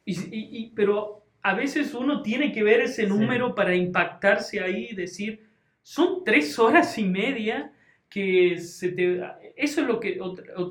Y, 0.05 0.13
y- 0.13 0.49
y- 0.59 0.73
pero 0.77 1.25
a 1.43 1.55
veces 1.55 1.95
uno 1.95 2.21
tiene 2.23 2.53
que 2.53 2.63
ver 2.63 2.81
ese 2.83 3.05
Sí. 3.05 3.09
número 3.09 3.55
para 3.55 3.75
impactarse 3.75 4.61
ahí 4.61 4.89
y 4.91 4.95
decir, 4.95 5.49
son 5.95 6.23
tres 6.25 6.57
horas 6.61 6.97
y 6.99 7.05
media 7.05 7.73
que 8.09 8.59
se 8.59 8.93
te... 8.93 9.21
Eso 9.57 9.81
es 9.81 9.87
lo 9.89 9.99
que, 9.99 10.17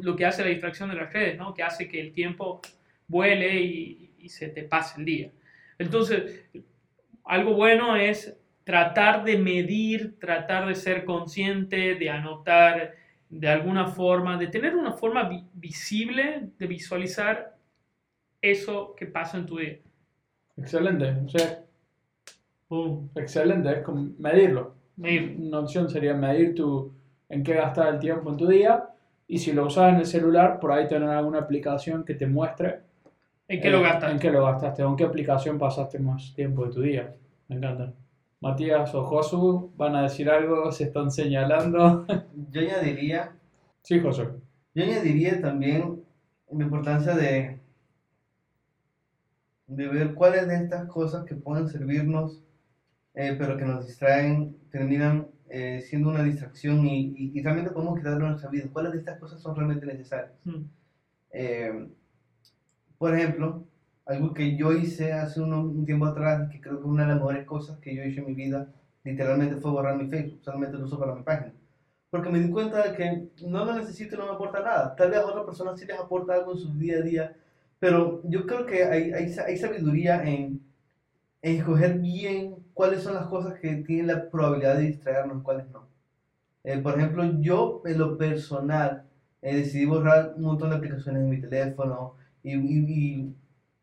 lo 0.01 0.15
que 0.15 0.26
hace 0.26 0.43
la 0.43 0.49
distracción 0.49 0.88
de 0.89 0.95
las 0.95 1.11
redes, 1.11 1.38
¿no? 1.38 1.53
Que 1.53 1.61
hace 1.61 1.89
que 1.89 1.99
el 1.99 2.13
tiempo 2.13 2.61
vuele 3.05 3.61
y, 3.61 4.13
y 4.17 4.30
se 4.30 4.47
te 4.47 4.63
pase 4.63 4.99
el 4.99 5.05
día. 5.05 5.32
Entonces, 5.78 6.45
algo 7.26 7.53
bueno 7.53 7.97
es 7.97 8.38
tratar 8.63 9.26
de 9.26 9.38
medir, 9.38 10.17
tratar 10.20 10.65
de 10.70 10.76
ser 10.76 11.03
consciente, 11.03 11.95
de 11.95 12.09
anotar 12.09 12.93
de 13.30 13.47
alguna 13.49 13.88
forma, 13.88 14.38
de 14.38 14.47
tener 14.47 14.74
una 14.74 14.93
forma 14.93 15.28
vi- 15.28 15.43
visible 15.53 16.49
de 16.57 16.65
visualizar 16.65 17.57
eso 18.41 18.95
que 18.95 19.05
pasa 19.05 19.38
en 19.38 19.45
tu 19.45 19.57
día. 19.57 19.80
Excelente. 20.55 21.05
O 21.26 21.30
sea, 21.30 21.65
Boom. 22.70 23.09
excelente. 23.15 23.70
Es 23.70 23.82
como 23.84 24.11
medirlo. 24.17 24.78
Medir. 25.00 25.38
Una 25.39 25.60
opción 25.60 25.89
sería 25.89 26.14
medir 26.14 26.54
tu, 26.56 26.93
en 27.30 27.43
qué 27.43 27.54
gastar 27.54 27.93
el 27.93 28.00
tiempo 28.00 28.30
en 28.30 28.38
tu 28.38 28.47
día. 28.47 28.89
Y 29.28 29.38
si 29.39 29.54
lo 29.54 29.66
usas 29.68 29.93
en 29.93 30.00
el 30.00 30.06
celular, 30.06 30.60
por 30.60 30.72
ahí 30.72 30.88
tener 30.88 31.10
alguna 31.10 31.39
aplicación 31.39 32.04
que 32.04 32.16
te 32.16 32.28
muestre 32.28 32.82
¿En 33.47 33.62
qué 33.62 33.70
eh, 33.70 33.72
lo 33.72 33.82
gastas? 33.82 34.12
en 34.12 34.20
qué 34.20 34.30
lo 34.32 34.45
gastaste 34.45 34.84
o 34.84 34.89
en 34.89 34.95
qué 34.95 35.04
aplicación 35.06 35.58
pasaste 35.58 36.00
más 36.00 36.34
tiempo 36.36 36.66
de 36.66 36.72
tu 36.74 36.82
día. 36.82 37.16
Me 37.47 37.56
encanta. 37.56 37.93
Matías 38.41 38.93
o 38.93 39.04
Josu 39.04 39.72
van 39.76 39.95
a 39.95 40.04
decir 40.04 40.30
algo, 40.30 40.72
se 40.72 40.86
están 40.86 41.12
señalando. 41.12 42.06
Yo 42.52 42.62
añadiría, 42.62 43.32
sí, 43.82 44.00
Josu. 44.00 44.41
yo 44.74 44.84
añadiría 44.84 45.41
también 45.41 46.04
la 46.52 46.64
importancia 46.64 47.16
de, 47.16 47.60
de 49.68 49.88
ver 49.88 50.14
cuáles 50.14 50.47
de 50.47 50.56
estas 50.56 50.88
cosas 50.88 51.26
que 51.26 51.36
pueden 51.36 51.68
servirnos, 51.68 52.43
eh, 53.14 53.36
pero 53.38 53.57
que 53.57 53.66
nos 53.66 53.86
distraen, 53.88 54.57
terminan 54.72 55.28
eh, 55.49 55.82
siendo 55.82 56.10
una 56.10 56.24
distracción 56.24 56.86
y, 56.88 57.14
y, 57.18 57.32
y 57.39 57.41
realmente 57.43 57.72
podemos 57.72 57.97
quitarlo 57.97 58.26
en 58.26 58.32
nuestra 58.32 58.49
vida. 58.49 58.70
¿Cuáles 58.72 58.93
de 58.93 58.99
estas 58.99 59.20
cosas 59.20 59.41
son 59.41 59.55
realmente 59.55 59.86
necesarias? 59.86 60.32
Mm. 60.45 60.64
Eh, 61.32 61.89
por 62.97 63.16
ejemplo, 63.16 63.66
algo 64.05 64.34
que 64.34 64.55
yo 64.57 64.74
hice 64.74 65.14
hace 65.14 65.39
uno- 65.41 65.62
un 65.62 65.86
tiempo 65.86 66.05
atrás, 66.05 66.49
que 66.49 66.60
creo 66.62 66.80
que 66.80 66.86
una 66.88 67.03
de 67.03 67.10
las 67.10 67.18
mejores 67.18 67.45
cosas 67.45 67.78
que 67.80 67.95
yo 67.95 68.03
hecho 68.03 68.22
en 68.22 68.28
mi 68.28 68.34
vida, 68.34 68.68
literalmente 69.03 69.55
fue 69.57 69.72
borrar 69.72 69.97
mi 69.97 70.10
Facebook, 70.10 70.39
solamente 70.41 70.78
lo 70.78 70.86
uso 70.86 70.99
para 70.99 71.16
mi 71.16 71.24
página. 71.24 71.53
Porque 72.10 72.30
me 72.30 72.39
di 72.39 72.49
cuenta 72.49 72.84
de 72.84 72.95
que 72.97 73.28
no 73.47 73.66
lo 73.66 73.74
necesito 73.76 74.16
y 74.16 74.18
no 74.18 74.26
me 74.26 74.32
aporta 74.34 74.62
nada. 74.62 74.95
Tal 74.95 75.12
vez 75.12 75.20
a 75.20 75.26
otras 75.28 75.45
personas 75.45 75.80
sí 75.80 75.86
les 75.86 75.99
aporta 75.99 76.34
algo 76.34 76.53
en 76.53 76.57
su 76.57 76.74
día 76.78 76.97
a 76.97 77.01
día, 77.01 77.36
pero 77.80 78.22
yo 78.26 78.45
creo 78.45 78.66
que 78.66 78.84
hay, 78.84 79.12
hay, 79.14 79.32
hay 79.45 79.57
sabiduría 79.57 80.24
en 80.24 80.62
escoger 81.41 81.99
bien 81.99 82.55
cuáles 82.73 83.03
son 83.03 83.15
las 83.15 83.27
cosas 83.27 83.59
que 83.59 83.75
tienen 83.77 84.07
la 84.07 84.29
probabilidad 84.29 84.75
de 84.75 84.87
distraernos 84.87 85.43
cuáles 85.43 85.69
no. 85.69 85.87
Eh, 86.63 86.77
por 86.79 86.97
ejemplo, 86.97 87.23
yo 87.39 87.81
en 87.85 87.97
lo 87.97 88.17
personal 88.17 89.05
eh, 89.41 89.55
decidí 89.55 89.85
borrar 89.85 90.33
un 90.35 90.43
montón 90.43 90.69
de 90.69 90.75
aplicaciones 90.77 91.23
en 91.23 91.29
mi 91.29 91.39
teléfono 91.39 92.15
y, 92.43 92.55
y, 92.55 93.35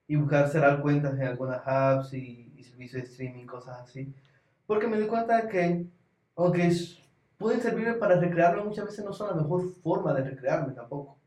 y, 0.09 0.17
buscar 0.17 0.49
cerrar 0.49 0.83
cuentas 0.83 1.15
en 1.15 1.27
algunas 1.27 1.63
apps 1.67 2.13
y, 2.15 2.53
y 2.57 2.65
servicios 2.65 3.03
de 3.03 3.09
streaming, 3.09 3.47
cosas 3.47 3.81
así. 3.81 4.13
Porque 4.67 4.87
me 4.87 5.01
di 5.01 5.07
cuenta 5.07 5.49
que, 5.49 5.87
aunque 6.37 6.71
pueden 7.39 7.61
servirme 7.61 7.95
para 7.95 8.21
recrearme, 8.21 8.65
muchas 8.65 8.87
veces 8.87 9.05
no 9.05 9.13
son 9.13 9.29
la 9.29 9.43
mejor 9.43 9.73
forma 9.83 10.13
de 10.15 10.23
recrearme 10.23 10.75
tampoco. 10.75 11.19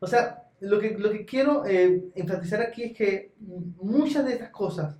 O 0.00 0.06
sea, 0.06 0.44
lo 0.60 0.78
que, 0.78 0.96
lo 0.96 1.10
que 1.10 1.24
quiero 1.24 1.66
eh, 1.66 2.04
enfatizar 2.14 2.60
aquí 2.60 2.84
es 2.84 2.96
que 2.96 3.34
muchas 3.80 4.24
de 4.24 4.34
estas 4.34 4.50
cosas 4.50 4.96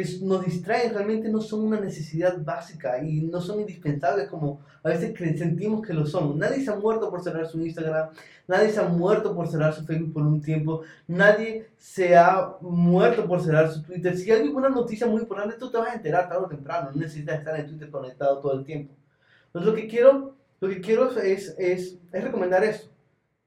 que 0.00 0.24
nos 0.24 0.44
distraen 0.44 0.94
realmente 0.94 1.28
no 1.28 1.40
son 1.40 1.60
una 1.60 1.78
necesidad 1.78 2.38
básica 2.42 3.02
y 3.02 3.20
no 3.20 3.40
son 3.40 3.60
indispensables 3.60 4.28
como 4.28 4.60
a 4.82 4.88
veces 4.88 5.14
sentimos 5.38 5.86
que 5.86 5.92
lo 5.92 6.06
son. 6.06 6.38
Nadie 6.38 6.64
se 6.64 6.70
ha 6.70 6.76
muerto 6.76 7.10
por 7.10 7.22
cerrar 7.22 7.46
su 7.46 7.60
Instagram, 7.60 8.10
nadie 8.48 8.70
se 8.70 8.80
ha 8.80 8.84
muerto 8.84 9.34
por 9.34 9.48
cerrar 9.48 9.74
su 9.74 9.84
Facebook 9.84 10.14
por 10.14 10.22
un 10.22 10.40
tiempo, 10.40 10.82
nadie 11.06 11.68
se 11.76 12.16
ha 12.16 12.56
muerto 12.60 13.26
por 13.26 13.42
cerrar 13.42 13.70
su 13.70 13.82
Twitter. 13.82 14.16
Si 14.16 14.30
hay 14.30 14.42
alguna 14.42 14.70
noticia 14.70 15.06
muy 15.06 15.22
importante, 15.22 15.56
tú 15.58 15.70
te 15.70 15.78
vas 15.78 15.90
a 15.90 15.94
enterar 15.94 16.28
tarde 16.28 16.44
o 16.44 16.48
temprano, 16.48 16.90
no 16.90 17.00
necesitas 17.00 17.38
estar 17.38 17.58
en 17.58 17.66
Twitter 17.66 17.90
conectado 17.90 18.38
todo 18.38 18.54
el 18.54 18.64
tiempo. 18.64 18.94
Entonces 19.46 19.70
lo 19.70 19.76
que 19.76 19.86
quiero, 19.86 20.34
lo 20.60 20.68
que 20.68 20.80
quiero 20.80 21.10
es, 21.18 21.54
es, 21.58 21.98
es 22.12 22.24
recomendar 22.24 22.64
esto. 22.64 22.88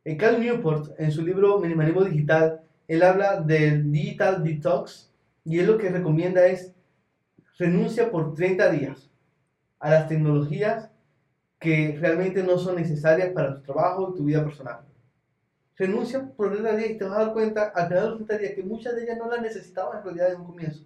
Eh, 0.06 0.18
Cal 0.18 0.39
Newport, 0.39 0.99
en 0.99 1.12
su 1.12 1.24
libro 1.24 1.60
Minimalismo 1.60 2.04
Digital, 2.04 2.62
él 2.88 3.01
habla 3.01 3.39
del 3.39 3.89
Digital 3.91 4.43
Detox 4.43 5.12
y 5.46 5.60
él 5.60 5.68
lo 5.68 5.78
que 5.78 5.89
recomienda 5.89 6.46
es 6.48 6.74
renuncia 7.58 8.10
por 8.12 8.34
30 8.34 8.70
días 8.72 9.10
a 9.80 9.89
las 9.89 10.08
tecnologías 10.08 10.89
que 11.60 11.98
realmente 12.00 12.44
no 12.44 12.58
son 12.58 12.76
necesarias 12.76 13.32
para 13.34 13.56
tu 13.56 13.62
trabajo 13.62 14.12
y 14.12 14.18
tu 14.18 14.24
vida 14.24 14.44
personal. 14.44 14.82
Renuncia 15.76 16.30
por 16.36 16.52
30 16.52 16.76
días 16.76 16.91
y 16.91 16.98
te 16.98 17.06
vas 17.06 17.18
a 17.18 17.26
dar 17.26 17.34
cuenta 17.34 17.64
al 17.76 17.88
final 17.88 18.04
de 18.04 18.10
los 18.10 18.18
30 18.28 18.38
días 18.38 18.54
que 18.54 18.64
muchas 18.64 18.96
de 18.96 19.04
ellas 19.04 19.18
no 19.18 19.30
las 19.30 19.41
necesitabas 19.41 19.98
en 19.98 20.04
realidad 20.04 20.32
en 20.32 20.41
un 20.41 20.48
comienzo. 20.48 20.84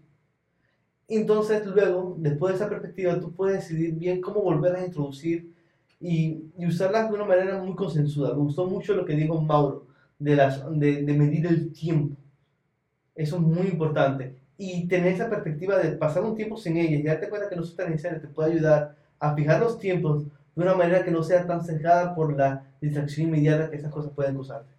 Entonces 1.07 1.65
luego, 1.65 2.15
después 2.17 2.53
de 2.53 2.57
esa 2.57 2.69
perspectiva, 2.69 3.19
tú 3.19 3.31
puedes 3.33 3.57
decidir 3.57 3.93
bien 3.95 4.21
cómo 4.21 4.41
volverlas 4.41 4.81
a 4.81 4.85
introducir 4.85 5.53
y, 5.99 6.43
usarlas 6.57 7.09
de 7.09 7.15
una 7.15 7.25
manera 7.25 7.61
muy 7.61 7.75
consensuada. 7.75 8.33
Me 8.33 8.41
gustó 8.41 8.65
mucho 8.65 8.93
lo 8.93 9.05
que 9.05 9.15
dijo 9.15 9.39
Mauro 9.41 9.87
de, 10.19 10.35
las, 10.35 10.63
de, 10.77 11.03
de 11.03 11.13
medir 11.13 11.45
el 11.47 11.71
tiempo. 11.71 12.15
Eso 13.15 13.37
es 13.37 13.41
muy 13.41 13.67
importante. 13.67 14.35
Y 14.57 14.87
tener 14.87 15.13
esa 15.13 15.29
perspectiva 15.29 15.77
de 15.77 15.91
pasar 15.91 16.23
un 16.23 16.35
tiempo 16.35 16.57
sin 16.57 16.77
ellas 16.77 16.99
y 16.99 17.03
darte 17.03 17.29
cuenta 17.29 17.49
que 17.49 17.55
no 17.55 17.63
son 17.63 17.77
tan 17.77 17.97
te 17.97 18.27
puede 18.27 18.53
ayudar 18.53 18.95
a 19.19 19.35
fijar 19.35 19.59
los 19.59 19.79
tiempos 19.79 20.25
de 20.55 20.63
una 20.63 20.73
manera 20.73 21.03
que 21.03 21.11
no 21.11 21.21
sea 21.21 21.45
tan 21.45 21.63
cerrada 21.63 22.15
por 22.15 22.35
la 22.35 22.63
distracción 22.81 23.27
inmediata 23.27 23.69
que 23.69 23.77
esas 23.77 23.91
cosas 23.91 24.11
pueden 24.13 24.33
causarte. 24.33 24.73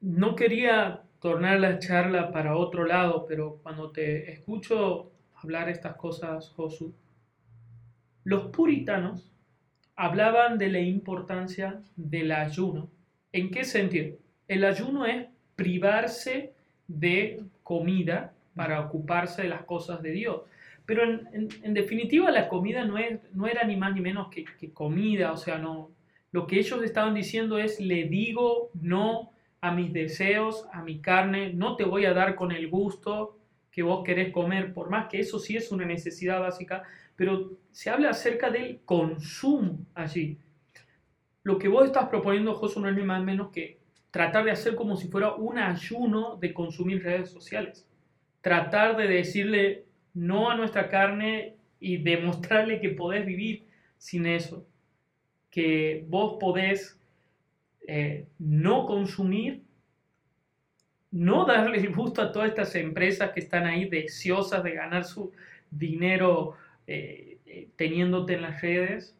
No 0.00 0.36
quería 0.36 1.02
tornar 1.18 1.58
la 1.58 1.78
charla 1.78 2.30
para 2.30 2.56
otro 2.56 2.84
lado, 2.84 3.24
pero 3.26 3.58
cuando 3.62 3.90
te 3.90 4.30
escucho 4.30 5.10
hablar 5.34 5.68
estas 5.68 5.96
cosas, 5.96 6.50
Josu, 6.50 6.94
los 8.22 8.46
puritanos 8.46 9.32
hablaban 9.96 10.58
de 10.58 10.68
la 10.68 10.80
importancia 10.80 11.80
del 11.96 12.32
ayuno. 12.32 12.90
¿En 13.32 13.50
qué 13.50 13.64
sentido? 13.64 14.16
El 14.48 14.64
ayuno 14.64 15.06
es 15.06 15.26
privarse 15.56 16.52
de 16.86 17.42
comida 17.64 18.34
para 18.54 18.80
ocuparse 18.80 19.42
de 19.42 19.48
las 19.48 19.64
cosas 19.64 20.02
de 20.02 20.12
Dios. 20.12 20.42
Pero 20.86 21.02
en, 21.04 21.28
en- 21.32 21.48
en 21.62 21.74
definitiva 21.74 22.30
la 22.30 22.48
comida 22.48 22.84
no, 22.84 22.98
es, 22.98 23.20
no 23.32 23.46
era 23.48 23.64
ni 23.64 23.76
más 23.76 23.94
ni 23.94 24.00
menos 24.00 24.28
que, 24.30 24.44
que 24.44 24.72
comida, 24.72 25.32
o 25.32 25.36
sea, 25.36 25.58
no. 25.58 25.90
Lo 26.32 26.46
que 26.46 26.58
ellos 26.58 26.82
estaban 26.82 27.14
diciendo 27.14 27.58
es, 27.58 27.80
le 27.80 28.04
digo 28.04 28.70
no 28.74 29.30
a 29.60 29.72
mis 29.72 29.92
deseos, 29.92 30.66
a 30.72 30.82
mi 30.82 31.00
carne, 31.00 31.52
no 31.54 31.76
te 31.76 31.84
voy 31.84 32.04
a 32.06 32.12
dar 32.14 32.34
con 32.36 32.52
el 32.52 32.68
gusto 32.68 33.38
que 33.70 33.82
vos 33.82 34.04
querés 34.04 34.32
comer, 34.32 34.72
por 34.74 34.90
más 34.90 35.08
que 35.08 35.20
eso 35.20 35.38
sí 35.38 35.56
es 35.56 35.72
una 35.72 35.84
necesidad 35.86 36.40
básica, 36.40 36.84
pero 37.16 37.52
se 37.72 37.90
habla 37.90 38.10
acerca 38.10 38.50
del 38.50 38.80
consumo 38.84 39.78
allí. 39.94 40.38
Lo 41.44 41.58
que 41.58 41.68
vos 41.68 41.84
estás 41.86 42.08
proponiendo, 42.08 42.54
Josu, 42.54 42.80
no 42.80 42.88
es 42.88 42.96
ni 42.96 43.02
más 43.02 43.20
ni 43.20 43.26
menos 43.26 43.50
que 43.50 43.78
tratar 44.14 44.44
de 44.44 44.52
hacer 44.52 44.76
como 44.76 44.96
si 44.96 45.08
fuera 45.08 45.34
un 45.34 45.58
ayuno 45.58 46.36
de 46.36 46.54
consumir 46.54 47.02
redes 47.02 47.30
sociales. 47.30 47.84
Tratar 48.42 48.96
de 48.96 49.08
decirle 49.08 49.86
no 50.14 50.48
a 50.48 50.54
nuestra 50.54 50.88
carne 50.88 51.56
y 51.80 51.96
demostrarle 51.96 52.80
que 52.80 52.90
podés 52.90 53.26
vivir 53.26 53.64
sin 53.98 54.26
eso. 54.26 54.64
Que 55.50 56.06
vos 56.08 56.36
podés 56.38 56.96
eh, 57.88 58.26
no 58.38 58.86
consumir, 58.86 59.62
no 61.10 61.44
darle 61.44 61.84
gusto 61.88 62.22
a 62.22 62.30
todas 62.30 62.50
estas 62.50 62.72
empresas 62.76 63.32
que 63.32 63.40
están 63.40 63.66
ahí 63.66 63.88
deseosas 63.88 64.62
de 64.62 64.74
ganar 64.74 65.02
su 65.02 65.32
dinero 65.72 66.54
eh, 66.86 67.38
eh, 67.46 67.66
teniéndote 67.74 68.34
en 68.34 68.42
las 68.42 68.62
redes. 68.62 69.16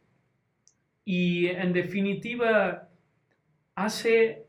Y 1.05 1.49
en 1.49 1.73
definitiva, 1.73 2.89
hace 3.75 4.44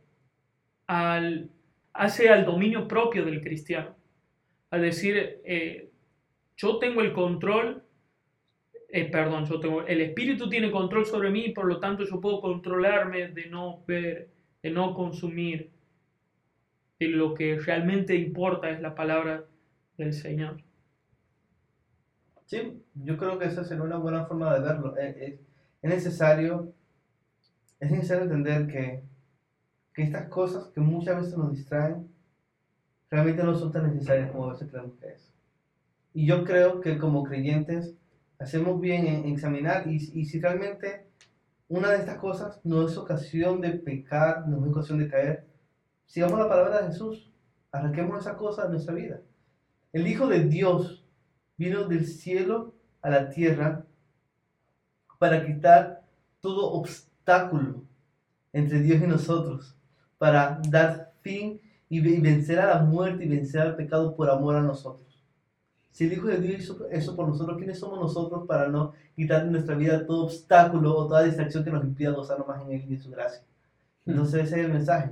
al, 0.88 1.50
hace 1.94 2.30
al 2.30 2.46
dominio 2.46 2.88
propio 2.88 3.26
del 3.26 3.42
cristiano. 3.42 3.96
Al 4.72 4.82
decir, 4.84 5.42
eh, 5.46 5.92
yo 6.58 6.80
tengo 6.80 7.02
el 7.02 7.14
control, 7.14 7.84
eh, 8.90 9.10
perdón, 9.12 9.46
yo 9.46 9.60
tengo, 9.60 9.82
el 9.86 10.02
Espíritu 10.02 10.50
tiene 10.50 10.72
control 10.72 11.06
sobre 11.06 11.30
mí, 11.30 11.50
por 11.50 11.66
lo 11.66 11.80
tanto 11.80 12.04
yo 12.06 12.20
puedo 12.22 12.42
controlarme 12.42 13.28
de 13.30 13.46
no 13.48 13.84
ver, 13.86 14.30
de 14.64 14.72
no 14.72 14.94
consumir, 14.94 15.72
de 17.00 17.08
lo 17.08 17.34
que 17.34 17.58
realmente 17.58 18.16
importa 18.16 18.70
es 18.70 18.82
la 18.82 18.94
palabra 18.96 19.46
del 19.98 20.12
Señor. 20.12 20.62
Sí, 22.46 22.84
yo 22.96 23.18
creo 23.18 23.38
que 23.38 23.46
esa 23.46 23.64
sería 23.64 23.84
una 23.84 23.98
buena 23.98 24.26
forma 24.26 24.54
de 24.54 24.60
verlo. 24.62 24.96
Es, 24.98 25.16
es- 25.18 25.40
es 25.82 25.90
necesario, 25.92 26.74
es 27.80 27.90
necesario 27.90 28.24
entender 28.24 28.68
que, 28.68 29.04
que 29.96 30.04
estas 30.04 30.28
cosas 30.30 30.68
que 30.68 30.82
muchas 30.82 31.18
veces 31.18 31.38
nos 31.38 31.52
distraen 31.52 32.08
realmente 33.10 33.43
no 33.43 33.56
son 33.56 33.72
tan 33.72 33.88
necesarias 33.93 34.30
como 34.32 34.46
a 34.46 34.52
veces 34.54 34.70
creemos 34.70 34.93
que 35.00 35.08
es. 35.08 35.34
Y 36.14 36.26
yo 36.28 36.43
creo 36.43 36.82
que 36.82 36.98
como 36.98 37.24
creyentes 37.24 37.96
hacemos 38.38 38.80
bien 38.82 39.08
en 39.08 39.26
examinar 39.26 39.88
y, 39.88 39.96
y 39.96 40.26
si 40.26 40.39
realmente 40.39 41.08
una 41.70 41.89
de 41.91 41.98
estas 41.98 42.18
cosas 42.18 42.60
no 42.64 42.86
es 42.86 42.98
ocasión 42.98 43.62
de 43.62 43.72
pecar, 43.72 44.48
no 44.48 44.64
es 44.66 44.72
ocasión 44.72 45.00
de 45.00 45.08
caer, 45.08 45.48
sigamos 46.06 46.38
la 46.39 46.50
palabra 46.50 46.82
de 46.82 46.88
Jesús, 46.88 47.32
arranquemos 47.72 48.20
esa 48.20 48.36
cosa 48.38 48.66
de 48.66 48.72
nuestra 48.72 48.93
vida. 48.93 49.22
El 49.93 50.08
Hijo 50.08 50.28
de 50.28 50.43
Dios 50.43 51.06
vino 51.58 51.86
del 51.88 52.06
cielo 52.06 52.76
a 53.02 53.10
la 53.10 53.30
tierra 53.30 53.86
para 55.18 55.46
quitar 55.46 56.04
todo, 56.41 56.74
obs- 56.74 57.08
obstáculo 57.26 57.82
entre 58.54 58.82
Dios 58.82 59.02
y 59.02 59.08
nosotros 59.08 59.76
para 60.26 60.60
dar 60.72 61.12
fin 61.22 61.62
y 61.88 62.00
vencer 62.20 62.58
a 62.58 62.66
la 62.66 62.82
muerte 62.82 63.26
y 63.26 63.28
vencer 63.28 63.62
al 63.62 63.76
pecado 63.76 64.16
por 64.16 64.28
amor 64.28 64.56
a 64.56 64.62
nosotros. 64.62 65.24
Si 65.92 66.06
el 66.06 66.14
Hijo 66.14 66.26
de 66.26 66.38
Dios 66.38 66.62
hizo 66.62 66.90
eso 66.90 67.16
por 67.16 67.28
nosotros, 67.28 67.60
¿quiénes 67.60 67.78
somos 67.78 68.00
nosotros 68.00 68.48
para 68.48 68.68
no 68.68 68.94
quitar 69.16 69.46
de 69.46 69.52
nuestra 69.52 69.76
vida 69.76 70.04
todo 70.04 70.24
obstáculo 70.24 70.98
o 70.98 71.08
toda 71.08 71.22
distracción 71.22 71.64
que 71.64 71.70
nos 71.70 71.84
impida 71.84 72.10
gozar 72.10 72.44
más 72.48 72.60
en 72.64 72.72
Él 72.72 72.86
y 72.90 72.96
en 72.96 73.00
su 73.00 73.12
gracia? 73.12 73.44
Hmm. 74.04 74.10
Entonces 74.10 74.46
ese 74.46 74.62
es 74.62 74.66
el 74.66 74.74
mensaje. 74.74 75.12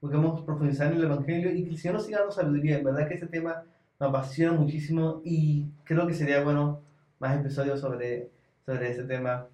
Busquemos 0.00 0.40
profundizar 0.40 0.90
en 0.90 0.96
el 0.96 1.04
Evangelio 1.04 1.52
y 1.52 1.64
que 1.64 1.70
el 1.72 1.78
Señor 1.78 1.96
nos 1.96 2.06
siga 2.06 2.20
dando 2.20 2.32
sabiduría. 2.32 2.78
En 2.78 2.84
verdad 2.84 3.06
que 3.06 3.14
este 3.14 3.26
tema 3.26 3.64
me 4.00 4.06
apasiona 4.06 4.54
muchísimo 4.54 5.20
y 5.26 5.66
creo 5.84 6.06
que 6.06 6.14
sería 6.14 6.42
bueno 6.42 6.80
más 7.18 7.38
episodios 7.38 7.80
sobre, 7.80 8.30
sobre 8.64 8.92
este 8.92 9.04
tema. 9.04 9.46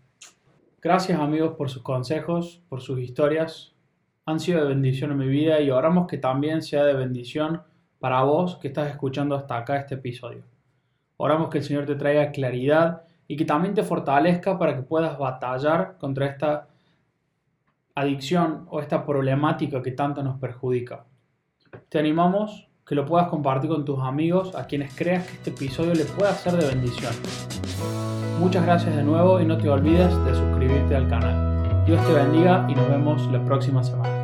Gracias 0.81 1.19
amigos 1.19 1.57
por 1.57 1.69
sus 1.69 1.83
consejos, 1.83 2.63
por 2.69 2.81
sus 2.81 3.01
historias. 3.01 3.75
Han 4.31 4.39
sido 4.39 4.61
de 4.61 4.68
bendición 4.68 5.11
en 5.11 5.18
mi 5.18 5.26
vida 5.26 5.61
y 5.61 5.70
oramos 5.70 6.07
que 6.07 6.16
también 6.16 6.62
sea 6.62 6.85
de 6.85 6.95
bendición 6.95 7.62
para 7.99 8.22
vos 8.22 8.59
que 8.59 8.68
estás 8.68 8.89
escuchando 8.89 9.35
hasta 9.35 9.57
acá 9.57 9.76
este 9.76 9.97
episodio. 9.97 10.45
Oramos 11.16 11.49
que 11.51 11.59
el 11.59 11.64
Señor 11.64 11.85
te 11.85 11.97
traiga 11.97 12.31
claridad 12.31 13.03
y 13.26 13.37
que 13.37 13.45
también 13.45 13.74
te 13.74 13.83
fortalezca 13.83 14.57
para 14.57 14.76
que 14.76 14.83
puedas 14.83 15.18
batallar 15.18 15.99
contra 15.99 16.26
esta 16.26 16.68
adicción 17.97 18.66
o 18.70 18.81
esta 18.81 19.05
problemática 19.05 19.83
que 19.83 19.91
tanto 19.91 20.22
nos 20.22 20.39
perjudica. 20.39 21.05
Te 21.89 21.99
animamos 21.99 22.68
que 22.87 22.95
lo 22.95 23.05
puedas 23.05 23.26
compartir 23.26 23.68
con 23.68 23.85
tus 23.85 23.99
amigos 23.99 24.55
a 24.55 24.68
quienes 24.68 24.95
creas 24.95 25.26
que 25.26 25.33
este 25.33 25.51
episodio 25.51 25.93
le 25.93 26.05
pueda 26.05 26.33
ser 26.35 26.53
de 26.53 26.68
bendición. 26.68 27.12
Muchas 28.39 28.64
gracias 28.64 28.95
de 28.95 29.03
nuevo 29.03 29.41
y 29.41 29.45
no 29.45 29.59
te 29.59 29.68
olvides 29.68 30.16
de 30.24 30.35
suscribirte 30.37 30.95
al 30.95 31.09
canal. 31.09 31.85
Dios 31.85 32.07
te 32.07 32.12
bendiga 32.12 32.66
y 32.68 32.74
nos 32.76 32.89
vemos 32.89 33.26
la 33.33 33.45
próxima 33.45 33.83
semana. 33.83 34.20